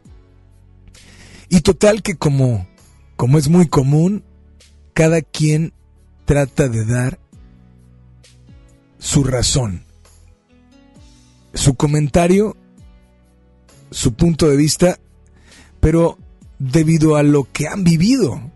Y 1.49 1.61
total 1.61 2.03
que 2.03 2.17
como, 2.17 2.67
como 3.17 3.39
es 3.39 3.49
muy 3.49 3.69
común, 3.69 4.25
cada 4.93 5.23
quien 5.23 5.73
trata 6.25 6.69
de 6.69 6.85
dar 6.85 7.19
su 8.99 9.25
razón, 9.25 9.85
su 11.53 11.75
comentario, 11.75 12.57
su 13.91 14.15
punto 14.15 14.49
de 14.49 14.57
vista, 14.57 14.99
pero 15.81 16.19
debido 16.59 17.17
a 17.17 17.23
lo 17.23 17.51
que 17.53 17.69
han 17.69 17.85
vivido, 17.85 18.51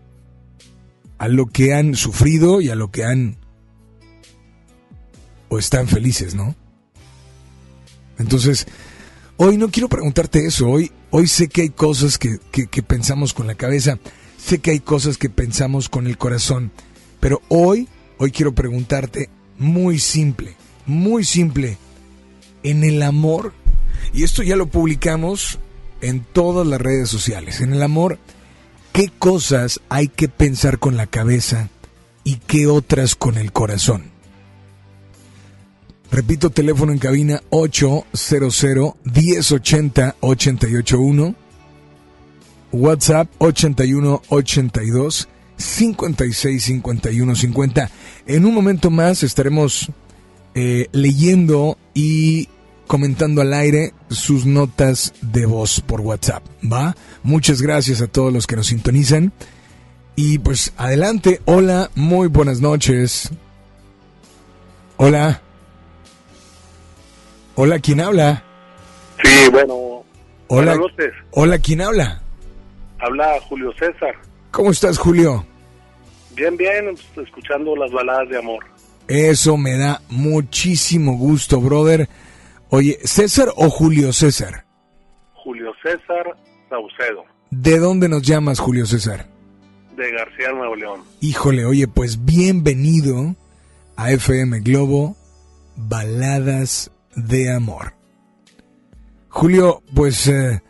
a 1.17 1.27
lo 1.27 1.47
que 1.47 1.73
han 1.73 1.95
sufrido 1.95 2.61
y 2.61 2.69
a 2.69 2.75
lo 2.75 2.91
que 2.91 3.03
han 3.03 3.37
o 5.49 5.59
están 5.59 5.87
felices, 5.87 6.35
¿no? 6.35 6.55
Entonces, 8.17 8.67
hoy 9.37 9.57
no 9.57 9.69
quiero 9.69 9.89
preguntarte 9.89 10.45
eso, 10.45 10.67
hoy, 10.67 10.91
hoy 11.11 11.27
sé 11.27 11.47
que 11.47 11.61
hay 11.61 11.69
cosas 11.69 12.17
que, 12.17 12.39
que 12.51 12.83
pensamos 12.83 13.33
con 13.33 13.47
la 13.47 13.55
cabeza, 13.55 13.99
sé 14.37 14.59
que 14.59 14.71
hay 14.71 14.79
cosas 14.79 15.17
que 15.17 15.29
pensamos 15.29 15.89
con 15.89 16.07
el 16.07 16.17
corazón, 16.17 16.71
pero 17.19 17.41
hoy, 17.49 17.87
hoy 18.17 18.31
quiero 18.31 18.53
preguntarte 18.53 19.29
muy 19.57 19.99
simple, 19.99 20.55
muy 20.85 21.23
simple, 21.23 21.77
en 22.63 22.83
el 22.83 23.01
amor, 23.03 23.53
y 24.13 24.23
esto 24.23 24.43
ya 24.43 24.55
lo 24.55 24.67
publicamos 24.67 25.59
en 26.01 26.23
todas 26.23 26.65
las 26.65 26.81
redes 26.81 27.09
sociales, 27.09 27.61
en 27.61 27.73
el 27.73 27.83
amor, 27.83 28.17
¿qué 28.93 29.11
cosas 29.19 29.81
hay 29.89 30.07
que 30.07 30.29
pensar 30.29 30.79
con 30.79 30.97
la 30.97 31.07
cabeza 31.07 31.69
y 32.23 32.35
qué 32.35 32.67
otras 32.67 33.15
con 33.15 33.37
el 33.37 33.51
corazón? 33.51 34.11
Repito, 36.11 36.49
teléfono 36.49 36.91
en 36.91 36.99
cabina 36.99 37.41
800 37.49 38.95
1080 39.03 40.15
881. 40.19 41.35
WhatsApp 42.71 43.29
81 43.39 44.21
82 44.29 45.27
56 45.57 46.63
51 46.63 47.35
50. 47.35 47.89
En 48.27 48.45
un 48.45 48.53
momento 48.53 48.89
más 48.89 49.23
estaremos 49.23 49.91
eh, 50.55 50.87
leyendo 50.91 51.77
y 51.93 52.47
comentando 52.87 53.41
al 53.41 53.53
aire 53.53 53.93
sus 54.09 54.45
notas 54.45 55.13
de 55.21 55.45
voz 55.45 55.81
por 55.81 56.01
WhatsApp. 56.01 56.43
¿Va? 56.63 56.95
Muchas 57.21 57.61
gracias 57.61 58.01
a 58.01 58.07
todos 58.07 58.33
los 58.33 58.47
que 58.47 58.55
nos 58.55 58.67
sintonizan. 58.67 59.31
Y 60.15 60.39
pues 60.39 60.73
adelante. 60.75 61.39
Hola, 61.45 61.91
muy 61.95 62.27
buenas 62.27 62.61
noches. 62.61 63.29
Hola. 64.97 65.41
Hola, 67.61 67.77
¿quién 67.79 67.99
habla? 67.99 68.41
Sí, 69.21 69.49
bueno. 69.51 70.05
Hola. 70.47 70.79
Hola, 71.31 71.59
¿quién 71.59 71.81
habla? 71.81 72.21
Habla 72.99 73.37
Julio 73.49 73.73
César. 73.73 74.15
¿Cómo 74.49 74.71
estás, 74.71 74.97
Julio? 74.97 75.45
Bien, 76.37 76.55
bien, 76.55 76.95
escuchando 77.21 77.75
las 77.75 77.91
baladas 77.91 78.29
de 78.29 78.37
amor. 78.37 78.63
Eso 79.09 79.57
me 79.57 79.77
da 79.77 80.01
muchísimo 80.07 81.17
gusto, 81.17 81.59
brother. 81.59 82.07
Oye, 82.69 82.97
¿César 83.03 83.49
o 83.57 83.69
Julio 83.69 84.13
César? 84.13 84.63
Julio 85.33 85.73
César 85.83 86.37
Saucedo, 86.69 87.25
¿De 87.51 87.77
dónde 87.77 88.07
nos 88.07 88.21
llamas, 88.21 88.61
Julio 88.61 88.85
César? 88.85 89.27
de 89.97 90.11
García 90.13 90.53
Nuevo 90.53 90.77
León. 90.77 91.01
Híjole, 91.19 91.65
oye, 91.65 91.89
pues 91.89 92.23
bienvenido 92.23 93.35
a 93.97 94.11
FM 94.13 94.61
Globo, 94.61 95.17
Baladas 95.75 96.89
de 97.15 97.51
Amor. 97.51 97.93
Julio, 99.29 99.83
pues, 99.95 100.27
eh, 100.27 100.61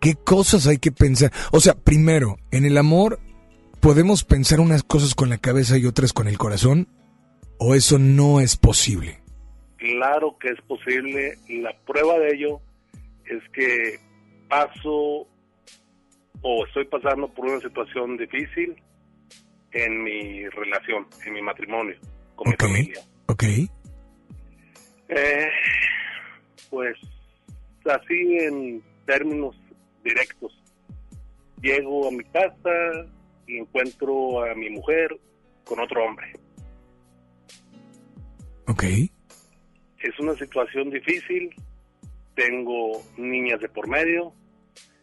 ¿qué 0.00 0.14
cosas 0.14 0.66
hay 0.66 0.78
que 0.78 0.92
pensar? 0.92 1.32
O 1.52 1.60
sea, 1.60 1.74
primero, 1.74 2.38
en 2.50 2.64
el 2.64 2.76
amor, 2.76 3.20
¿podemos 3.80 4.24
pensar 4.24 4.60
unas 4.60 4.82
cosas 4.82 5.14
con 5.14 5.28
la 5.28 5.38
cabeza 5.38 5.78
y 5.78 5.86
otras 5.86 6.12
con 6.12 6.28
el 6.28 6.38
corazón? 6.38 6.88
¿O 7.58 7.74
eso 7.74 7.98
no 7.98 8.40
es 8.40 8.56
posible? 8.56 9.20
Claro 9.76 10.36
que 10.38 10.48
es 10.48 10.60
posible. 10.62 11.38
La 11.48 11.76
prueba 11.86 12.18
de 12.18 12.34
ello 12.34 12.60
es 13.24 13.42
que 13.52 13.98
paso 14.48 15.26
o 16.42 16.66
estoy 16.66 16.86
pasando 16.86 17.28
por 17.28 17.46
una 17.46 17.60
situación 17.60 18.16
difícil 18.16 18.74
en 19.72 20.02
mi 20.02 20.48
relación, 20.48 21.06
en 21.24 21.32
mi 21.34 21.42
matrimonio, 21.42 21.96
con 22.34 22.50
mi 22.50 22.56
familia. 22.56 23.00
Ok. 23.26 23.44
Eh, 25.10 25.50
pues 26.70 26.96
así 27.84 28.36
en 28.38 28.82
términos 29.06 29.56
directos. 30.04 30.56
Llego 31.60 32.08
a 32.08 32.12
mi 32.12 32.24
casa 32.24 32.70
y 33.46 33.58
encuentro 33.58 34.44
a 34.44 34.54
mi 34.54 34.70
mujer 34.70 35.18
con 35.64 35.80
otro 35.80 36.04
hombre. 36.04 36.32
Ok. 38.68 38.84
Es 39.98 40.18
una 40.20 40.34
situación 40.34 40.90
difícil, 40.90 41.54
tengo 42.34 43.02
niñas 43.18 43.60
de 43.60 43.68
por 43.68 43.88
medio 43.88 44.32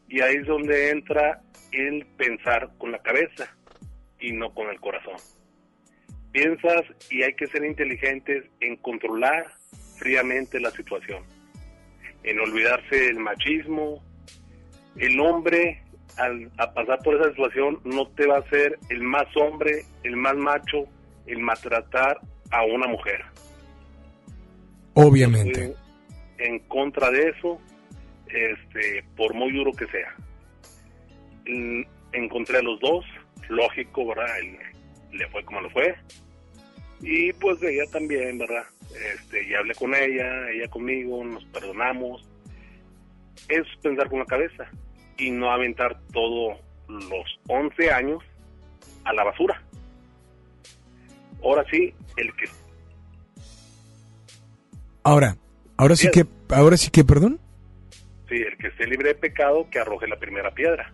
y 0.08 0.22
ahí 0.22 0.38
es 0.38 0.48
donde 0.48 0.90
entra 0.90 1.42
el 1.72 2.06
pensar 2.18 2.72
con 2.78 2.94
la 2.94 3.00
cabeza 3.00 3.54
y 4.20 4.32
no 4.32 4.54
con 4.54 4.70
el 4.70 4.80
corazón. 4.80 5.18
Piensas 6.32 6.84
y 7.12 7.24
hay 7.24 7.34
que 7.34 7.48
ser 7.48 7.66
inteligentes 7.66 8.46
en 8.62 8.78
controlar 8.78 9.57
fríamente 9.98 10.60
la 10.60 10.72
situación, 10.72 11.24
en 12.24 12.40
olvidarse 12.40 12.95
del 12.95 13.19
machismo. 13.19 14.03
El 14.98 15.19
hombre, 15.19 15.82
al 16.18 16.49
a 16.57 16.74
pasar 16.74 16.99
por 17.03 17.15
esa 17.15 17.30
situación, 17.30 17.80
no 17.84 18.07
te 18.10 18.26
va 18.26 18.38
a 18.38 18.49
ser 18.49 18.80
el 18.90 19.02
más 19.03 19.28
hombre, 19.36 19.86
el 20.03 20.15
más 20.15 20.36
macho, 20.36 20.86
el 21.28 21.40
maltratar 21.40 22.19
a 22.52 22.64
una 22.64 22.88
mujer. 22.88 23.24
Obviamente. 24.94 25.61
Estoy 25.61 25.76
en 26.40 26.60
contra 26.68 27.11
de 27.11 27.30
eso, 27.30 27.60
este, 28.28 29.03
por 29.15 29.34
muy 29.34 29.52
duro 29.52 29.72
que 29.74 29.86
sea. 29.88 30.15
Encontré 32.14 32.57
a 32.60 32.61
los 32.61 32.80
dos, 32.80 33.06
lógico, 33.49 34.07
¿verdad? 34.07 34.40
Él- 34.40 34.57
le 35.11 35.28
fue 35.30 35.44
como 35.45 35.61
le 35.61 35.69
fue. 35.69 35.95
Y 37.02 37.32
pues 37.34 37.61
ella 37.64 37.84
también, 37.91 38.38
¿verdad? 38.38 38.65
Este, 38.95 39.47
ya 39.47 39.59
hablé 39.59 39.76
con 39.76 39.93
ella, 39.93 40.49
ella 40.49 40.68
conmigo, 40.69 41.23
nos 41.23 41.45
perdonamos. 41.45 42.27
Es 43.49 43.65
pensar 43.81 44.09
con 44.09 44.19
la 44.19 44.26
cabeza 44.26 44.65
y 45.18 45.31
no 45.31 45.51
aventar 45.51 45.99
todos 46.11 46.57
los 46.88 47.39
11 47.47 47.91
años 47.91 48.23
a 49.03 49.14
la 49.14 49.23
basura. 49.23 49.61
Ahora 51.43 51.64
sí, 51.69 51.93
el 52.18 52.35
que 52.35 52.45
Ahora, 55.03 55.38
ahora 55.77 55.95
sí 55.95 56.09
que, 56.11 56.26
ahora 56.49 56.76
sí 56.76 56.91
que, 56.91 57.05
perdón. 57.05 57.39
Sí, 58.27 58.35
el 58.35 58.57
que 58.57 58.68
esté 58.68 58.85
libre 58.88 59.09
de 59.09 59.15
pecado, 59.15 59.69
que 59.69 59.80
arroje 59.80 60.05
la 60.05 60.18
primera 60.18 60.51
piedra. 60.51 60.91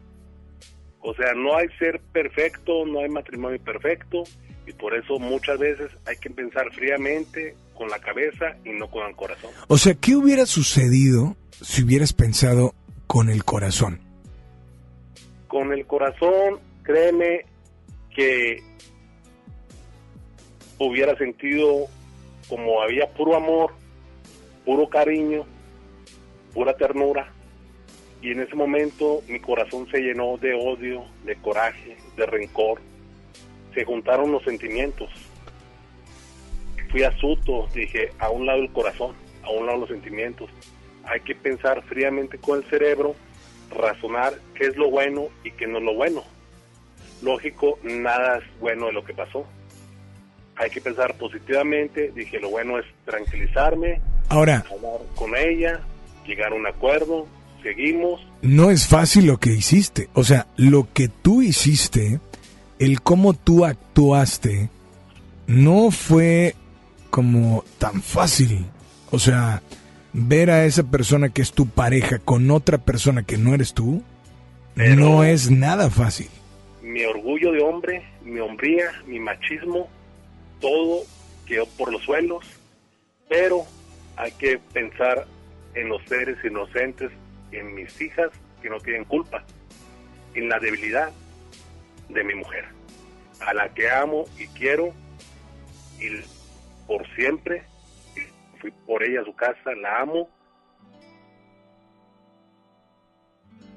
O 0.99 1.15
sea, 1.15 1.33
no 1.33 1.57
hay 1.57 1.67
ser 1.79 1.99
perfecto, 1.99 2.85
no 2.85 2.99
hay 2.99 3.09
matrimonio 3.09 3.59
perfecto 3.59 4.23
y 4.67 4.73
por 4.73 4.95
eso 4.95 5.17
muchas 5.17 5.57
veces 5.57 5.89
hay 6.05 6.15
que 6.17 6.29
pensar 6.29 6.71
fríamente 6.73 7.55
con 7.73 7.89
la 7.89 7.99
cabeza 7.99 8.57
y 8.65 8.71
no 8.71 8.89
con 8.89 9.07
el 9.07 9.15
corazón. 9.15 9.51
O 9.67 9.77
sea, 9.77 9.93
¿qué 9.95 10.15
hubiera 10.15 10.45
sucedido 10.45 11.35
si 11.61 11.83
hubieras 11.83 12.13
pensado 12.13 12.73
con 13.07 13.29
el 13.29 13.43
corazón? 13.43 13.99
Con 15.47 15.71
el 15.71 15.85
corazón, 15.85 16.59
créeme 16.83 17.45
que 18.15 18.61
hubiera 20.79 21.15
sentido 21.17 21.87
como 22.49 22.81
había 22.81 23.07
puro 23.13 23.35
amor, 23.35 23.71
puro 24.65 24.89
cariño, 24.89 25.45
pura 26.53 26.75
ternura. 26.75 27.31
Y 28.21 28.31
en 28.31 28.41
ese 28.41 28.55
momento 28.55 29.21
mi 29.27 29.39
corazón 29.39 29.87
se 29.91 29.99
llenó 29.99 30.37
de 30.37 30.53
odio, 30.53 31.03
de 31.25 31.35
coraje, 31.37 31.97
de 32.15 32.25
rencor. 32.25 32.79
Se 33.73 33.83
juntaron 33.83 34.31
los 34.31 34.43
sentimientos. 34.43 35.09
Fui 36.93 37.01
astuto, 37.01 37.67
dije, 37.73 38.11
a 38.19 38.29
un 38.29 38.45
lado 38.45 38.59
el 38.61 38.71
corazón, 38.71 39.15
a 39.41 39.49
un 39.49 39.65
lado 39.65 39.79
los 39.79 39.89
sentimientos. 39.89 40.47
Hay 41.05 41.21
que 41.21 41.33
pensar 41.33 41.81
fríamente 41.85 42.37
con 42.37 42.59
el 42.59 42.69
cerebro, 42.69 43.15
razonar 43.75 44.35
qué 44.53 44.67
es 44.67 44.77
lo 44.77 44.91
bueno 44.91 45.29
y 45.43 45.49
qué 45.53 45.65
no 45.65 45.79
es 45.79 45.83
lo 45.85 45.95
bueno. 45.95 46.23
Lógico, 47.23 47.79
nada 47.81 48.37
es 48.37 48.43
bueno 48.59 48.85
de 48.85 48.93
lo 48.93 49.03
que 49.03 49.15
pasó. 49.15 49.43
Hay 50.55 50.69
que 50.69 50.81
pensar 50.81 51.17
positivamente. 51.17 52.11
Dije, 52.13 52.39
lo 52.39 52.51
bueno 52.51 52.77
es 52.77 52.85
tranquilizarme, 53.05 53.99
Ahora, 54.29 54.63
hablar 54.71 55.01
con 55.15 55.35
ella, 55.35 55.79
llegar 56.27 56.51
a 56.51 56.55
un 56.55 56.67
acuerdo, 56.67 57.25
seguimos. 57.63 58.21
no 58.43 58.69
es 58.69 58.87
fácil 58.87 59.25
lo 59.25 59.39
que 59.39 59.49
hiciste. 59.49 60.09
O 60.13 60.23
sea, 60.23 60.45
lo 60.57 60.87
que 60.93 61.07
tú 61.07 61.41
hiciste, 61.41 62.19
el 62.77 63.01
cómo 63.01 63.33
tú 63.33 63.65
actuaste, 63.65 64.69
no 65.47 65.89
fue 65.89 66.53
como 67.13 67.63
tan 67.77 68.01
fácil. 68.01 68.65
O 69.11 69.19
sea, 69.19 69.61
ver 70.13 70.49
a 70.49 70.65
esa 70.65 70.81
persona 70.81 71.29
que 71.29 71.43
es 71.43 71.51
tu 71.51 71.67
pareja 71.67 72.17
con 72.17 72.49
otra 72.49 72.79
persona 72.79 73.21
que 73.21 73.37
no 73.37 73.53
eres 73.53 73.75
tú, 73.75 74.01
no 74.73 75.23
es 75.23 75.51
nada 75.51 75.91
fácil. 75.91 76.27
Mi 76.81 77.03
orgullo 77.05 77.51
de 77.51 77.61
hombre, 77.61 78.03
mi 78.23 78.39
hombría, 78.39 78.85
mi 79.05 79.19
machismo, 79.19 79.87
todo 80.59 81.03
quedó 81.45 81.67
por 81.77 81.91
los 81.91 82.01
suelos, 82.01 82.47
pero 83.29 83.63
hay 84.15 84.31
que 84.31 84.57
pensar 84.73 85.27
en 85.75 85.89
los 85.89 86.01
seres 86.05 86.43
inocentes, 86.43 87.11
en 87.51 87.75
mis 87.75 88.01
hijas 88.01 88.31
que 88.59 88.71
no 88.71 88.79
tienen 88.79 89.05
culpa, 89.05 89.45
en 90.33 90.49
la 90.49 90.57
debilidad 90.57 91.11
de 92.09 92.23
mi 92.23 92.33
mujer, 92.33 92.65
a 93.39 93.53
la 93.53 93.71
que 93.71 93.91
amo 93.91 94.25
y 94.39 94.47
quiero, 94.47 94.95
y 95.99 96.09
por 96.87 97.07
siempre 97.15 97.63
fui 98.59 98.71
por 98.85 99.03
ella 99.03 99.21
a 99.21 99.25
su 99.25 99.35
casa, 99.35 99.75
la 99.81 100.01
amo, 100.01 100.29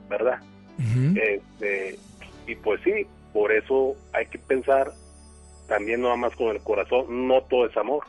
¿verdad? 0.08 0.40
este, 1.16 1.98
y 2.46 2.54
pues 2.54 2.80
sí, 2.84 3.06
por 3.32 3.50
eso 3.50 3.96
hay 4.12 4.26
que 4.26 4.38
pensar 4.38 4.92
también 5.66 6.00
no 6.00 6.08
nada 6.08 6.16
más 6.16 6.36
con 6.36 6.54
el 6.54 6.62
corazón, 6.62 7.26
no 7.26 7.42
todo 7.42 7.66
es 7.66 7.76
amor. 7.76 8.04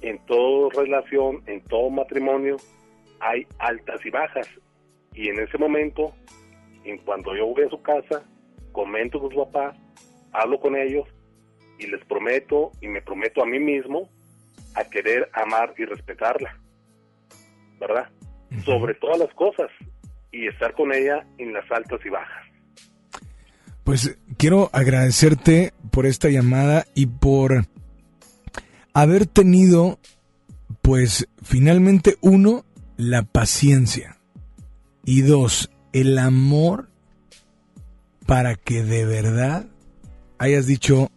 En 0.00 0.18
toda 0.26 0.70
relación, 0.74 1.42
en 1.46 1.60
todo 1.62 1.90
matrimonio, 1.90 2.56
hay 3.20 3.46
altas 3.58 4.04
y 4.04 4.10
bajas. 4.10 4.48
Y 5.14 5.28
en 5.28 5.38
ese 5.40 5.58
momento, 5.58 6.12
en 6.84 6.98
cuanto 6.98 7.34
yo 7.36 7.46
voy 7.46 7.64
a 7.64 7.70
su 7.70 7.80
casa, 7.82 8.24
comento 8.72 9.20
con 9.20 9.30
su 9.30 9.36
papá, 9.36 9.76
hablo 10.32 10.60
con 10.60 10.76
ellos 10.76 11.06
y 11.78 11.86
les 11.86 12.04
prometo 12.04 12.72
y 12.80 12.88
me 12.88 13.02
prometo 13.02 13.42
a 13.42 13.46
mí 13.46 13.58
mismo 13.58 14.08
a 14.78 14.88
querer 14.88 15.28
amar 15.32 15.74
y 15.76 15.84
respetarla, 15.84 16.56
¿verdad? 17.80 18.08
Sobre 18.64 18.94
todas 18.94 19.18
las 19.18 19.34
cosas 19.34 19.68
y 20.30 20.46
estar 20.46 20.72
con 20.74 20.92
ella 20.92 21.26
en 21.38 21.52
las 21.52 21.70
altas 21.70 22.00
y 22.04 22.08
bajas. 22.08 22.46
Pues 23.84 24.18
quiero 24.36 24.70
agradecerte 24.72 25.72
por 25.90 26.06
esta 26.06 26.28
llamada 26.28 26.84
y 26.94 27.06
por 27.06 27.64
haber 28.92 29.26
tenido, 29.26 29.98
pues 30.82 31.28
finalmente 31.42 32.16
uno, 32.20 32.64
la 32.96 33.22
paciencia 33.22 34.18
y 35.04 35.22
dos, 35.22 35.70
el 35.92 36.18
amor 36.18 36.90
para 38.26 38.56
que 38.56 38.82
de 38.82 39.06
verdad 39.06 39.66
hayas 40.38 40.66
dicho, 40.66 41.10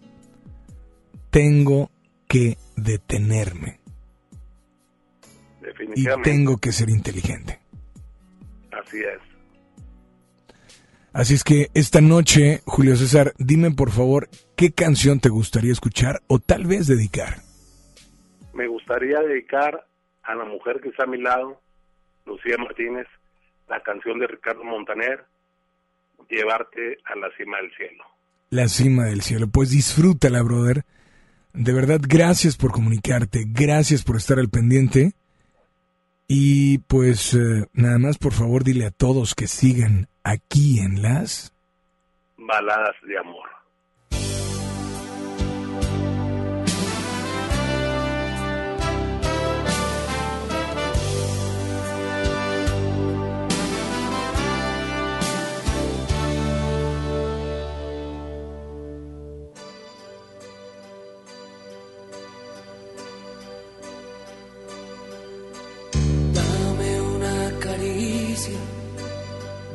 tengo 1.30 1.92
que 2.28 2.58
detenerme 2.76 3.80
y 5.96 6.06
tengo 6.24 6.58
que 6.58 6.72
ser 6.72 6.90
inteligente. 6.90 7.60
Así 8.72 9.00
es. 9.00 9.20
Así 11.14 11.34
es 11.34 11.44
que 11.44 11.68
esta 11.74 12.00
noche, 12.00 12.62
Julio 12.66 12.96
César, 12.96 13.34
dime 13.38 13.72
por 13.72 13.92
favor 13.92 14.30
qué 14.56 14.72
canción 14.72 15.20
te 15.20 15.30
gustaría 15.30 15.72
escuchar 15.72 16.22
o 16.28 16.40
tal 16.40 16.66
vez 16.66 16.88
dedicar. 16.88 17.42
Me 18.54 18.68
gustaría 18.68 19.20
dedicar 19.20 19.86
a 20.24 20.36
la 20.36 20.46
mujer 20.46 20.80
que 20.82 20.90
está 20.90 21.04
a 21.04 21.08
mi 21.08 21.22
lado, 21.22 21.62
Lucía 22.26 22.56
Martínez, 22.58 23.08
la 23.68 23.82
canción 23.82 24.20
de 24.20 24.28
Ricardo 24.28 24.64
Montaner, 24.64 25.26
Llevarte 26.30 27.00
a 27.04 27.16
la 27.16 27.30
cima 27.36 27.58
del 27.58 27.76
cielo. 27.76 28.04
La 28.50 28.68
cima 28.68 29.06
del 29.06 29.22
cielo. 29.22 29.48
Pues 29.52 29.72
disfrútala, 29.72 30.42
brother. 30.42 30.86
De 31.54 31.74
verdad, 31.74 32.00
gracias 32.02 32.56
por 32.56 32.72
comunicarte, 32.72 33.44
gracias 33.48 34.04
por 34.04 34.16
estar 34.16 34.40
al 34.40 34.50
pendiente. 34.50 35.14
Y 36.28 36.78
pues 36.80 37.34
eh, 37.34 37.68
nada 37.74 38.00
más, 38.00 38.18
por 38.18 38.34
favor, 38.34 38.64
dile 38.64 38.86
a 38.86 38.92
todos 38.92 39.36
que 39.36 39.48
sigan 39.48 40.08
aquí 40.24 40.80
en 40.80 41.02
las... 41.02 41.54
Baladas 42.38 42.96
de 43.06 43.18
amor. 43.18 43.50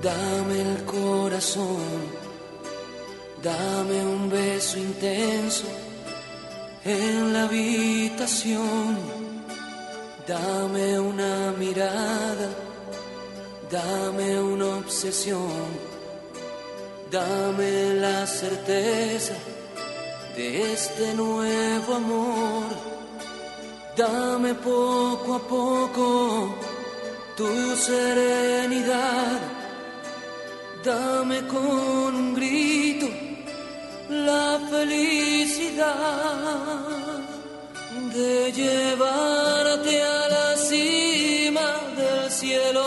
Dame 0.07 0.61
el 0.61 0.85
corazón, 0.85 1.83
dame 3.43 4.05
un 4.05 4.31
beso 4.31 4.79
intenso 4.79 5.65
en 6.85 7.33
la 7.33 7.43
habitación, 7.43 8.99
dame 10.25 11.01
una 11.01 11.53
mirada, 11.59 12.49
dame 13.69 14.41
una 14.41 14.77
obsesión, 14.77 15.67
dame 17.11 17.95
la 17.95 18.27
certeza 18.29 19.35
de 20.37 20.73
este 20.73 21.15
nuevo 21.15 21.95
amor. 21.95 22.97
Dame 23.97 24.53
poco 24.55 25.37
a 25.37 25.39
poco 25.39 26.55
tu 27.35 27.75
serenidad. 27.77 29.56
Dame 30.87 31.45
con 31.49 32.15
un 32.15 32.33
grito 32.33 33.09
la 34.09 34.61
felicidad 34.71 35.89
de 38.15 38.53
llevarte 38.53 40.01
a 40.01 40.29
la 40.29 40.57
cima 40.57 41.69
del 41.97 42.31
cielo, 42.31 42.87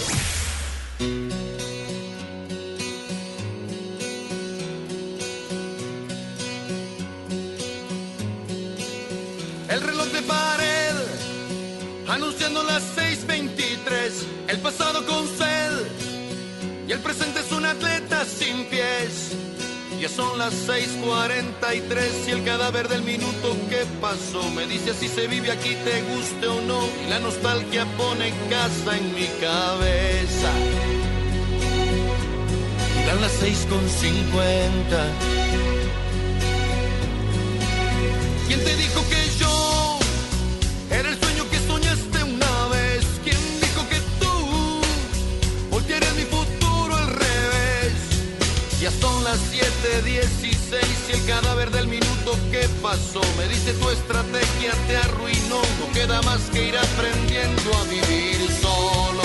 me 24.55 24.67
dice 24.67 24.93
si 24.93 25.07
se 25.07 25.27
vive 25.27 25.51
aquí, 25.51 25.69
te 25.69 26.01
guste 26.01 26.47
o 26.47 26.61
no. 26.61 26.81
Y 27.05 27.09
la 27.09 27.19
nostalgia 27.19 27.85
pone 27.97 28.33
casa 28.49 28.97
en 28.97 29.15
mi 29.15 29.25
cabeza. 29.39 30.51
Y 32.99 33.05
dan 33.07 33.21
las 33.21 33.31
6:50. 33.41 35.11
¿Quién 38.47 38.63
te 38.65 38.75
dijo 38.75 39.01
que 39.09 39.20
me 53.37 53.47
dice 53.47 53.71
tu 53.73 53.89
estrategia 53.89 54.71
te 54.87 54.97
arruinó. 54.97 55.61
No 55.79 55.93
queda 55.93 56.21
más 56.23 56.41
que 56.51 56.67
ir 56.67 56.77
aprendiendo 56.77 57.71
a 57.73 57.83
vivir 57.85 58.49
solo. 58.61 59.23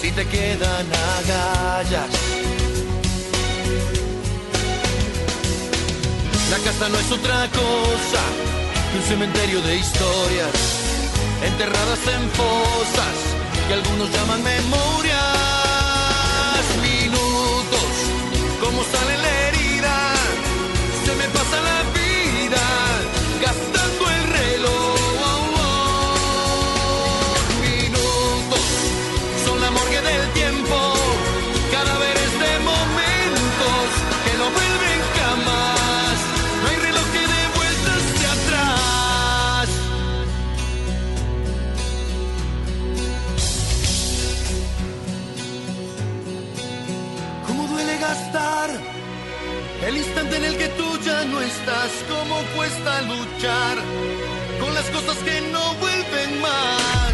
Si 0.00 0.12
te 0.12 0.24
quedan 0.26 0.86
agallas. 1.18 2.10
La 6.50 6.58
casa 6.58 6.88
no 6.88 6.98
es 6.98 7.10
otra 7.10 7.48
cosa 7.48 8.22
que 8.90 8.98
un 8.98 9.04
cementerio 9.04 9.60
de 9.62 9.76
historias 9.78 10.54
enterradas 11.44 11.98
en 12.14 12.30
fosas 12.30 13.14
que 13.66 13.74
algunos 13.74 14.08
llaman 14.12 14.42
memorias. 14.44 15.18
Minutos, 16.80 17.90
como 18.60 18.84
sale 18.84 19.41
¿Cómo 52.22 52.40
cuesta 52.54 53.02
luchar 53.02 53.78
con 54.60 54.72
las 54.74 54.84
cosas 54.90 55.16
que 55.24 55.40
no 55.50 55.74
vuelven 55.74 56.40
más? 56.40 57.12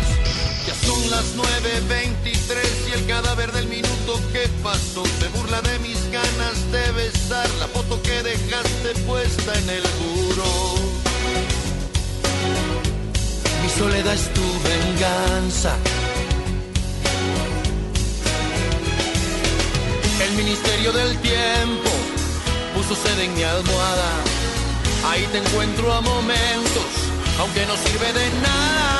Ya 0.66 0.74
son 0.86 1.10
las 1.10 1.34
9.23 1.34 2.90
y 2.90 2.92
el 2.92 3.06
cadáver 3.06 3.50
del 3.52 3.68
minuto 3.68 4.20
que 4.34 4.46
pasó 4.62 5.02
se 5.18 5.28
burla 5.28 5.62
de 5.62 5.78
mis 5.78 5.98
ganas 6.12 6.70
de 6.70 6.92
besar 6.92 7.48
la 7.58 7.68
foto 7.68 8.02
que 8.02 8.22
dejaste 8.22 8.90
puesta 9.06 9.54
en 9.58 9.70
el 9.70 9.82
muro. 10.02 10.74
Mi 13.62 13.68
soledad 13.70 14.12
es 14.12 14.30
tu 14.34 14.42
venganza. 14.62 15.74
El 20.22 20.32
ministerio 20.36 20.92
del 20.92 21.16
tiempo 21.22 21.90
puso 22.74 22.94
sede 22.94 23.24
en 23.24 23.34
mi 23.34 23.42
almohada. 23.42 24.27
Ahí 25.08 25.26
te 25.32 25.38
encuentro 25.38 25.90
a 25.90 26.02
momentos, 26.02 26.84
aunque 27.40 27.64
no 27.64 27.74
sirve 27.76 28.12
de 28.12 28.30
nada. 28.42 28.97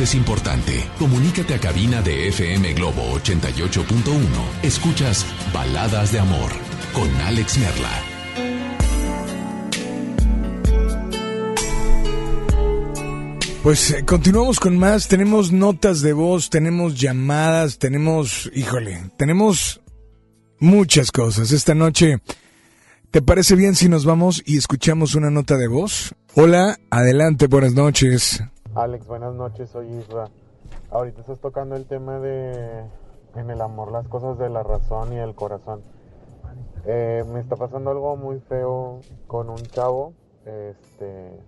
Es 0.00 0.14
importante. 0.14 0.84
Comunícate 0.98 1.54
a 1.54 1.58
cabina 1.58 2.02
de 2.02 2.28
FM 2.28 2.74
Globo 2.74 3.02
88.1. 3.18 4.22
Escuchas 4.62 5.24
Baladas 5.52 6.12
de 6.12 6.20
Amor 6.20 6.50
con 6.92 7.08
Alex 7.22 7.58
Merla. 7.58 8.02
Pues 13.62 13.90
eh, 13.92 14.04
continuamos 14.04 14.60
con 14.60 14.76
más, 14.76 15.08
tenemos 15.08 15.50
notas 15.50 16.02
de 16.02 16.12
voz, 16.12 16.50
tenemos 16.50 17.00
llamadas, 17.00 17.78
tenemos, 17.78 18.50
híjole, 18.54 19.10
tenemos 19.16 19.80
muchas 20.58 21.10
cosas. 21.10 21.50
Esta 21.50 21.74
noche, 21.74 22.18
¿te 23.10 23.22
parece 23.22 23.56
bien 23.56 23.74
si 23.74 23.88
nos 23.88 24.04
vamos 24.04 24.42
y 24.44 24.58
escuchamos 24.58 25.14
una 25.14 25.30
nota 25.30 25.56
de 25.56 25.68
voz? 25.68 26.14
Hola, 26.34 26.78
adelante, 26.90 27.46
buenas 27.46 27.72
noches. 27.72 28.42
Alex, 28.76 29.06
buenas 29.06 29.32
noches, 29.34 29.70
soy 29.70 29.86
Isra. 29.86 30.30
Ahorita 30.90 31.20
estás 31.20 31.38
tocando 31.38 31.76
el 31.76 31.86
tema 31.86 32.18
de 32.18 32.84
en 33.36 33.50
el 33.50 33.60
amor 33.60 33.92
las 33.92 34.08
cosas 34.08 34.36
de 34.36 34.48
la 34.48 34.64
razón 34.64 35.12
y 35.12 35.18
el 35.18 35.36
corazón. 35.36 35.80
Eh, 36.84 37.22
me 37.32 37.38
está 37.38 37.54
pasando 37.54 37.92
algo 37.92 38.16
muy 38.16 38.40
feo 38.40 38.98
con 39.28 39.48
un 39.48 39.58
chavo. 39.58 40.12
Este, 40.44 41.38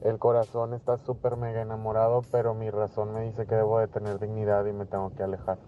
el 0.00 0.18
corazón 0.18 0.74
está 0.74 0.98
súper 0.98 1.36
mega 1.36 1.62
enamorado, 1.62 2.22
pero 2.32 2.52
mi 2.52 2.68
razón 2.68 3.14
me 3.14 3.22
dice 3.22 3.46
que 3.46 3.54
debo 3.54 3.78
de 3.78 3.86
tener 3.86 4.18
dignidad 4.18 4.66
y 4.66 4.72
me 4.72 4.86
tengo 4.86 5.10
que 5.14 5.22
alejar. 5.22 5.58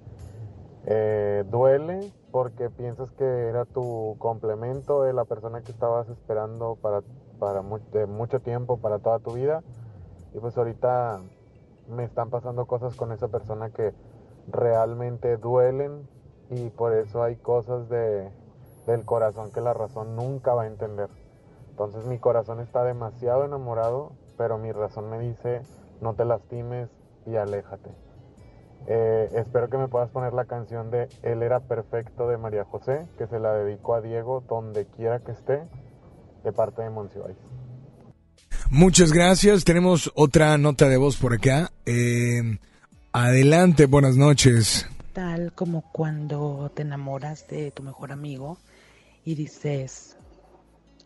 Eh, 0.86 1.44
duele 1.48 2.12
porque 2.32 2.70
piensas 2.70 3.08
que 3.12 3.24
era 3.24 3.66
tu 3.66 4.16
complemento 4.18 5.04
de 5.04 5.12
la 5.12 5.26
persona 5.26 5.62
que 5.62 5.70
estabas 5.70 6.08
esperando 6.08 6.74
para, 6.74 7.02
para 7.38 7.62
de 7.92 8.06
mucho 8.06 8.40
tiempo, 8.40 8.78
para 8.78 8.98
toda 8.98 9.20
tu 9.20 9.34
vida. 9.34 9.62
Y 10.34 10.38
pues 10.38 10.56
ahorita 10.56 11.20
me 11.88 12.04
están 12.04 12.30
pasando 12.30 12.66
cosas 12.66 12.94
con 12.96 13.12
esa 13.12 13.28
persona 13.28 13.70
que 13.70 13.92
realmente 14.48 15.36
duelen 15.36 16.08
y 16.50 16.70
por 16.70 16.94
eso 16.94 17.22
hay 17.22 17.36
cosas 17.36 17.88
de, 17.88 18.30
del 18.86 19.04
corazón 19.04 19.52
que 19.52 19.60
la 19.60 19.74
razón 19.74 20.16
nunca 20.16 20.54
va 20.54 20.62
a 20.62 20.66
entender. 20.66 21.08
Entonces 21.70 22.06
mi 22.06 22.18
corazón 22.18 22.60
está 22.60 22.84
demasiado 22.84 23.44
enamorado, 23.44 24.12
pero 24.36 24.58
mi 24.58 24.72
razón 24.72 25.10
me 25.10 25.18
dice 25.18 25.62
no 26.00 26.14
te 26.14 26.24
lastimes 26.24 26.90
y 27.26 27.36
aléjate. 27.36 27.90
Eh, 28.86 29.30
espero 29.34 29.70
que 29.70 29.78
me 29.78 29.86
puedas 29.86 30.10
poner 30.10 30.32
la 30.32 30.46
canción 30.46 30.90
de 30.90 31.08
Él 31.22 31.42
era 31.42 31.60
perfecto 31.60 32.26
de 32.26 32.36
María 32.36 32.64
José, 32.64 33.06
que 33.16 33.28
se 33.28 33.38
la 33.38 33.52
dedico 33.54 33.94
a 33.94 34.00
Diego 34.00 34.42
donde 34.48 34.86
quiera 34.86 35.20
que 35.20 35.30
esté, 35.30 35.62
de 36.42 36.52
parte 36.52 36.82
de 36.82 36.90
Monsiváis. 36.90 37.38
Muchas 38.74 39.12
gracias, 39.12 39.64
tenemos 39.64 40.10
otra 40.14 40.56
nota 40.56 40.88
de 40.88 40.96
voz 40.96 41.18
por 41.18 41.34
acá. 41.34 41.70
Eh, 41.84 42.58
adelante, 43.12 43.84
buenas 43.84 44.16
noches. 44.16 44.88
Tal 45.12 45.52
como 45.52 45.82
cuando 45.92 46.72
te 46.74 46.80
enamoras 46.80 47.46
de 47.48 47.70
tu 47.70 47.82
mejor 47.82 48.12
amigo 48.12 48.56
y 49.26 49.34
dices, 49.34 50.16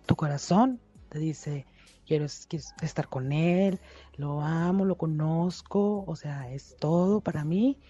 tu 0.06 0.14
corazón 0.14 0.78
te 1.08 1.18
dice, 1.18 1.66
quiero 2.06 2.26
es- 2.26 2.46
quiero 2.48 2.64
estar 2.82 3.08
con 3.08 3.32
él, 3.32 3.80
lo 4.16 4.42
amo, 4.42 4.84
lo 4.84 4.94
conozco, 4.96 6.04
o 6.06 6.14
sea, 6.14 6.48
es 6.52 6.76
todo 6.78 7.20
para 7.20 7.44
mí, 7.44 7.80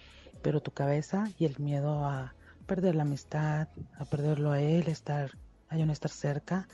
pero 0.41 0.59
tu 0.59 0.71
cabeza 0.71 1.29
y 1.37 1.45
el 1.45 1.59
miedo 1.59 2.03
a 2.03 2.33
perder 2.65 2.95
la 2.95 3.03
amistad, 3.03 3.67
a 3.99 4.05
perderlo 4.05 4.53
a 4.53 4.59
él, 4.59 4.87
estar, 4.87 5.37
a 5.69 5.75
no 5.75 5.93
estar 5.93 6.09
cerca, 6.09 6.67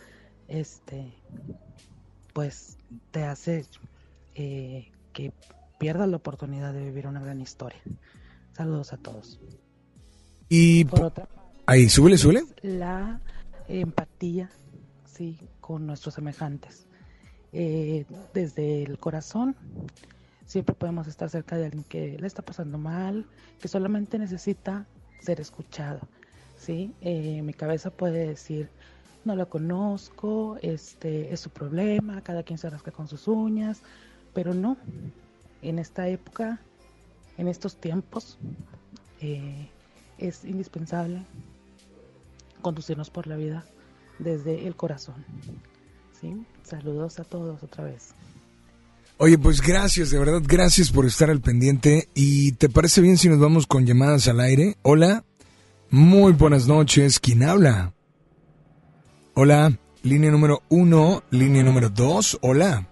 este, 0.48 1.12
pues 2.34 2.78
te 3.12 3.24
hace 3.24 3.66
eh, 4.36 4.92
que 5.14 5.32
pierdas 5.80 6.10
la 6.10 6.18
oportunidad 6.18 6.74
de 6.74 6.84
vivir 6.84 7.08
una 7.08 7.22
gran 7.22 7.40
historia. 7.42 7.80
Saludos 8.54 8.94
a 8.94 8.98
todos. 8.98 9.40
Y 10.50 10.86
Por 10.86 11.00
po- 11.00 11.06
otra 11.08 11.28
ahí, 11.66 11.90
súbele, 11.90 12.18
súbele. 12.18 12.44
la 12.62 13.22
empatía, 13.68 14.50
sí, 15.06 15.40
con 15.62 15.86
nuestros 15.88 16.16
semejantes. 16.16 16.86
Eh, 17.54 18.06
desde 18.34 18.84
el 18.84 18.98
corazón, 18.98 19.56
siempre 20.46 20.76
podemos 20.76 21.08
estar 21.08 21.30
cerca 21.30 21.56
de 21.56 21.66
alguien 21.66 21.84
que 21.84 22.18
le 22.20 22.28
está 22.28 22.42
pasando 22.42 22.78
mal, 22.78 23.26
que 23.62 23.68
solamente 23.68 24.18
necesita 24.20 24.86
ser 25.22 25.40
escuchado, 25.40 26.02
sí. 26.58 26.94
Eh, 27.02 27.42
mi 27.44 27.54
cabeza 27.54 27.92
puede 27.92 28.28
decir, 28.28 28.70
no 29.26 29.36
lo 29.36 29.50
conozco, 29.50 30.58
este 30.62 31.34
es 31.34 31.40
su 31.40 31.50
problema, 31.50 32.22
cada 32.22 32.44
quien 32.44 32.58
se 32.58 32.70
rasca 32.70 32.92
con 32.92 33.08
sus 33.08 33.28
uñas, 33.28 33.82
pero 34.34 34.54
no. 34.54 34.78
En 35.62 35.80
esta 35.80 36.08
época, 36.08 36.60
en 37.38 37.48
estos 37.48 37.78
tiempos, 37.78 38.38
eh, 39.22 39.70
es 40.18 40.44
indispensable 40.44 41.24
conducirnos 42.62 43.10
por 43.10 43.28
la 43.28 43.36
vida 43.36 43.66
desde 44.20 44.68
el 44.68 44.76
corazón. 44.76 45.26
¿sí? 46.20 46.46
Saludos 46.64 47.20
a 47.20 47.24
todos 47.24 47.64
otra 47.64 47.86
vez. 47.86 48.14
Oye, 49.18 49.38
pues 49.38 49.62
gracias, 49.62 50.10
de 50.10 50.20
verdad, 50.20 50.42
gracias 50.46 50.92
por 50.92 51.06
estar 51.06 51.30
al 51.30 51.40
pendiente. 51.40 52.10
¿Y 52.14 52.54
te 52.54 52.68
parece 52.68 53.00
bien 53.00 53.18
si 53.18 53.30
nos 53.30 53.40
vamos 53.40 53.68
con 53.68 53.86
llamadas 53.86 54.28
al 54.28 54.40
aire? 54.40 54.76
Hola, 54.82 55.24
muy 55.90 56.34
buenas 56.34 56.68
noches, 56.68 57.20
¿quién 57.20 57.44
habla? 57.44 57.94
Hola, 59.36 59.76
línea 60.04 60.30
número 60.30 60.62
uno, 60.70 61.24
línea 61.32 61.64
número 61.64 61.90
dos, 61.90 62.38
hola. 62.42 62.86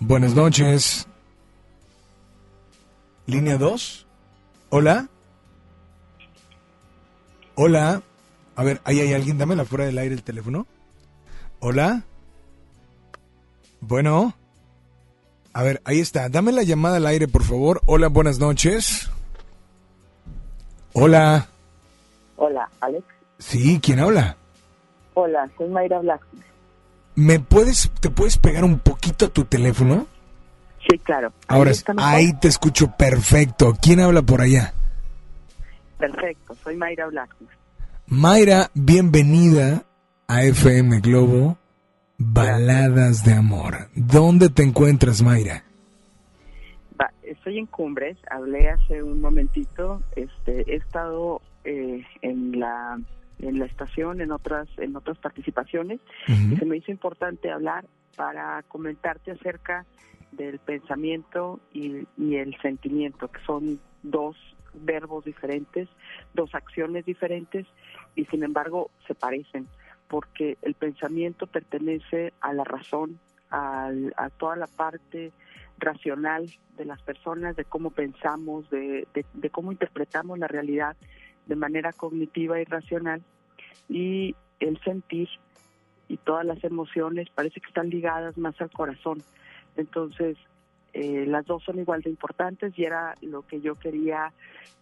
Buenas 0.00 0.34
noches. 0.34 1.06
Línea 3.26 3.58
dos, 3.58 4.08
hola. 4.70 5.08
Hola. 7.54 8.02
A 8.56 8.64
ver, 8.64 8.80
ahí 8.82 8.98
hay 8.98 9.12
alguien, 9.12 9.38
dámela 9.38 9.64
fuera 9.64 9.84
del 9.84 9.98
aire 9.98 10.16
el 10.16 10.24
teléfono. 10.24 10.66
Hola. 11.60 12.02
Bueno. 13.80 14.34
A 15.52 15.62
ver, 15.62 15.80
ahí 15.84 16.00
está. 16.00 16.28
Dame 16.28 16.50
la 16.50 16.64
llamada 16.64 16.96
al 16.96 17.06
aire, 17.06 17.28
por 17.28 17.44
favor. 17.44 17.80
Hola, 17.86 18.08
buenas 18.08 18.40
noches. 18.40 19.08
Hola. 20.92 21.46
Hola, 22.36 22.68
Alex. 22.80 23.04
Sí, 23.38 23.78
¿quién 23.80 24.00
habla? 24.00 24.38
Hola, 25.14 25.50
soy 25.56 25.68
Mayra 25.68 25.98
Blas. 26.00 26.20
¿Me 27.14 27.40
puedes, 27.40 27.90
te 28.00 28.08
puedes 28.08 28.38
pegar 28.38 28.64
un 28.64 28.78
poquito 28.78 29.26
a 29.26 29.28
tu 29.28 29.44
teléfono? 29.44 30.06
Sí, 30.88 30.98
claro. 30.98 31.32
Ahora, 31.46 31.70
mejor? 31.70 31.96
ahí 31.98 32.32
te 32.40 32.48
escucho 32.48 32.92
perfecto. 32.96 33.76
¿Quién 33.80 34.00
habla 34.00 34.22
por 34.22 34.40
allá? 34.40 34.72
Perfecto, 35.98 36.54
soy 36.64 36.76
Mayra 36.76 37.06
Blasquez. 37.06 37.48
Mayra, 38.06 38.70
bienvenida 38.74 39.84
a 40.26 40.42
FM 40.42 41.00
Globo 41.00 41.56
Baladas 42.18 43.24
de 43.24 43.34
Amor. 43.34 43.88
¿Dónde 43.94 44.48
te 44.48 44.62
encuentras, 44.62 45.22
Mayra? 45.22 45.62
Va, 47.00 47.12
estoy 47.22 47.58
en 47.58 47.66
Cumbres, 47.66 48.16
hablé 48.30 48.70
hace 48.70 49.02
un 49.02 49.20
momentito, 49.20 50.02
este, 50.16 50.72
he 50.72 50.76
estado 50.76 51.40
eh, 51.64 52.04
en 52.22 52.58
la 52.58 52.98
en 53.42 53.58
la 53.58 53.66
estación, 53.66 54.20
en 54.20 54.32
otras 54.32 54.68
en 54.78 54.96
otras 54.96 55.18
participaciones, 55.18 56.00
y 56.52 56.56
se 56.56 56.64
me 56.64 56.76
hizo 56.78 56.90
importante 56.90 57.50
hablar 57.50 57.84
para 58.16 58.62
comentarte 58.68 59.32
acerca 59.32 59.84
del 60.32 60.58
pensamiento 60.60 61.60
y, 61.72 62.06
y 62.16 62.36
el 62.36 62.56
sentimiento, 62.62 63.28
que 63.28 63.40
son 63.44 63.80
dos 64.02 64.36
verbos 64.74 65.24
diferentes, 65.26 65.88
dos 66.32 66.54
acciones 66.54 67.04
diferentes, 67.04 67.66
y 68.16 68.24
sin 68.26 68.42
embargo 68.42 68.90
se 69.06 69.14
parecen, 69.14 69.68
porque 70.08 70.56
el 70.62 70.74
pensamiento 70.74 71.46
pertenece 71.46 72.32
a 72.40 72.52
la 72.54 72.64
razón, 72.64 73.18
al- 73.50 74.14
a 74.16 74.30
toda 74.30 74.56
la 74.56 74.66
parte 74.66 75.32
racional 75.78 76.50
de 76.76 76.84
las 76.84 77.02
personas, 77.02 77.56
de 77.56 77.64
cómo 77.64 77.90
pensamos, 77.90 78.68
de, 78.70 79.06
de- 79.14 79.26
de 79.34 79.50
cómo 79.50 79.72
interpretamos 79.72 80.38
la 80.38 80.48
realidad 80.48 80.96
de 81.46 81.56
manera 81.56 81.92
cognitiva 81.92 82.60
y 82.60 82.64
racional, 82.64 83.22
y 83.88 84.34
el 84.60 84.78
sentir 84.80 85.28
y 86.08 86.16
todas 86.18 86.44
las 86.44 86.62
emociones 86.64 87.28
parece 87.30 87.60
que 87.60 87.68
están 87.68 87.90
ligadas 87.90 88.36
más 88.36 88.60
al 88.60 88.70
corazón. 88.70 89.22
Entonces, 89.76 90.36
eh, 90.92 91.24
las 91.26 91.46
dos 91.46 91.62
son 91.64 91.78
igual 91.78 92.02
de 92.02 92.10
importantes 92.10 92.78
y 92.78 92.84
era 92.84 93.16
lo 93.22 93.46
que 93.46 93.60
yo 93.60 93.76
quería 93.76 94.32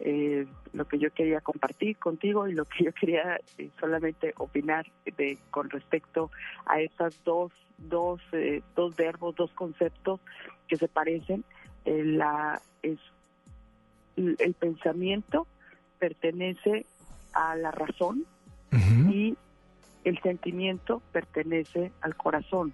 eh, 0.00 0.46
lo 0.72 0.86
que 0.86 0.98
yo 0.98 1.12
quería 1.12 1.40
compartir 1.40 1.98
contigo 1.98 2.48
y 2.48 2.54
lo 2.54 2.64
que 2.64 2.84
yo 2.84 2.92
quería 2.92 3.38
eh, 3.58 3.70
solamente 3.78 4.34
opinar 4.38 4.86
de 5.04 5.38
con 5.50 5.70
respecto 5.70 6.30
a 6.66 6.80
esas 6.80 7.22
dos 7.22 7.52
dos 7.78 8.20
eh, 8.32 8.62
dos 8.74 8.96
verbos 8.96 9.36
dos 9.36 9.52
conceptos 9.52 10.20
que 10.66 10.76
se 10.76 10.88
parecen 10.88 11.44
Eh, 11.84 12.04
la 12.04 12.60
es 12.82 12.98
el 14.16 14.36
el 14.38 14.54
pensamiento 14.54 15.46
pertenece 16.00 16.86
a 17.32 17.54
la 17.54 17.70
razón 17.70 18.24
y 19.12 19.36
el 20.04 20.18
sentimiento 20.22 21.02
pertenece 21.12 21.92
al 22.00 22.16
corazón. 22.16 22.72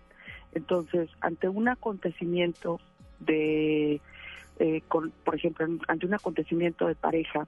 Entonces, 0.55 1.11
ante 1.21 1.49
un 1.49 1.69
acontecimiento 1.69 2.81
de, 3.21 4.01
eh, 4.59 4.81
con- 4.89 5.11
por 5.25 5.35
ejemplo, 5.35 5.67
ante 5.89 6.07
un 6.07 6.15
acontecimiento 6.15 6.87
de 6.87 6.95
pareja, 6.95 7.47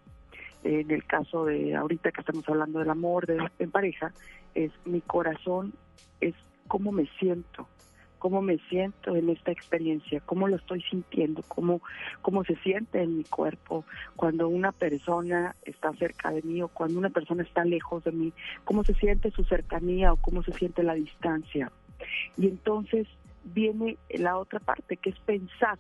eh, 0.65 0.81
en 0.81 0.91
el 0.91 1.05
caso 1.05 1.45
de 1.47 1.75
ahorita 1.77 2.11
que 2.13 2.21
estamos 2.21 2.47
hablando 2.49 2.81
del 2.81 2.91
amor 2.91 3.27
de, 3.27 3.39
en 3.59 3.71
pareja, 3.71 4.13
es 4.55 4.73
mi 4.85 5.01
corazón, 5.01 5.73
es 6.21 6.35
cómo 6.67 6.91
me 6.93 7.07
siento, 7.19 7.67
cómo 8.19 8.43
me 8.43 8.59
siento 8.69 9.16
en 9.16 9.31
esta 9.31 9.53
experiencia, 9.53 10.20
cómo 10.20 10.49
lo 10.49 10.57
estoy 10.57 10.82
sintiendo, 10.82 11.43
cómo, 11.49 11.81
cómo 12.23 12.45
se 12.45 12.57
siente 12.57 13.03
en 13.03 13.19
mi 13.19 13.24
cuerpo 13.24 13.85
cuando 14.16 14.49
una 14.49 14.73
persona 14.73 15.55
está 15.65 15.93
cerca 15.95 16.31
de 16.31 16.43
mí 16.43 16.62
o 16.62 16.69
cuando 16.69 16.99
una 16.99 17.11
persona 17.11 17.43
está 17.43 17.65
lejos 17.65 18.05
de 18.05 18.12
mí, 18.12 18.32
cómo 18.65 18.85
se 18.85 18.95
siente 18.95 19.31
su 19.31 19.45
cercanía 19.45 20.12
o 20.12 20.16
cómo 20.16 20.43
se 20.43 20.53
siente 20.53 20.82
la 20.82 20.95
distancia. 20.95 21.70
Y 22.36 22.47
entonces 22.47 23.07
viene 23.45 23.97
la 24.11 24.36
otra 24.39 24.61
parte, 24.61 24.97
que 24.97 25.11
es 25.11 25.19
pensar. 25.20 25.78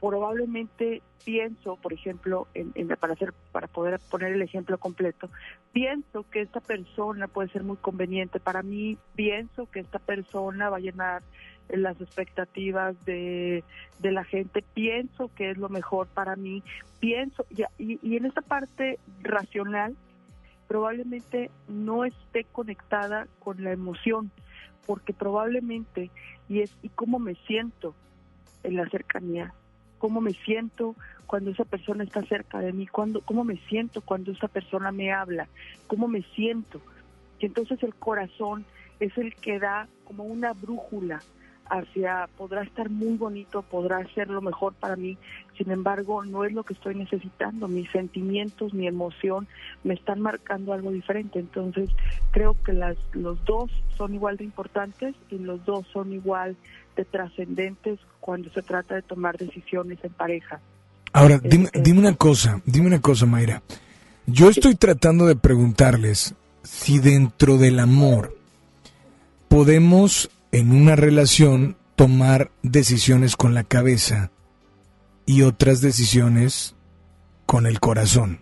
Probablemente 0.00 1.02
pienso, 1.24 1.76
por 1.76 1.92
ejemplo, 1.92 2.46
en, 2.54 2.72
en- 2.74 2.88
para 2.88 3.12
hacer, 3.12 3.34
para 3.52 3.66
poder 3.66 4.00
poner 4.10 4.32
el 4.32 4.40
ejemplo 4.42 4.78
completo, 4.78 5.28
pienso 5.72 6.24
que 6.30 6.40
esta 6.40 6.60
persona 6.60 7.28
puede 7.28 7.50
ser 7.50 7.64
muy 7.64 7.76
conveniente 7.76 8.40
para 8.40 8.62
mí, 8.62 8.96
pienso 9.14 9.66
que 9.66 9.80
esta 9.80 9.98
persona 9.98 10.70
va 10.70 10.78
a 10.78 10.80
llenar 10.80 11.22
las 11.68 12.00
expectativas 12.00 12.96
de, 13.04 13.62
de 13.98 14.10
la 14.12 14.24
gente, 14.24 14.64
pienso 14.72 15.30
que 15.34 15.50
es 15.50 15.58
lo 15.58 15.68
mejor 15.68 16.06
para 16.08 16.34
mí, 16.34 16.62
pienso, 16.98 17.44
y, 17.50 17.62
y, 18.02 18.16
en 18.16 18.24
esta 18.24 18.40
parte 18.40 18.98
racional 19.20 19.94
probablemente 20.66 21.50
no 21.68 22.04
esté 22.06 22.44
conectada 22.52 23.26
con 23.38 23.62
la 23.62 23.72
emoción, 23.72 24.30
porque 24.86 25.12
probablemente, 25.12 26.10
y 26.48 26.60
es, 26.60 26.70
¿y 26.82 26.88
cómo 26.88 27.18
me 27.18 27.34
siento 27.46 27.94
en 28.62 28.76
la 28.76 28.88
cercanía? 28.88 29.52
¿Cómo 29.98 30.20
me 30.20 30.32
siento 30.32 30.94
cuando 31.26 31.50
esa 31.50 31.64
persona 31.64 32.04
está 32.04 32.22
cerca 32.22 32.58
de 32.58 32.72
mí? 32.72 32.86
Cuando, 32.86 33.20
¿Cómo 33.20 33.44
me 33.44 33.56
siento 33.68 34.00
cuando 34.00 34.32
esa 34.32 34.48
persona 34.48 34.92
me 34.92 35.12
habla? 35.12 35.48
¿Cómo 35.86 36.08
me 36.08 36.22
siento? 36.34 36.80
Y 37.38 37.46
entonces 37.46 37.82
el 37.82 37.94
corazón 37.94 38.64
es 39.00 39.16
el 39.18 39.34
que 39.34 39.58
da 39.58 39.88
como 40.04 40.24
una 40.24 40.52
brújula 40.52 41.20
hacia, 41.70 42.28
podrá 42.36 42.62
estar 42.62 42.90
muy 42.90 43.16
bonito, 43.16 43.62
podrá 43.62 44.06
ser 44.14 44.28
lo 44.28 44.40
mejor 44.40 44.74
para 44.74 44.96
mí, 44.96 45.18
sin 45.56 45.70
embargo, 45.70 46.24
no 46.24 46.44
es 46.44 46.52
lo 46.52 46.62
que 46.62 46.74
estoy 46.74 46.94
necesitando. 46.94 47.66
Mis 47.68 47.90
sentimientos, 47.90 48.72
mi 48.72 48.86
emoción 48.86 49.48
me 49.82 49.94
están 49.94 50.20
marcando 50.20 50.72
algo 50.72 50.92
diferente. 50.92 51.40
Entonces, 51.40 51.90
creo 52.30 52.56
que 52.64 52.72
las, 52.72 52.96
los 53.12 53.44
dos 53.44 53.70
son 53.96 54.14
igual 54.14 54.36
de 54.36 54.44
importantes 54.44 55.14
y 55.30 55.38
los 55.38 55.64
dos 55.64 55.86
son 55.92 56.12
igual 56.12 56.56
de 56.96 57.04
trascendentes 57.04 57.98
cuando 58.20 58.50
se 58.50 58.62
trata 58.62 58.94
de 58.94 59.02
tomar 59.02 59.36
decisiones 59.36 59.98
en 60.04 60.12
pareja. 60.12 60.60
Ahora, 61.12 61.38
dime, 61.42 61.68
dime 61.74 61.98
una 61.98 62.14
cosa, 62.14 62.60
dime 62.64 62.86
una 62.86 63.00
cosa, 63.00 63.26
Mayra. 63.26 63.62
Yo 64.26 64.50
estoy 64.50 64.74
tratando 64.74 65.26
de 65.26 65.36
preguntarles 65.36 66.34
si 66.62 66.98
dentro 66.98 67.56
del 67.56 67.80
amor 67.80 68.36
podemos 69.48 70.30
en 70.52 70.72
una 70.72 70.96
relación 70.96 71.76
tomar 71.96 72.50
decisiones 72.62 73.36
con 73.36 73.54
la 73.54 73.64
cabeza 73.64 74.30
y 75.26 75.42
otras 75.42 75.80
decisiones 75.80 76.74
con 77.46 77.66
el 77.66 77.80
corazón. 77.80 78.40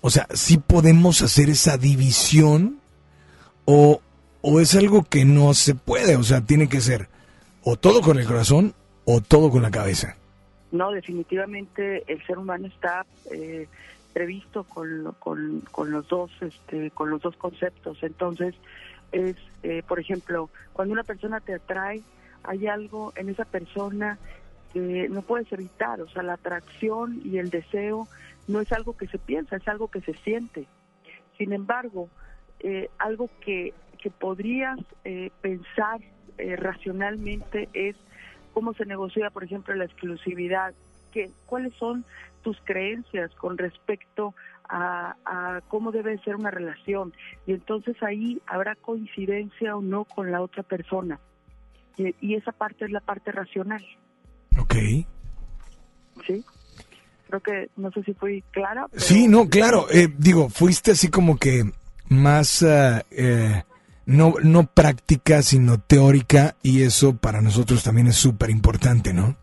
O 0.00 0.10
sea, 0.10 0.26
si 0.34 0.58
podemos 0.58 1.22
hacer 1.22 1.48
esa 1.48 1.78
división 1.78 2.78
o, 3.64 4.00
o 4.42 4.60
es 4.60 4.74
algo 4.74 5.04
que 5.04 5.24
no 5.24 5.54
se 5.54 5.74
puede, 5.74 6.16
o 6.16 6.22
sea, 6.22 6.42
tiene 6.42 6.68
que 6.68 6.80
ser 6.80 7.08
o 7.62 7.76
todo 7.76 8.02
con 8.02 8.18
el 8.18 8.26
corazón 8.26 8.74
o 9.04 9.20
todo 9.20 9.50
con 9.50 9.62
la 9.62 9.70
cabeza. 9.70 10.16
No, 10.72 10.90
definitivamente 10.90 12.04
el 12.06 12.24
ser 12.26 12.38
humano 12.38 12.66
está 12.66 13.06
eh, 13.32 13.68
previsto 14.12 14.64
con, 14.64 15.14
con, 15.18 15.60
con 15.70 15.90
los 15.90 16.06
dos 16.08 16.30
este, 16.40 16.90
con 16.90 17.10
los 17.10 17.22
dos 17.22 17.36
conceptos. 17.36 17.98
Entonces, 18.02 18.54
es, 19.14 19.36
eh, 19.62 19.82
por 19.86 20.00
ejemplo, 20.00 20.50
cuando 20.72 20.92
una 20.92 21.04
persona 21.04 21.40
te 21.40 21.54
atrae, 21.54 22.02
hay 22.42 22.66
algo 22.66 23.12
en 23.16 23.30
esa 23.30 23.44
persona 23.44 24.18
que 24.72 25.08
no 25.08 25.22
puedes 25.22 25.50
evitar. 25.52 26.00
O 26.00 26.08
sea, 26.08 26.22
la 26.22 26.34
atracción 26.34 27.20
y 27.24 27.38
el 27.38 27.48
deseo 27.48 28.08
no 28.48 28.60
es 28.60 28.70
algo 28.72 28.96
que 28.96 29.06
se 29.06 29.18
piensa, 29.18 29.56
es 29.56 29.66
algo 29.68 29.88
que 29.88 30.00
se 30.00 30.14
siente. 30.14 30.66
Sin 31.38 31.52
embargo, 31.52 32.08
eh, 32.60 32.90
algo 32.98 33.30
que, 33.40 33.72
que 33.98 34.10
podrías 34.10 34.78
eh, 35.04 35.30
pensar 35.40 36.00
eh, 36.38 36.56
racionalmente 36.56 37.68
es 37.72 37.96
cómo 38.52 38.74
se 38.74 38.84
negocia, 38.84 39.30
por 39.30 39.44
ejemplo, 39.44 39.74
la 39.74 39.84
exclusividad, 39.84 40.74
que, 41.12 41.30
cuáles 41.46 41.74
son 41.74 42.04
tus 42.42 42.60
creencias 42.64 43.34
con 43.36 43.56
respecto 43.56 44.34
a, 44.68 45.16
a 45.24 45.60
cómo 45.68 45.92
debe 45.92 46.18
ser 46.24 46.36
una 46.36 46.50
relación. 46.50 47.12
Y 47.46 47.52
entonces 47.52 47.96
ahí 48.02 48.40
habrá 48.46 48.74
coincidencia 48.76 49.76
o 49.76 49.82
no 49.82 50.04
con 50.04 50.30
la 50.32 50.40
otra 50.42 50.62
persona. 50.62 51.20
Y, 51.96 52.14
y 52.20 52.34
esa 52.34 52.52
parte 52.52 52.84
es 52.84 52.90
la 52.90 53.00
parte 53.00 53.30
racional. 53.32 53.84
Ok. 54.58 54.74
¿Sí? 56.26 56.44
Creo 57.28 57.40
que, 57.40 57.70
no 57.76 57.90
sé 57.92 58.02
si 58.04 58.14
fui 58.14 58.42
clara. 58.52 58.86
pero- 58.90 59.02
Sí, 59.02 59.26
no, 59.28 59.48
claro. 59.48 59.86
eh, 59.90 60.08
digo, 60.16 60.48
fuiste 60.48 60.92
así 60.92 61.08
como 61.08 61.36
que 61.38 61.64
más 62.08 62.62
ah, 62.62 63.02
eh, 63.10 63.62
no, 64.06 64.34
no 64.42 64.66
práctica, 64.66 65.42
sino 65.42 65.78
teórica, 65.80 66.56
y 66.62 66.82
eso 66.82 67.16
para 67.16 67.40
nosotros 67.40 67.82
también 67.82 68.06
es 68.08 68.16
súper 68.16 68.50
importante, 68.50 69.12
¿no? 69.12 69.36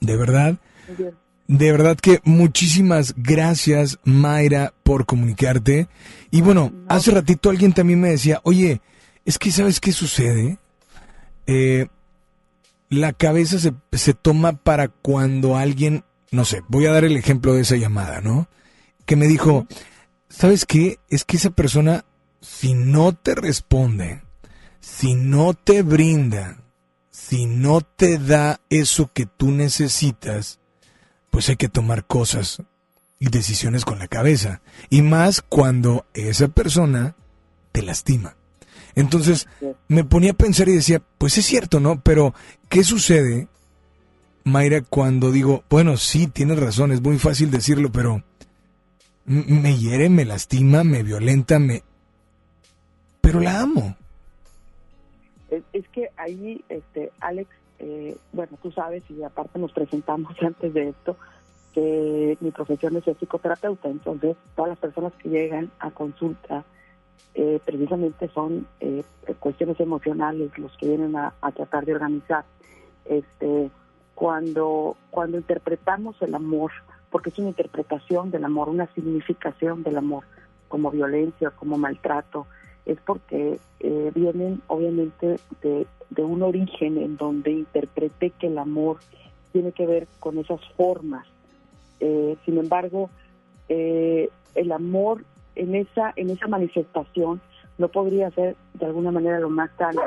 De 0.00 0.16
verdad, 0.16 0.56
bien. 0.98 1.14
De 1.50 1.72
verdad 1.72 1.96
que 1.96 2.20
muchísimas 2.22 3.12
gracias, 3.16 3.98
Mayra, 4.04 4.72
por 4.84 5.04
comunicarte. 5.04 5.88
Y 6.30 6.42
bueno, 6.42 6.72
hace 6.86 7.10
ratito 7.10 7.50
alguien 7.50 7.72
también 7.72 8.00
me 8.00 8.10
decía, 8.10 8.40
oye, 8.44 8.80
es 9.24 9.36
que 9.36 9.50
¿sabes 9.50 9.80
qué 9.80 9.90
sucede? 9.90 10.58
Eh, 11.48 11.88
la 12.88 13.12
cabeza 13.12 13.58
se, 13.58 13.72
se 13.90 14.14
toma 14.14 14.52
para 14.62 14.86
cuando 14.86 15.56
alguien, 15.56 16.04
no 16.30 16.44
sé, 16.44 16.62
voy 16.68 16.86
a 16.86 16.92
dar 16.92 17.02
el 17.04 17.16
ejemplo 17.16 17.52
de 17.52 17.62
esa 17.62 17.74
llamada, 17.74 18.20
¿no? 18.20 18.48
Que 19.04 19.16
me 19.16 19.26
dijo, 19.26 19.66
¿sabes 20.28 20.64
qué? 20.66 21.00
Es 21.08 21.24
que 21.24 21.36
esa 21.36 21.50
persona, 21.50 22.04
si 22.40 22.74
no 22.74 23.12
te 23.12 23.34
responde, 23.34 24.22
si 24.78 25.16
no 25.16 25.54
te 25.54 25.82
brinda, 25.82 26.62
si 27.10 27.46
no 27.46 27.80
te 27.80 28.18
da 28.18 28.60
eso 28.70 29.10
que 29.12 29.26
tú 29.26 29.50
necesitas, 29.50 30.59
pues 31.30 31.48
hay 31.48 31.56
que 31.56 31.68
tomar 31.68 32.04
cosas 32.06 32.62
y 33.18 33.28
decisiones 33.28 33.84
con 33.84 33.98
la 33.98 34.08
cabeza. 34.08 34.62
Y 34.88 35.02
más 35.02 35.42
cuando 35.42 36.06
esa 36.14 36.48
persona 36.48 37.14
te 37.72 37.82
lastima. 37.82 38.36
Entonces 38.94 39.46
me 39.88 40.04
ponía 40.04 40.32
a 40.32 40.34
pensar 40.34 40.68
y 40.68 40.74
decía, 40.74 41.02
pues 41.18 41.38
es 41.38 41.46
cierto, 41.46 41.80
¿no? 41.80 42.00
Pero, 42.00 42.34
¿qué 42.68 42.82
sucede, 42.82 43.48
Mayra, 44.44 44.82
cuando 44.82 45.30
digo, 45.30 45.64
bueno, 45.70 45.96
sí, 45.96 46.26
tienes 46.26 46.58
razón, 46.58 46.92
es 46.92 47.00
muy 47.00 47.18
fácil 47.18 47.50
decirlo, 47.50 47.92
pero 47.92 48.24
me 49.24 49.78
hiere, 49.78 50.08
me 50.08 50.24
lastima, 50.24 50.82
me 50.82 51.02
violenta, 51.02 51.58
me... 51.58 51.82
Pero 53.20 53.38
la 53.40 53.60
amo. 53.60 53.96
Es, 55.50 55.62
es 55.72 55.86
que 55.88 56.08
ahí, 56.16 56.64
este, 56.68 57.12
Alex, 57.20 57.48
eh, 57.80 58.16
bueno, 58.32 58.58
tú 58.62 58.70
sabes 58.70 59.02
y 59.10 59.22
aparte 59.22 59.58
nos 59.58 59.72
presentamos 59.72 60.34
antes 60.42 60.72
de 60.74 60.90
esto 60.90 61.16
que 61.72 62.36
mi 62.40 62.50
profesión 62.50 62.96
es 62.96 63.04
psicoterapeuta, 63.04 63.88
entonces 63.88 64.36
todas 64.54 64.70
las 64.70 64.78
personas 64.78 65.12
que 65.14 65.28
llegan 65.28 65.70
a 65.78 65.90
consulta 65.90 66.64
eh, 67.34 67.60
precisamente 67.64 68.28
son 68.28 68.66
eh, 68.80 69.04
cuestiones 69.38 69.78
emocionales 69.78 70.56
los 70.58 70.76
que 70.76 70.88
vienen 70.88 71.16
a, 71.16 71.32
a 71.40 71.52
tratar 71.52 71.86
de 71.86 71.94
organizar. 71.94 72.44
Este, 73.04 73.70
cuando 74.14 74.96
cuando 75.10 75.38
interpretamos 75.38 76.20
el 76.20 76.34
amor, 76.34 76.72
porque 77.10 77.30
es 77.30 77.38
una 77.38 77.48
interpretación 77.48 78.30
del 78.30 78.44
amor, 78.44 78.68
una 78.68 78.92
significación 78.94 79.82
del 79.82 79.96
amor, 79.96 80.24
como 80.68 80.90
violencia, 80.90 81.50
como 81.50 81.78
maltrato, 81.78 82.46
es 82.90 82.98
porque 83.06 83.58
eh, 83.78 84.10
vienen 84.14 84.60
obviamente 84.66 85.38
de, 85.62 85.86
un 86.18 86.42
origen 86.42 86.98
en 86.98 87.16
donde 87.16 87.52
interpreté 87.52 88.30
que 88.30 88.48
el 88.48 88.58
amor 88.58 88.98
tiene 89.52 89.70
que 89.72 89.86
ver 89.86 90.08
con 90.18 90.38
esas 90.38 90.60
formas. 90.76 91.26
Eh, 92.00 92.36
sin 92.44 92.58
embargo, 92.58 93.08
eh, 93.68 94.28
el 94.56 94.72
amor 94.72 95.24
en 95.54 95.76
esa 95.76 96.12
en 96.16 96.30
esa 96.30 96.48
manifestación 96.48 97.40
no 97.78 97.88
podría 97.88 98.30
ser 98.32 98.56
de 98.74 98.86
alguna 98.86 99.12
manera 99.12 99.38
lo 99.38 99.50
más 99.50 99.70
sano, 99.78 100.02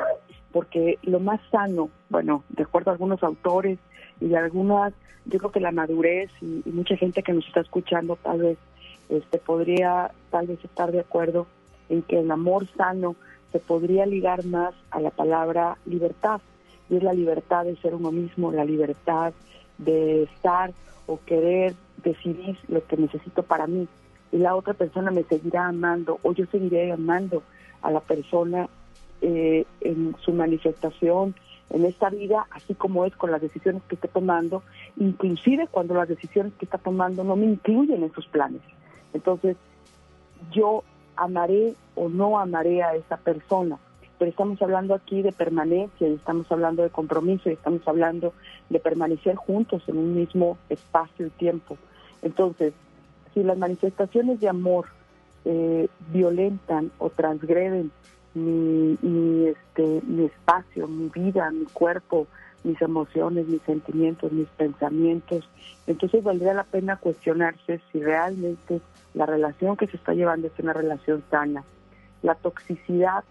porque 0.52 0.98
lo 1.02 1.20
más 1.20 1.40
sano, 1.50 1.88
bueno, 2.10 2.44
de 2.50 2.64
acuerdo 2.64 2.90
a 2.90 2.94
algunos 2.94 3.22
autores 3.22 3.78
y 4.20 4.28
de 4.28 4.36
algunas, 4.36 4.92
yo 5.24 5.38
creo 5.38 5.50
que 5.50 5.60
la 5.60 5.72
madurez 5.72 6.30
y, 6.42 6.62
y 6.66 6.70
mucha 6.70 6.96
gente 6.96 7.22
que 7.22 7.32
nos 7.32 7.46
está 7.46 7.60
escuchando 7.60 8.16
tal 8.16 8.40
vez 8.40 8.58
este 9.08 9.38
podría 9.38 10.10
tal 10.30 10.46
vez 10.46 10.62
estar 10.64 10.92
de 10.92 11.00
acuerdo 11.00 11.46
en 11.88 12.02
que 12.02 12.20
el 12.20 12.30
amor 12.30 12.66
sano 12.76 13.16
se 13.52 13.58
podría 13.58 14.06
ligar 14.06 14.44
más 14.44 14.74
a 14.90 15.00
la 15.00 15.10
palabra 15.10 15.78
libertad 15.86 16.40
y 16.90 16.96
es 16.96 17.02
la 17.02 17.12
libertad 17.12 17.64
de 17.64 17.76
ser 17.76 17.94
uno 17.94 18.10
mismo, 18.10 18.52
la 18.52 18.64
libertad 18.64 19.32
de 19.78 20.24
estar 20.24 20.72
o 21.06 21.18
querer 21.24 21.74
decidir 22.02 22.58
lo 22.68 22.84
que 22.86 22.96
necesito 22.96 23.42
para 23.42 23.66
mí 23.66 23.88
y 24.32 24.38
la 24.38 24.56
otra 24.56 24.74
persona 24.74 25.10
me 25.10 25.22
seguirá 25.22 25.68
amando 25.68 26.18
o 26.22 26.32
yo 26.32 26.44
seguiré 26.46 26.90
amando 26.92 27.42
a 27.82 27.90
la 27.90 28.00
persona 28.00 28.68
eh, 29.22 29.64
en 29.80 30.16
su 30.20 30.32
manifestación 30.32 31.34
en 31.70 31.84
esta 31.84 32.10
vida, 32.10 32.46
así 32.50 32.74
como 32.74 33.04
es 33.04 33.16
con 33.16 33.30
las 33.30 33.40
decisiones 33.40 33.82
que 33.88 33.94
esté 33.94 34.08
tomando, 34.08 34.62
inclusive 34.96 35.66
cuando 35.68 35.94
las 35.94 36.08
decisiones 36.08 36.52
que 36.58 36.66
está 36.66 36.78
tomando 36.78 37.24
no 37.24 37.36
me 37.36 37.46
incluyen 37.46 38.02
en 38.02 38.12
sus 38.12 38.26
planes. 38.26 38.60
Entonces, 39.12 39.56
yo 40.52 40.84
amaré 41.16 41.74
o 41.94 42.08
no 42.08 42.38
amaré 42.38 42.82
a 42.82 42.94
esa 42.94 43.16
persona, 43.16 43.78
pero 44.18 44.30
estamos 44.30 44.60
hablando 44.62 44.94
aquí 44.94 45.22
de 45.22 45.32
permanencia 45.32 46.08
y 46.08 46.14
estamos 46.14 46.50
hablando 46.50 46.82
de 46.82 46.90
compromiso 46.90 47.50
y 47.50 47.54
estamos 47.54 47.86
hablando 47.86 48.32
de 48.70 48.78
permanecer 48.80 49.36
juntos 49.36 49.82
en 49.86 49.98
un 49.98 50.14
mismo 50.14 50.56
espacio 50.68 51.26
y 51.26 51.30
tiempo. 51.30 51.76
Entonces, 52.22 52.72
si 53.32 53.42
las 53.42 53.58
manifestaciones 53.58 54.40
de 54.40 54.48
amor 54.48 54.86
eh, 55.44 55.88
violentan 56.10 56.90
o 56.98 57.10
transgreden 57.10 57.90
mi, 58.34 58.96
mi, 59.02 59.48
este, 59.48 60.00
mi 60.06 60.24
espacio, 60.24 60.88
mi 60.88 61.08
vida, 61.08 61.50
mi 61.50 61.66
cuerpo, 61.66 62.26
mis 62.62 62.80
emociones, 62.80 63.46
mis 63.46 63.62
sentimientos, 63.62 64.32
mis 64.32 64.48
pensamientos, 64.48 65.48
entonces 65.86 66.24
valdría 66.24 66.54
la 66.54 66.64
pena 66.64 66.96
cuestionarse 66.96 67.80
si 67.92 68.02
realmente 68.02 68.80
la 69.14 69.26
relación 69.26 69.76
que 69.76 69.86
se 69.86 69.96
está 69.96 70.12
llevando 70.12 70.48
es 70.48 70.52
una 70.58 70.72
relación 70.72 71.22
sana. 71.30 71.64
La 72.22 72.34
toxicidad 72.34 73.24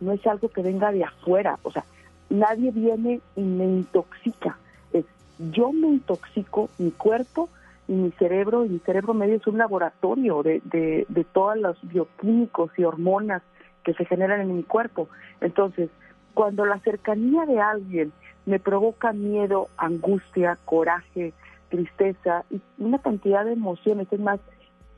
no 0.00 0.12
es 0.12 0.26
algo 0.26 0.48
que 0.48 0.62
venga 0.62 0.92
de 0.92 1.04
afuera, 1.04 1.58
o 1.62 1.70
sea, 1.70 1.84
nadie 2.30 2.70
viene 2.70 3.20
y 3.36 3.42
me 3.42 3.64
intoxica, 3.64 4.58
es 4.92 5.04
yo 5.38 5.72
me 5.72 5.88
intoxico 5.88 6.68
mi 6.78 6.90
cuerpo 6.90 7.48
y 7.88 7.92
mi 7.92 8.10
cerebro, 8.12 8.64
y 8.64 8.68
mi 8.68 8.78
cerebro 8.80 9.14
medio 9.14 9.36
es 9.36 9.46
un 9.46 9.58
laboratorio 9.58 10.42
de, 10.42 10.60
de, 10.64 11.06
de 11.08 11.24
todos 11.24 11.56
los 11.56 11.76
bioquímicos 11.82 12.70
y 12.76 12.84
hormonas 12.84 13.42
que 13.82 13.94
se 13.94 14.04
generan 14.04 14.42
en 14.42 14.56
mi 14.56 14.62
cuerpo. 14.62 15.08
Entonces, 15.40 15.88
cuando 16.34 16.66
la 16.66 16.78
cercanía 16.80 17.46
de 17.46 17.60
alguien 17.60 18.12
me 18.44 18.58
provoca 18.58 19.12
miedo, 19.12 19.68
angustia, 19.76 20.58
coraje, 20.64 21.32
tristeza 21.70 22.44
y 22.50 22.60
una 22.78 22.98
cantidad 22.98 23.44
de 23.44 23.52
emociones, 23.52 24.06
es 24.10 24.20
más, 24.20 24.38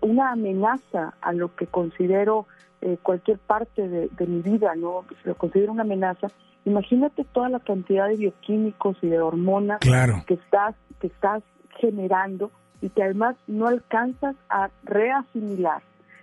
una 0.00 0.32
amenaza 0.32 1.14
a 1.20 1.32
lo 1.32 1.54
que 1.54 1.66
considero 1.66 2.46
eh, 2.80 2.96
cualquier 3.02 3.38
parte 3.38 3.88
de, 3.88 4.08
de, 4.08 4.26
mi 4.26 4.40
vida, 4.40 4.74
¿no? 4.74 5.04
Si 5.22 5.28
lo 5.28 5.34
considero 5.34 5.72
una 5.72 5.82
amenaza, 5.82 6.28
imagínate 6.64 7.24
toda 7.24 7.48
la 7.48 7.60
cantidad 7.60 8.08
de 8.08 8.16
bioquímicos 8.16 8.96
y 9.02 9.08
de 9.08 9.20
hormonas 9.20 9.80
claro. 9.80 10.22
que 10.26 10.34
estás 10.34 10.74
que 11.00 11.08
estás 11.08 11.42
generando 11.78 12.50
y 12.80 12.90
que 12.90 13.02
además 13.02 13.36
no 13.46 13.66
alcanzas 13.66 14.36
a 14.48 14.70
reasimilar. 14.84 15.82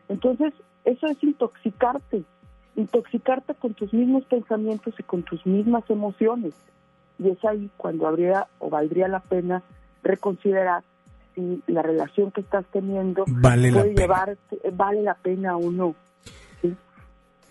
Entonces, 0.10 0.54
eso 0.86 1.08
es 1.08 1.22
intoxicarte, 1.24 2.24
intoxicarte 2.76 3.54
con 3.56 3.74
tus 3.74 3.94
mismos 3.94 4.24
pensamientos 4.26 4.94
y 4.98 5.04
con 5.04 5.24
tus 5.24 5.46
mismas 5.46 5.84
emociones. 5.90 6.54
Y 7.20 7.30
es 7.30 7.44
ahí 7.46 7.70
cuando 7.78 8.08
habría 8.08 8.48
o 8.60 8.70
valdría 8.70 9.08
la 9.08 9.20
pena 9.20 9.64
reconsiderar 10.04 10.84
si 11.38 11.62
la 11.68 11.84
relación 11.84 12.32
que 12.32 12.42
estás 12.42 12.66
teniendo 12.74 13.24
vale 13.28 13.72
puede 13.72 13.72
la 13.72 13.84
pena. 13.94 14.02
llevar, 14.02 14.38
vale 14.74 15.02
la 15.04 15.14
pena 15.14 15.56
o 15.56 15.72
no. 15.72 15.96
¿sí? 16.62 16.74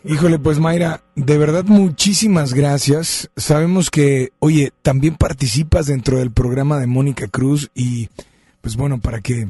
Híjole, 0.05 0.39
pues 0.41 0.59
Mayra, 0.59 1.01
de 1.15 1.39
verdad 1.39 1.65
muchísimas 1.65 2.53
gracias. 2.53 3.31
Sabemos 3.37 3.91
que, 3.91 4.33
oye, 4.41 4.73
también 4.83 5.15
participas 5.17 5.87
dentro 5.87 6.19
del 6.19 6.33
programa 6.33 6.79
de 6.81 6.87
Mónica 6.87 7.29
Cruz 7.29 7.71
y, 7.75 8.09
pues 8.61 8.77
bueno, 8.77 8.99
para 9.01 9.21
que 9.21 9.49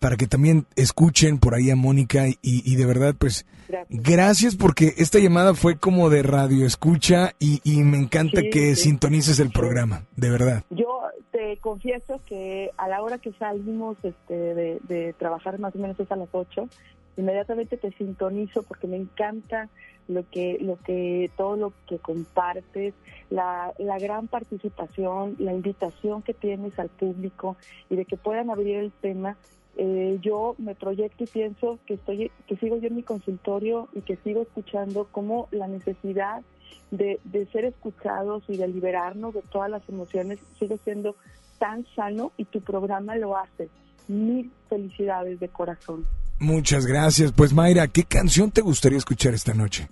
para 0.00 0.16
que 0.16 0.26
también 0.28 0.66
escuchen 0.76 1.38
por 1.38 1.54
ahí 1.54 1.70
a 1.70 1.76
Mónica 1.76 2.28
y, 2.28 2.36
y 2.42 2.76
de 2.76 2.86
verdad, 2.86 3.14
pues 3.18 3.46
Gracias. 3.68 4.02
gracias 4.02 4.56
porque 4.56 4.94
esta 4.98 5.18
llamada 5.18 5.54
fue 5.54 5.76
como 5.76 6.08
de 6.08 6.22
radio 6.22 6.66
escucha 6.66 7.32
y, 7.40 7.60
y 7.64 7.82
me 7.82 7.96
encanta 7.98 8.42
Sí, 8.42 8.50
que 8.50 8.76
sí. 8.76 8.82
sintonices 8.82 9.40
el 9.40 9.50
programa, 9.50 10.04
de 10.14 10.30
verdad. 10.30 10.62
Yo 10.70 11.00
te 11.38 11.56
confieso 11.58 12.20
que 12.26 12.72
a 12.76 12.88
la 12.88 13.00
hora 13.00 13.18
que 13.18 13.30
salimos 13.34 13.96
este, 14.02 14.34
de, 14.34 15.14
trabajar 15.16 15.60
más 15.60 15.72
o 15.76 15.78
menos 15.78 15.98
es 16.00 16.10
a 16.10 16.16
las 16.16 16.28
8, 16.32 16.68
inmediatamente 17.16 17.76
te 17.76 17.92
sintonizo 17.92 18.64
porque 18.64 18.88
me 18.88 18.96
encanta 18.96 19.68
lo 20.08 20.28
que, 20.28 20.58
lo 20.60 20.78
que, 20.82 21.30
todo 21.36 21.56
lo 21.56 21.72
que 21.86 21.98
compartes, 21.98 22.92
la, 23.30 23.72
la 23.78 24.00
gran 24.00 24.26
participación, 24.26 25.36
la 25.38 25.52
invitación 25.52 26.22
que 26.22 26.34
tienes 26.34 26.76
al 26.76 26.88
público 26.88 27.56
y 27.88 27.94
de 27.94 28.04
que 28.04 28.16
puedan 28.16 28.50
abrir 28.50 28.78
el 28.78 28.90
tema. 28.90 29.36
Eh, 29.76 30.18
yo 30.20 30.56
me 30.58 30.74
proyecto 30.74 31.22
y 31.22 31.28
pienso 31.28 31.78
que 31.86 31.94
estoy, 31.94 32.32
que 32.48 32.56
sigo 32.56 32.78
yo 32.78 32.88
en 32.88 32.96
mi 32.96 33.04
consultorio 33.04 33.88
y 33.94 34.00
que 34.00 34.16
sigo 34.24 34.42
escuchando 34.42 35.06
cómo 35.12 35.46
la 35.52 35.68
necesidad 35.68 36.42
de, 36.90 37.20
de 37.24 37.46
ser 37.46 37.64
escuchados 37.64 38.42
y 38.48 38.56
de 38.56 38.68
liberarnos 38.68 39.34
de 39.34 39.42
todas 39.42 39.70
las 39.70 39.86
emociones 39.88 40.38
sigue 40.58 40.78
siendo 40.84 41.16
tan 41.58 41.84
sano 41.94 42.32
y 42.36 42.44
tu 42.44 42.60
programa 42.60 43.16
lo 43.16 43.36
hace. 43.36 43.68
Mil 44.06 44.50
felicidades 44.68 45.38
de 45.40 45.48
corazón. 45.48 46.06
Muchas 46.38 46.86
gracias. 46.86 47.32
Pues 47.32 47.52
Mayra, 47.52 47.88
¿qué 47.88 48.04
canción 48.04 48.50
te 48.50 48.62
gustaría 48.62 48.98
escuchar 48.98 49.34
esta 49.34 49.54
noche? 49.54 49.88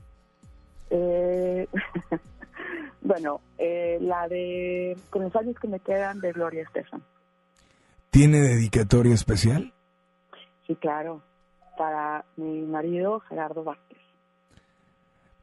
Eh, 0.91 1.67
bueno, 3.03 3.41
eh, 3.59 3.99
la 4.01 4.29
de 4.29 4.97
Con 5.11 5.23
los 5.23 5.37
años 5.37 5.57
que 5.61 5.69
me 5.69 5.81
quedan 5.81 6.21
de 6.21 6.33
Gloria 6.33 6.63
Estefan. 6.63 7.03
¿Tiene 8.11 8.39
dedicatoria 8.39 9.15
especial? 9.15 9.75
Sí, 10.67 10.75
claro, 10.77 11.23
para 11.77 12.25
mi 12.37 12.63
marido 12.63 13.21
Gerardo 13.21 13.63
Vázquez. 13.63 13.99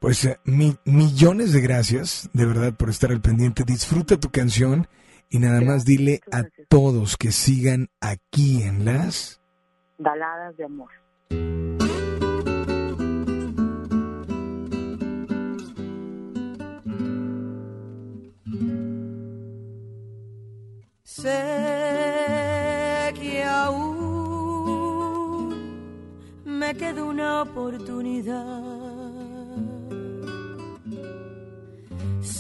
Pues 0.04 0.26
eh, 0.26 0.38
mi- 0.44 0.76
millones 0.84 1.54
de 1.54 1.62
gracias, 1.62 2.30
de 2.34 2.46
verdad, 2.46 2.74
por 2.76 2.90
estar 2.90 3.10
al 3.10 3.22
pendiente. 3.22 3.64
Disfruta 3.66 4.20
tu 4.20 4.32
canción 4.32 4.86
y 5.30 5.40
nada 5.40 5.62
más 5.62 5.86
dile 5.86 6.20
a 6.30 6.44
todos 6.68 7.16
que 7.16 7.32
sigan 7.32 7.88
aquí 8.02 8.64
en 8.64 8.84
las... 8.84 9.40
Baladas 9.98 10.58
de 10.58 10.66
amor. 10.66 10.90
Sé 21.04 21.30
que 23.20 23.44
aún 23.44 23.94
me 26.46 26.74
queda 26.76 27.04
una 27.04 27.42
oportunidad. 27.44 28.83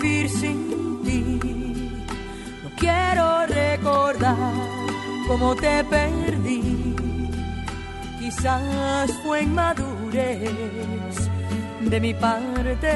vivir 0.00 0.28
sin 0.28 1.02
ti. 1.04 1.22
No 2.62 2.70
quiero 2.76 3.46
recordar 3.46 4.52
cómo 5.28 5.54
te 5.54 5.84
perdí. 5.84 6.94
Quizás 8.18 9.10
fue 9.22 9.42
inmadurez 9.42 11.30
de 11.80 12.00
mi 12.00 12.14
parte. 12.14 12.92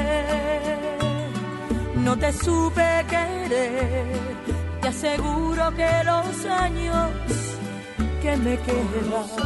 No 1.95 2.17
te 2.17 2.31
supe 2.31 3.05
querer. 3.09 4.05
Te 4.81 4.87
aseguro 4.87 5.73
que 5.75 5.89
los 6.03 6.45
años 6.45 7.09
que 8.21 8.37
me 8.37 8.57
quedan 8.57 9.45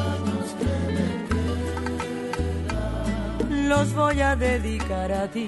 los 3.69 3.93
voy 3.93 4.19
a 4.21 4.35
dedicar 4.35 5.11
a 5.11 5.27
ti. 5.27 5.47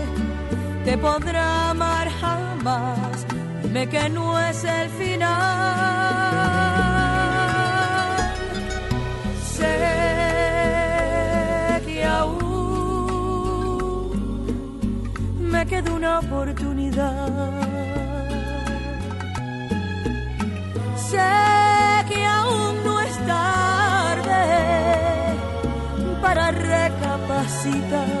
te 0.83 0.97
podrá 0.97 1.69
amar 1.71 2.09
jamás. 2.09 3.25
Dime 3.63 3.87
que 3.87 4.09
no 4.09 4.39
es 4.39 4.63
el 4.63 4.89
final. 4.89 5.31
Sé 9.55 9.77
que 11.85 12.03
aún 12.03 12.41
me 15.39 15.65
queda 15.65 15.93
una 15.93 16.19
oportunidad. 16.19 17.29
Sé 21.09 21.31
que 22.09 22.25
aún 22.25 22.83
no 22.83 23.01
es 23.01 23.17
tarde 23.27 24.43
para 26.21 26.51
recapacitar. 26.51 28.20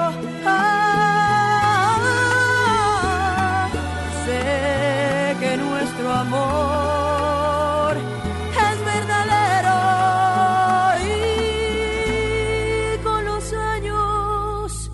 Amor 6.21 7.97
es 8.67 8.77
verdadero 8.93 9.77
y 11.03 11.05
con 13.03 13.25
los 13.25 13.53
años 13.53 14.91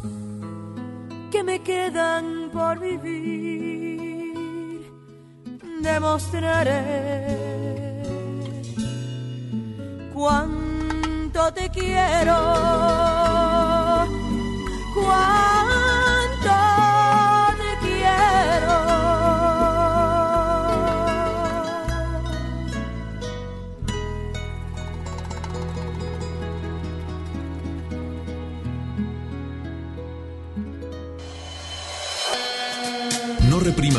que 1.32 1.44
me 1.44 1.62
quedan 1.62 2.50
por 2.54 2.80
vivir 2.80 4.18
demostraré 5.82 6.84
cuánto 10.14 11.54
te 11.54 11.70
quiero, 11.70 12.36
cuánto 14.96 15.57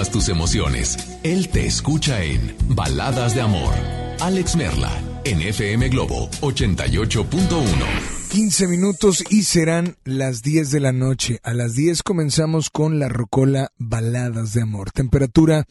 Tus 0.06 0.28
emociones. 0.28 0.96
Él 1.24 1.48
te 1.48 1.66
escucha 1.66 2.22
en 2.22 2.54
Baladas 2.68 3.34
de 3.34 3.40
Amor. 3.40 3.74
Alex 4.20 4.54
Merla, 4.54 4.92
en 5.24 5.42
FM 5.42 5.88
Globo 5.88 6.30
88.1. 6.40 7.18
15 8.30 8.68
minutos 8.68 9.24
y 9.28 9.42
serán 9.42 9.96
las 10.04 10.42
10 10.42 10.70
de 10.70 10.78
la 10.78 10.92
noche. 10.92 11.40
A 11.42 11.52
las 11.52 11.74
10 11.74 12.04
comenzamos 12.04 12.70
con 12.70 13.00
la 13.00 13.08
Rocola 13.08 13.72
Baladas 13.76 14.54
de 14.54 14.62
Amor. 14.62 14.92
Temperatura 14.92 15.66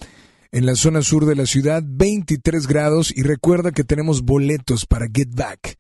en 0.52 0.66
la 0.66 0.76
zona 0.76 1.04
sur 1.04 1.26
de 1.26 1.36
la 1.36 1.46
ciudad, 1.46 1.82
23 1.86 2.68
grados. 2.68 3.14
Y 3.16 3.24
recuerda 3.24 3.72
que 3.72 3.86
tenemos 3.86 4.24
boletos 4.24 4.86
para 4.86 5.08
Get 5.08 5.30
Back. 5.36 5.78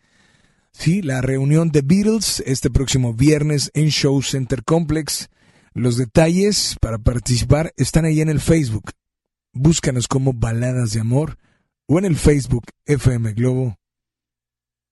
Sí, 0.71 1.01
la 1.01 1.19
reunión 1.19 1.69
de 1.69 1.81
Beatles 1.81 2.41
este 2.45 2.69
próximo 2.69 3.13
viernes 3.13 3.71
en 3.73 3.89
Show 3.89 4.21
Center 4.21 4.63
Complex. 4.63 5.29
Los 5.77 5.95
detalles 5.95 6.75
para 6.81 6.97
participar 6.97 7.71
están 7.77 8.05
ahí 8.05 8.19
en 8.21 8.29
el 8.29 8.39
Facebook. 8.39 8.93
Búscanos 9.53 10.07
como 10.07 10.33
Baladas 10.33 10.93
de 10.93 11.01
Amor 11.01 11.37
o 11.87 11.99
en 11.99 12.05
el 12.05 12.15
Facebook 12.15 12.63
FM 12.87 13.33
Globo 13.33 13.77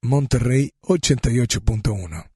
Monterrey 0.03 0.73
88.1. 0.83 2.29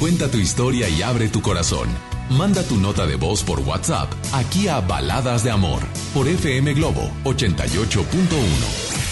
Cuenta 0.00 0.30
tu 0.30 0.38
historia 0.38 0.88
y 0.88 1.02
abre 1.02 1.28
tu 1.28 1.42
corazón. 1.42 1.90
Manda 2.30 2.62
tu 2.66 2.78
nota 2.78 3.06
de 3.06 3.16
voz 3.16 3.44
por 3.44 3.60
WhatsApp 3.60 4.10
aquí 4.32 4.68
a 4.68 4.80
Baladas 4.80 5.44
de 5.44 5.50
Amor 5.50 5.82
por 6.14 6.26
FM 6.28 6.72
Globo 6.72 7.10
88.1. 7.24 9.11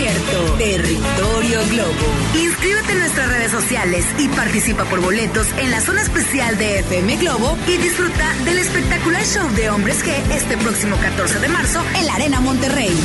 concierto. 0.00 0.54
Territorio 0.56 1.60
Globo. 1.70 2.06
Inscríbete 2.34 2.92
en 2.92 2.98
nuestras 3.00 3.28
redes 3.28 3.50
sociales 3.50 4.06
y 4.18 4.28
participa 4.28 4.84
por 4.84 5.00
boletos 5.00 5.46
en 5.58 5.70
la 5.70 5.80
zona 5.80 6.00
especial 6.02 6.56
de 6.56 6.80
FM 6.80 7.16
Globo 7.16 7.56
y 7.66 7.76
disfruta 7.76 8.34
del 8.44 8.58
espectacular 8.58 9.22
show 9.24 9.48
de 9.50 9.70
Hombres 9.70 10.02
G 10.04 10.12
este 10.32 10.56
próximo 10.56 10.96
14 10.96 11.40
de 11.40 11.48
marzo 11.48 11.82
en 11.98 12.06
la 12.06 12.14
Arena 12.14 12.40
Monterrey. 12.40 12.96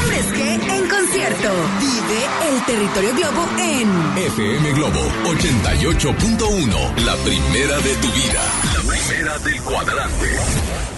Hombres 0.00 0.26
G 0.32 0.72
en 0.74 0.88
concierto. 0.88 1.50
Vive 1.80 2.48
el 2.50 2.64
Territorio 2.64 3.14
Globo 3.14 3.48
en 3.58 4.18
FM 4.18 4.72
Globo 4.72 5.00
88.1, 5.24 7.04
la 7.04 7.16
primera 7.16 7.78
de 7.78 7.94
tu 7.96 8.12
vida, 8.12 8.42
la 8.74 8.80
primera 8.80 9.38
del 9.38 9.62
cuadrante. 9.62 10.97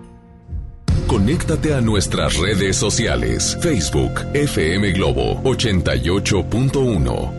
Conéctate 1.11 1.73
a 1.73 1.81
nuestras 1.81 2.37
redes 2.37 2.77
sociales. 2.77 3.57
Facebook 3.59 4.13
FM 4.33 4.93
Globo 4.93 5.41
88.1. 5.43 7.33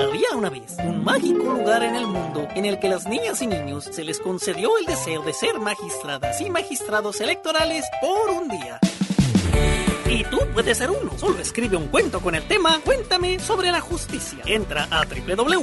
Había 0.00 0.36
una 0.36 0.50
vez 0.50 0.74
un 0.84 1.04
mágico 1.04 1.44
lugar 1.44 1.84
en 1.84 1.94
el 1.94 2.08
mundo 2.08 2.48
en 2.56 2.64
el 2.64 2.80
que 2.80 2.88
las 2.88 3.06
niñas 3.06 3.40
y 3.40 3.46
niños 3.46 3.84
se 3.84 4.02
les 4.02 4.18
concedió 4.18 4.76
el 4.78 4.86
deseo 4.86 5.22
de 5.22 5.32
ser 5.32 5.60
magistradas 5.60 6.40
y 6.40 6.50
magistrados 6.50 7.20
electorales 7.20 7.84
por 8.00 8.30
un 8.30 8.48
día. 8.48 8.80
Y 10.12 10.24
tú 10.24 10.38
puedes 10.52 10.76
ser 10.76 10.90
uno. 10.90 11.16
Solo 11.16 11.38
escribe 11.38 11.76
un 11.76 11.88
cuento 11.88 12.20
con 12.20 12.34
el 12.34 12.42
tema 12.44 12.78
Cuéntame 12.84 13.38
sobre 13.38 13.72
la 13.72 13.80
justicia. 13.80 14.40
Entra 14.44 14.86
a 14.90 15.06
www.te.gov.mx 15.06 15.54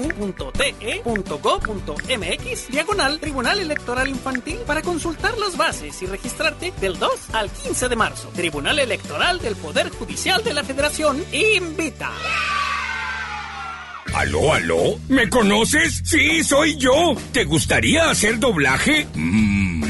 diagonal 2.71 3.19
Tribunal 3.19 3.59
Electoral 3.59 4.07
Infantil 4.09 4.57
para 4.65 4.81
consultar 4.81 5.37
las 5.37 5.55
bases 5.55 6.01
y 6.01 6.07
registrarte 6.07 6.73
del 6.81 6.97
2 6.97 7.11
al 7.33 7.51
15 7.51 7.89
de 7.89 7.95
marzo. 7.95 8.29
Tribunal 8.29 8.79
Electoral 8.79 9.37
del 9.39 9.55
Poder 9.55 9.89
Judicial 9.91 10.43
de 10.43 10.53
la 10.55 10.63
Federación 10.63 11.23
invita. 11.31 12.09
¿Aló, 14.15 14.53
aló? 14.53 14.99
¿Me 15.07 15.29
conoces? 15.29 16.01
Sí, 16.03 16.43
soy 16.43 16.75
yo. 16.77 17.13
¿Te 17.31 17.43
gustaría 17.43 18.09
hacer 18.09 18.39
doblaje? 18.39 19.07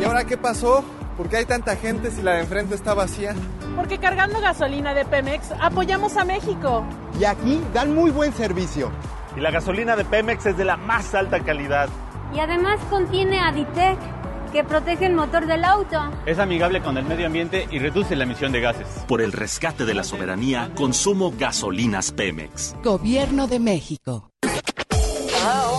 ¿Y 0.00 0.04
ahora 0.04 0.24
qué 0.24 0.36
pasó? 0.36 0.84
¿Por 1.16 1.28
qué 1.28 1.38
hay 1.38 1.46
tanta 1.46 1.74
gente 1.74 2.12
si 2.12 2.22
la 2.22 2.34
de 2.34 2.42
enfrente 2.42 2.76
está 2.76 2.94
vacía? 2.94 3.34
Porque 3.74 3.98
cargando 3.98 4.40
gasolina 4.40 4.94
de 4.94 5.04
Pemex 5.04 5.50
apoyamos 5.60 6.16
a 6.16 6.24
México. 6.24 6.84
Y 7.20 7.24
aquí 7.24 7.60
dan 7.74 7.92
muy 7.94 8.10
buen 8.10 8.32
servicio. 8.32 8.90
Y 9.36 9.40
la 9.40 9.50
gasolina 9.50 9.96
de 9.96 10.04
Pemex 10.04 10.46
es 10.46 10.56
de 10.56 10.64
la 10.64 10.76
más 10.76 11.14
alta 11.14 11.40
calidad. 11.40 11.88
Y 12.34 12.40
además 12.40 12.78
contiene 12.90 13.40
Aditec, 13.40 13.98
que 14.52 14.64
protege 14.64 15.06
el 15.06 15.14
motor 15.14 15.46
del 15.46 15.64
auto. 15.64 15.98
Es 16.26 16.38
amigable 16.38 16.82
con 16.82 16.98
el 16.98 17.04
medio 17.04 17.26
ambiente 17.26 17.66
y 17.70 17.78
reduce 17.78 18.16
la 18.16 18.24
emisión 18.24 18.52
de 18.52 18.60
gases. 18.60 18.86
Por 19.08 19.22
el 19.22 19.32
rescate 19.32 19.84
de 19.84 19.94
la 19.94 20.04
soberanía, 20.04 20.70
consumo 20.74 21.32
gasolinas 21.38 22.12
Pemex. 22.12 22.76
Gobierno 22.82 23.46
de 23.46 23.58
México. 23.58 24.28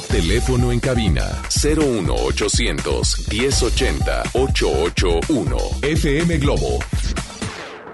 Teléfono 0.10 0.72
en 0.72 0.80
cabina 0.80 1.24
01800 1.64 3.28
1080 3.32 4.24
881. 4.34 5.58
FM 5.82 6.38
Globo 6.38 6.80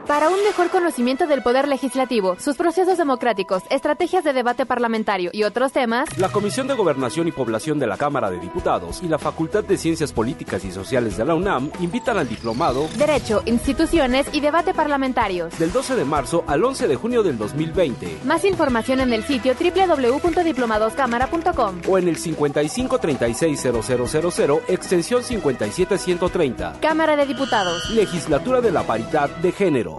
Para 0.10 0.30
un 0.30 0.44
mejor 0.44 0.70
conocimiento 0.72 1.28
del 1.28 1.44
Poder 1.44 1.68
Legislativo, 1.68 2.36
sus 2.40 2.56
procesos 2.56 2.98
democráticos, 2.98 3.62
estrategias 3.70 4.24
de 4.24 4.34
debate 4.34 4.66
parlamentario 4.66 5.30
y 5.32 5.44
otros 5.44 5.72
temas, 5.72 6.18
la 6.18 6.32
Comisión 6.32 6.68
de 6.68 6.74
Gobernación 6.74 7.28
y 7.28 7.32
Población 7.32 7.78
de 7.78 7.86
la 7.86 7.96
Cámara 7.96 8.32
de 8.32 8.40
Diputados 8.40 9.04
y 9.04 9.08
la 9.08 9.20
Facultad 9.20 9.64
de 9.64 9.78
Ciencias 9.78 10.12
Políticas 10.12 10.66
y 10.66 10.72
Sociales 10.72 11.16
de 11.16 11.26
la 11.26 11.36
UNAM 11.36 11.70
invitan 11.80 12.18
al 12.18 12.28
diplomado 12.28 12.90
Derecho, 12.98 13.44
Instituciones 13.46 14.26
y 14.34 14.40
Debate 14.40 14.74
Parlamentarios 14.74 15.60
del 15.60 15.72
12 15.72 15.96
de 15.96 16.06
marzo 16.06 16.44
al 16.48 16.66
11 16.66 16.88
de 16.88 16.96
junio 16.96 17.22
del 17.22 17.38
2020. 17.38 18.22
Más 18.26 18.46
información 18.46 19.02
en 19.02 19.14
el 19.14 19.24
sitio 19.24 19.54
www.diplomadoscámara.com 19.54 21.82
o 21.88 22.00
en 22.00 22.08
el 22.08 22.18
55360000 22.18 24.62
extensión 24.70 25.22
57130. 25.22 26.80
Cámara 26.82 27.16
de 27.16 27.28
Diputados. 27.28 27.92
Legislatura 27.92 28.60
de 28.60 28.72
la 28.72 28.82
Paridad 28.82 29.30
de 29.30 29.52
Género. 29.52 29.99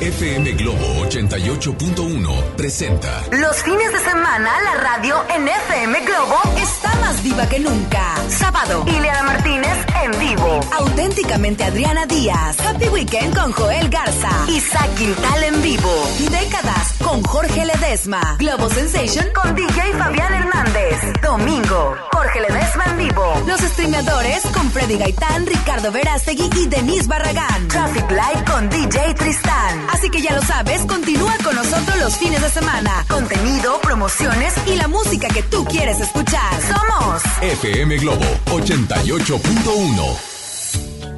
FM 0.00 0.52
Globo 0.52 1.06
88.1 1.06 2.42
presenta. 2.56 3.20
Los 3.32 3.56
fines 3.64 3.92
de 3.92 3.98
semana 3.98 4.50
la 4.62 4.74
radio 4.80 5.16
en 5.34 5.48
FM 5.48 6.00
Globo 6.04 6.36
está 6.56 6.94
más 7.00 7.20
viva 7.24 7.48
que 7.48 7.58
nunca. 7.58 8.14
Sábado, 8.28 8.84
Ileana 8.86 9.24
Martínez 9.24 9.76
en 10.04 10.18
vivo. 10.20 10.60
Auténticamente 10.78 11.64
Adriana 11.64 12.06
Díaz. 12.06 12.60
Happy 12.60 12.86
Weekend 12.88 13.36
con 13.36 13.50
Joel 13.50 13.88
Garza. 13.88 14.30
Isaac 14.48 14.94
Quintal 14.94 15.42
en 15.42 15.62
vivo. 15.62 16.08
Décadas 16.30 16.94
con 17.02 17.20
Jorge 17.24 17.64
Globo 18.38 18.68
Sensation 18.68 19.24
con 19.34 19.54
DJ 19.54 19.94
Fabián 19.96 20.34
Hernández. 20.34 21.00
Domingo, 21.22 21.96
Jorge 22.12 22.40
Ledesma 22.42 22.84
en 22.84 22.98
vivo. 22.98 23.42
Los 23.46 23.60
streamadores 23.62 24.42
con 24.52 24.70
Freddy 24.70 24.98
Gaitán, 24.98 25.46
Ricardo 25.46 25.90
Verástegui 25.90 26.50
y 26.60 26.66
Denise 26.66 27.08
Barragán. 27.08 27.66
Traffic 27.68 28.10
Light 28.10 28.46
con 28.46 28.68
DJ 28.68 29.14
Tristán. 29.14 29.86
Así 29.90 30.10
que 30.10 30.20
ya 30.20 30.36
lo 30.36 30.42
sabes, 30.42 30.84
continúa 30.84 31.34
con 31.42 31.54
nosotros 31.54 31.98
los 31.98 32.18
fines 32.18 32.42
de 32.42 32.50
semana. 32.50 33.06
Contenido, 33.08 33.80
promociones 33.80 34.52
y 34.66 34.74
la 34.74 34.86
música 34.86 35.28
que 35.28 35.42
tú 35.44 35.64
quieres 35.64 35.98
escuchar. 35.98 36.60
Somos 36.60 37.22
FM 37.40 37.96
Globo 37.96 38.26
88.1. 38.50 40.37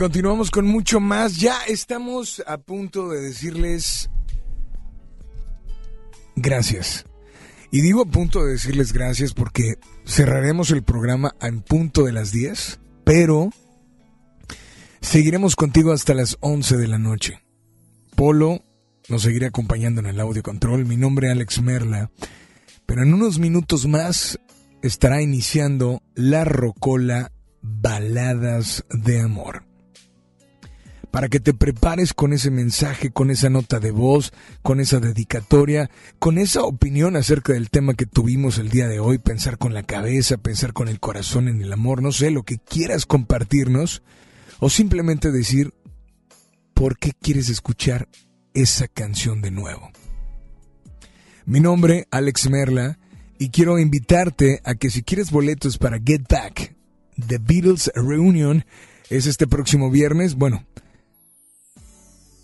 continuamos 0.00 0.50
con 0.50 0.66
mucho 0.66 0.98
más. 0.98 1.36
Ya 1.36 1.58
estamos 1.68 2.42
a 2.46 2.56
punto 2.56 3.10
de 3.10 3.20
decirles 3.20 4.08
gracias. 6.36 7.04
Y 7.70 7.82
digo 7.82 8.00
a 8.00 8.06
punto 8.06 8.42
de 8.42 8.52
decirles 8.52 8.94
gracias 8.94 9.34
porque 9.34 9.74
cerraremos 10.06 10.70
el 10.70 10.82
programa 10.82 11.34
en 11.42 11.60
punto 11.60 12.04
de 12.04 12.12
las 12.12 12.32
10, 12.32 12.80
pero 13.04 13.50
seguiremos 15.02 15.54
contigo 15.54 15.92
hasta 15.92 16.14
las 16.14 16.38
11 16.40 16.78
de 16.78 16.88
la 16.88 16.96
noche. 16.96 17.42
Polo 18.16 18.64
nos 19.10 19.20
seguirá 19.20 19.48
acompañando 19.48 20.00
en 20.00 20.06
el 20.06 20.18
audio 20.18 20.42
control. 20.42 20.86
Mi 20.86 20.96
nombre 20.96 21.26
es 21.26 21.34
Alex 21.34 21.60
Merla, 21.60 22.10
pero 22.86 23.02
en 23.02 23.12
unos 23.12 23.38
minutos 23.38 23.86
más 23.86 24.40
estará 24.82 25.20
iniciando 25.20 26.02
la 26.14 26.46
Rocola 26.46 27.32
Baladas 27.60 28.86
de 28.88 29.20
Amor. 29.20 29.69
Para 31.10 31.28
que 31.28 31.40
te 31.40 31.54
prepares 31.54 32.14
con 32.14 32.32
ese 32.32 32.50
mensaje, 32.50 33.10
con 33.10 33.30
esa 33.30 33.50
nota 33.50 33.80
de 33.80 33.90
voz, 33.90 34.32
con 34.62 34.78
esa 34.78 35.00
dedicatoria, 35.00 35.90
con 36.18 36.38
esa 36.38 36.62
opinión 36.62 37.16
acerca 37.16 37.52
del 37.52 37.68
tema 37.68 37.94
que 37.94 38.06
tuvimos 38.06 38.58
el 38.58 38.68
día 38.68 38.86
de 38.86 39.00
hoy, 39.00 39.18
pensar 39.18 39.58
con 39.58 39.74
la 39.74 39.82
cabeza, 39.82 40.38
pensar 40.38 40.72
con 40.72 40.88
el 40.88 41.00
corazón 41.00 41.48
en 41.48 41.60
el 41.62 41.72
amor, 41.72 42.00
no 42.00 42.12
sé, 42.12 42.30
lo 42.30 42.44
que 42.44 42.58
quieras 42.58 43.06
compartirnos, 43.06 44.02
o 44.60 44.70
simplemente 44.70 45.32
decir, 45.32 45.74
¿por 46.74 46.96
qué 46.96 47.12
quieres 47.20 47.48
escuchar 47.48 48.08
esa 48.54 48.86
canción 48.86 49.42
de 49.42 49.50
nuevo? 49.50 49.90
Mi 51.44 51.58
nombre, 51.58 52.06
Alex 52.12 52.48
Merla, 52.48 52.98
y 53.38 53.48
quiero 53.48 53.78
invitarte 53.78 54.60
a 54.64 54.74
que 54.76 54.90
si 54.90 55.02
quieres 55.02 55.32
boletos 55.32 55.78
para 55.78 55.98
Get 55.98 56.28
Back, 56.28 56.76
The 57.26 57.38
Beatles 57.38 57.90
Reunion, 57.96 58.64
es 59.08 59.26
este 59.26 59.48
próximo 59.48 59.90
viernes, 59.90 60.36
bueno, 60.36 60.64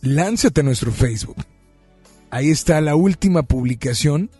lánzate 0.02 0.60
a 0.60 0.64
nuestro 0.64 0.93
Facebook. 0.93 1.36
Ahí 2.31 2.51
está 2.51 2.81
la 2.81 2.97
última 2.97 3.43
publicación. 3.43 4.31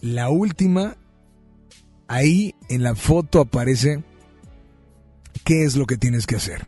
La 0.00 0.28
última, 0.28 0.96
ahí 2.06 2.54
en 2.68 2.82
la 2.82 2.94
foto 2.94 3.40
aparece 3.40 4.04
qué 5.44 5.64
es 5.64 5.76
lo 5.76 5.86
que 5.86 5.96
tienes 5.96 6.26
que 6.26 6.36
hacer. 6.36 6.66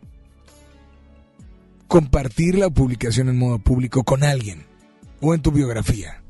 Compartir 1.86 2.56
la 2.56 2.70
publicación 2.70 3.28
en 3.28 3.38
modo 3.38 3.58
público 3.58 4.04
con 4.04 4.24
alguien 4.24 4.66
o 5.20 5.34
en 5.34 5.42
tu 5.42 5.52
biografía. 5.52 6.22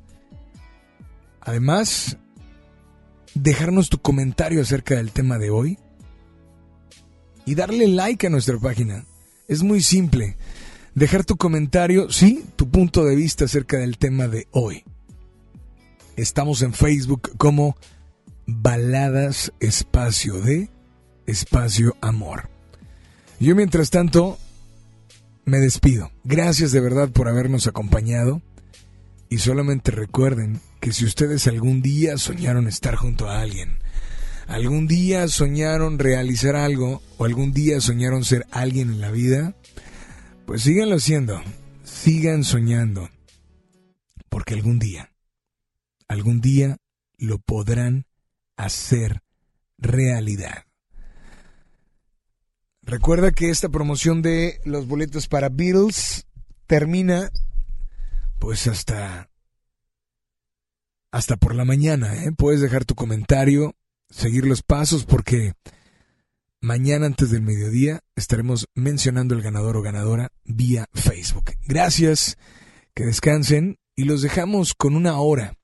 Además, 1.40 2.18
dejarnos 3.34 3.88
tu 3.88 3.98
comentario 3.98 4.60
acerca 4.60 4.96
del 4.96 5.12
tema 5.12 5.38
de 5.38 5.50
hoy 5.50 5.78
y 7.46 7.54
darle 7.54 7.88
like 7.88 8.26
a 8.26 8.30
nuestra 8.30 8.58
página. 8.58 9.04
Es 9.46 9.62
muy 9.62 9.82
simple. 9.82 10.36
Dejar 10.98 11.24
tu 11.24 11.36
comentario, 11.36 12.10
sí, 12.10 12.44
tu 12.56 12.68
punto 12.70 13.04
de 13.04 13.14
vista 13.14 13.44
acerca 13.44 13.76
del 13.76 13.98
tema 13.98 14.26
de 14.26 14.48
hoy. 14.50 14.82
Estamos 16.16 16.60
en 16.62 16.74
Facebook 16.74 17.38
como 17.38 17.76
Baladas 18.46 19.52
Espacio 19.60 20.40
de 20.40 20.70
Espacio 21.24 21.96
Amor. 22.00 22.50
Yo 23.38 23.54
mientras 23.54 23.90
tanto 23.90 24.38
me 25.44 25.58
despido. 25.58 26.10
Gracias 26.24 26.72
de 26.72 26.80
verdad 26.80 27.10
por 27.10 27.28
habernos 27.28 27.68
acompañado. 27.68 28.42
Y 29.28 29.38
solamente 29.38 29.92
recuerden 29.92 30.58
que 30.80 30.92
si 30.92 31.04
ustedes 31.04 31.46
algún 31.46 31.80
día 31.80 32.18
soñaron 32.18 32.66
estar 32.66 32.96
junto 32.96 33.28
a 33.28 33.40
alguien, 33.40 33.78
algún 34.48 34.88
día 34.88 35.28
soñaron 35.28 36.00
realizar 36.00 36.56
algo 36.56 37.02
o 37.18 37.24
algún 37.24 37.52
día 37.52 37.80
soñaron 37.80 38.24
ser 38.24 38.46
alguien 38.50 38.90
en 38.90 39.00
la 39.00 39.12
vida, 39.12 39.54
pues 40.48 40.62
síganlo 40.62 40.96
haciendo, 40.96 41.42
sigan 41.84 42.42
soñando, 42.42 43.10
porque 44.30 44.54
algún 44.54 44.78
día, 44.78 45.12
algún 46.08 46.40
día 46.40 46.78
lo 47.18 47.38
podrán 47.38 48.06
hacer 48.56 49.20
realidad. 49.76 50.64
Recuerda 52.80 53.30
que 53.30 53.50
esta 53.50 53.68
promoción 53.68 54.22
de 54.22 54.58
los 54.64 54.88
boletos 54.88 55.28
para 55.28 55.50
Beatles 55.50 56.26
termina 56.66 57.28
pues 58.38 58.68
hasta 58.68 59.28
hasta 61.10 61.36
por 61.36 61.54
la 61.54 61.66
mañana, 61.66 62.24
¿eh? 62.24 62.32
Puedes 62.34 62.62
dejar 62.62 62.86
tu 62.86 62.94
comentario, 62.94 63.74
seguir 64.08 64.46
los 64.46 64.62
pasos 64.62 65.04
porque 65.04 65.52
mañana 66.60 67.06
antes 67.06 67.30
del 67.30 67.43
mediodía 67.43 68.01
estaremos 68.16 68.66
mencionando 68.74 69.35
el 69.35 69.43
ganador 69.43 69.76
o 69.76 69.82
ganadora 69.82 70.30
vía 70.44 70.86
Facebook. 70.93 71.52
Gracias, 71.66 72.36
que 72.94 73.05
descansen 73.05 73.78
y 73.94 74.05
los 74.05 74.22
dejamos 74.22 74.74
con 74.74 74.97
una 74.97 75.18
hora 75.18 75.56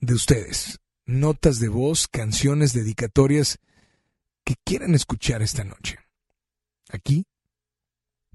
de 0.00 0.14
ustedes. 0.14 0.78
Notas 1.04 1.60
de 1.60 1.68
voz, 1.68 2.08
canciones, 2.08 2.72
dedicatorias 2.72 3.58
que 4.44 4.54
quieran 4.64 4.94
escuchar 4.94 5.42
esta 5.42 5.64
noche. 5.64 5.98
Aquí, 6.90 7.26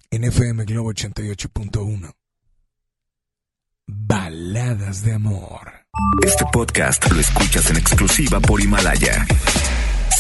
en 0.09 0.23
FM 0.26 0.65
Globo 0.65 0.93
88.1. 0.93 2.13
Baladas 3.88 5.03
de 5.03 5.13
amor. 5.13 5.72
Este 6.26 6.45
podcast 6.51 7.09
lo 7.11 7.19
escuchas 7.19 7.69
en 7.69 7.77
exclusiva 7.77 8.39
por 8.39 8.61
Himalaya. 8.61 9.26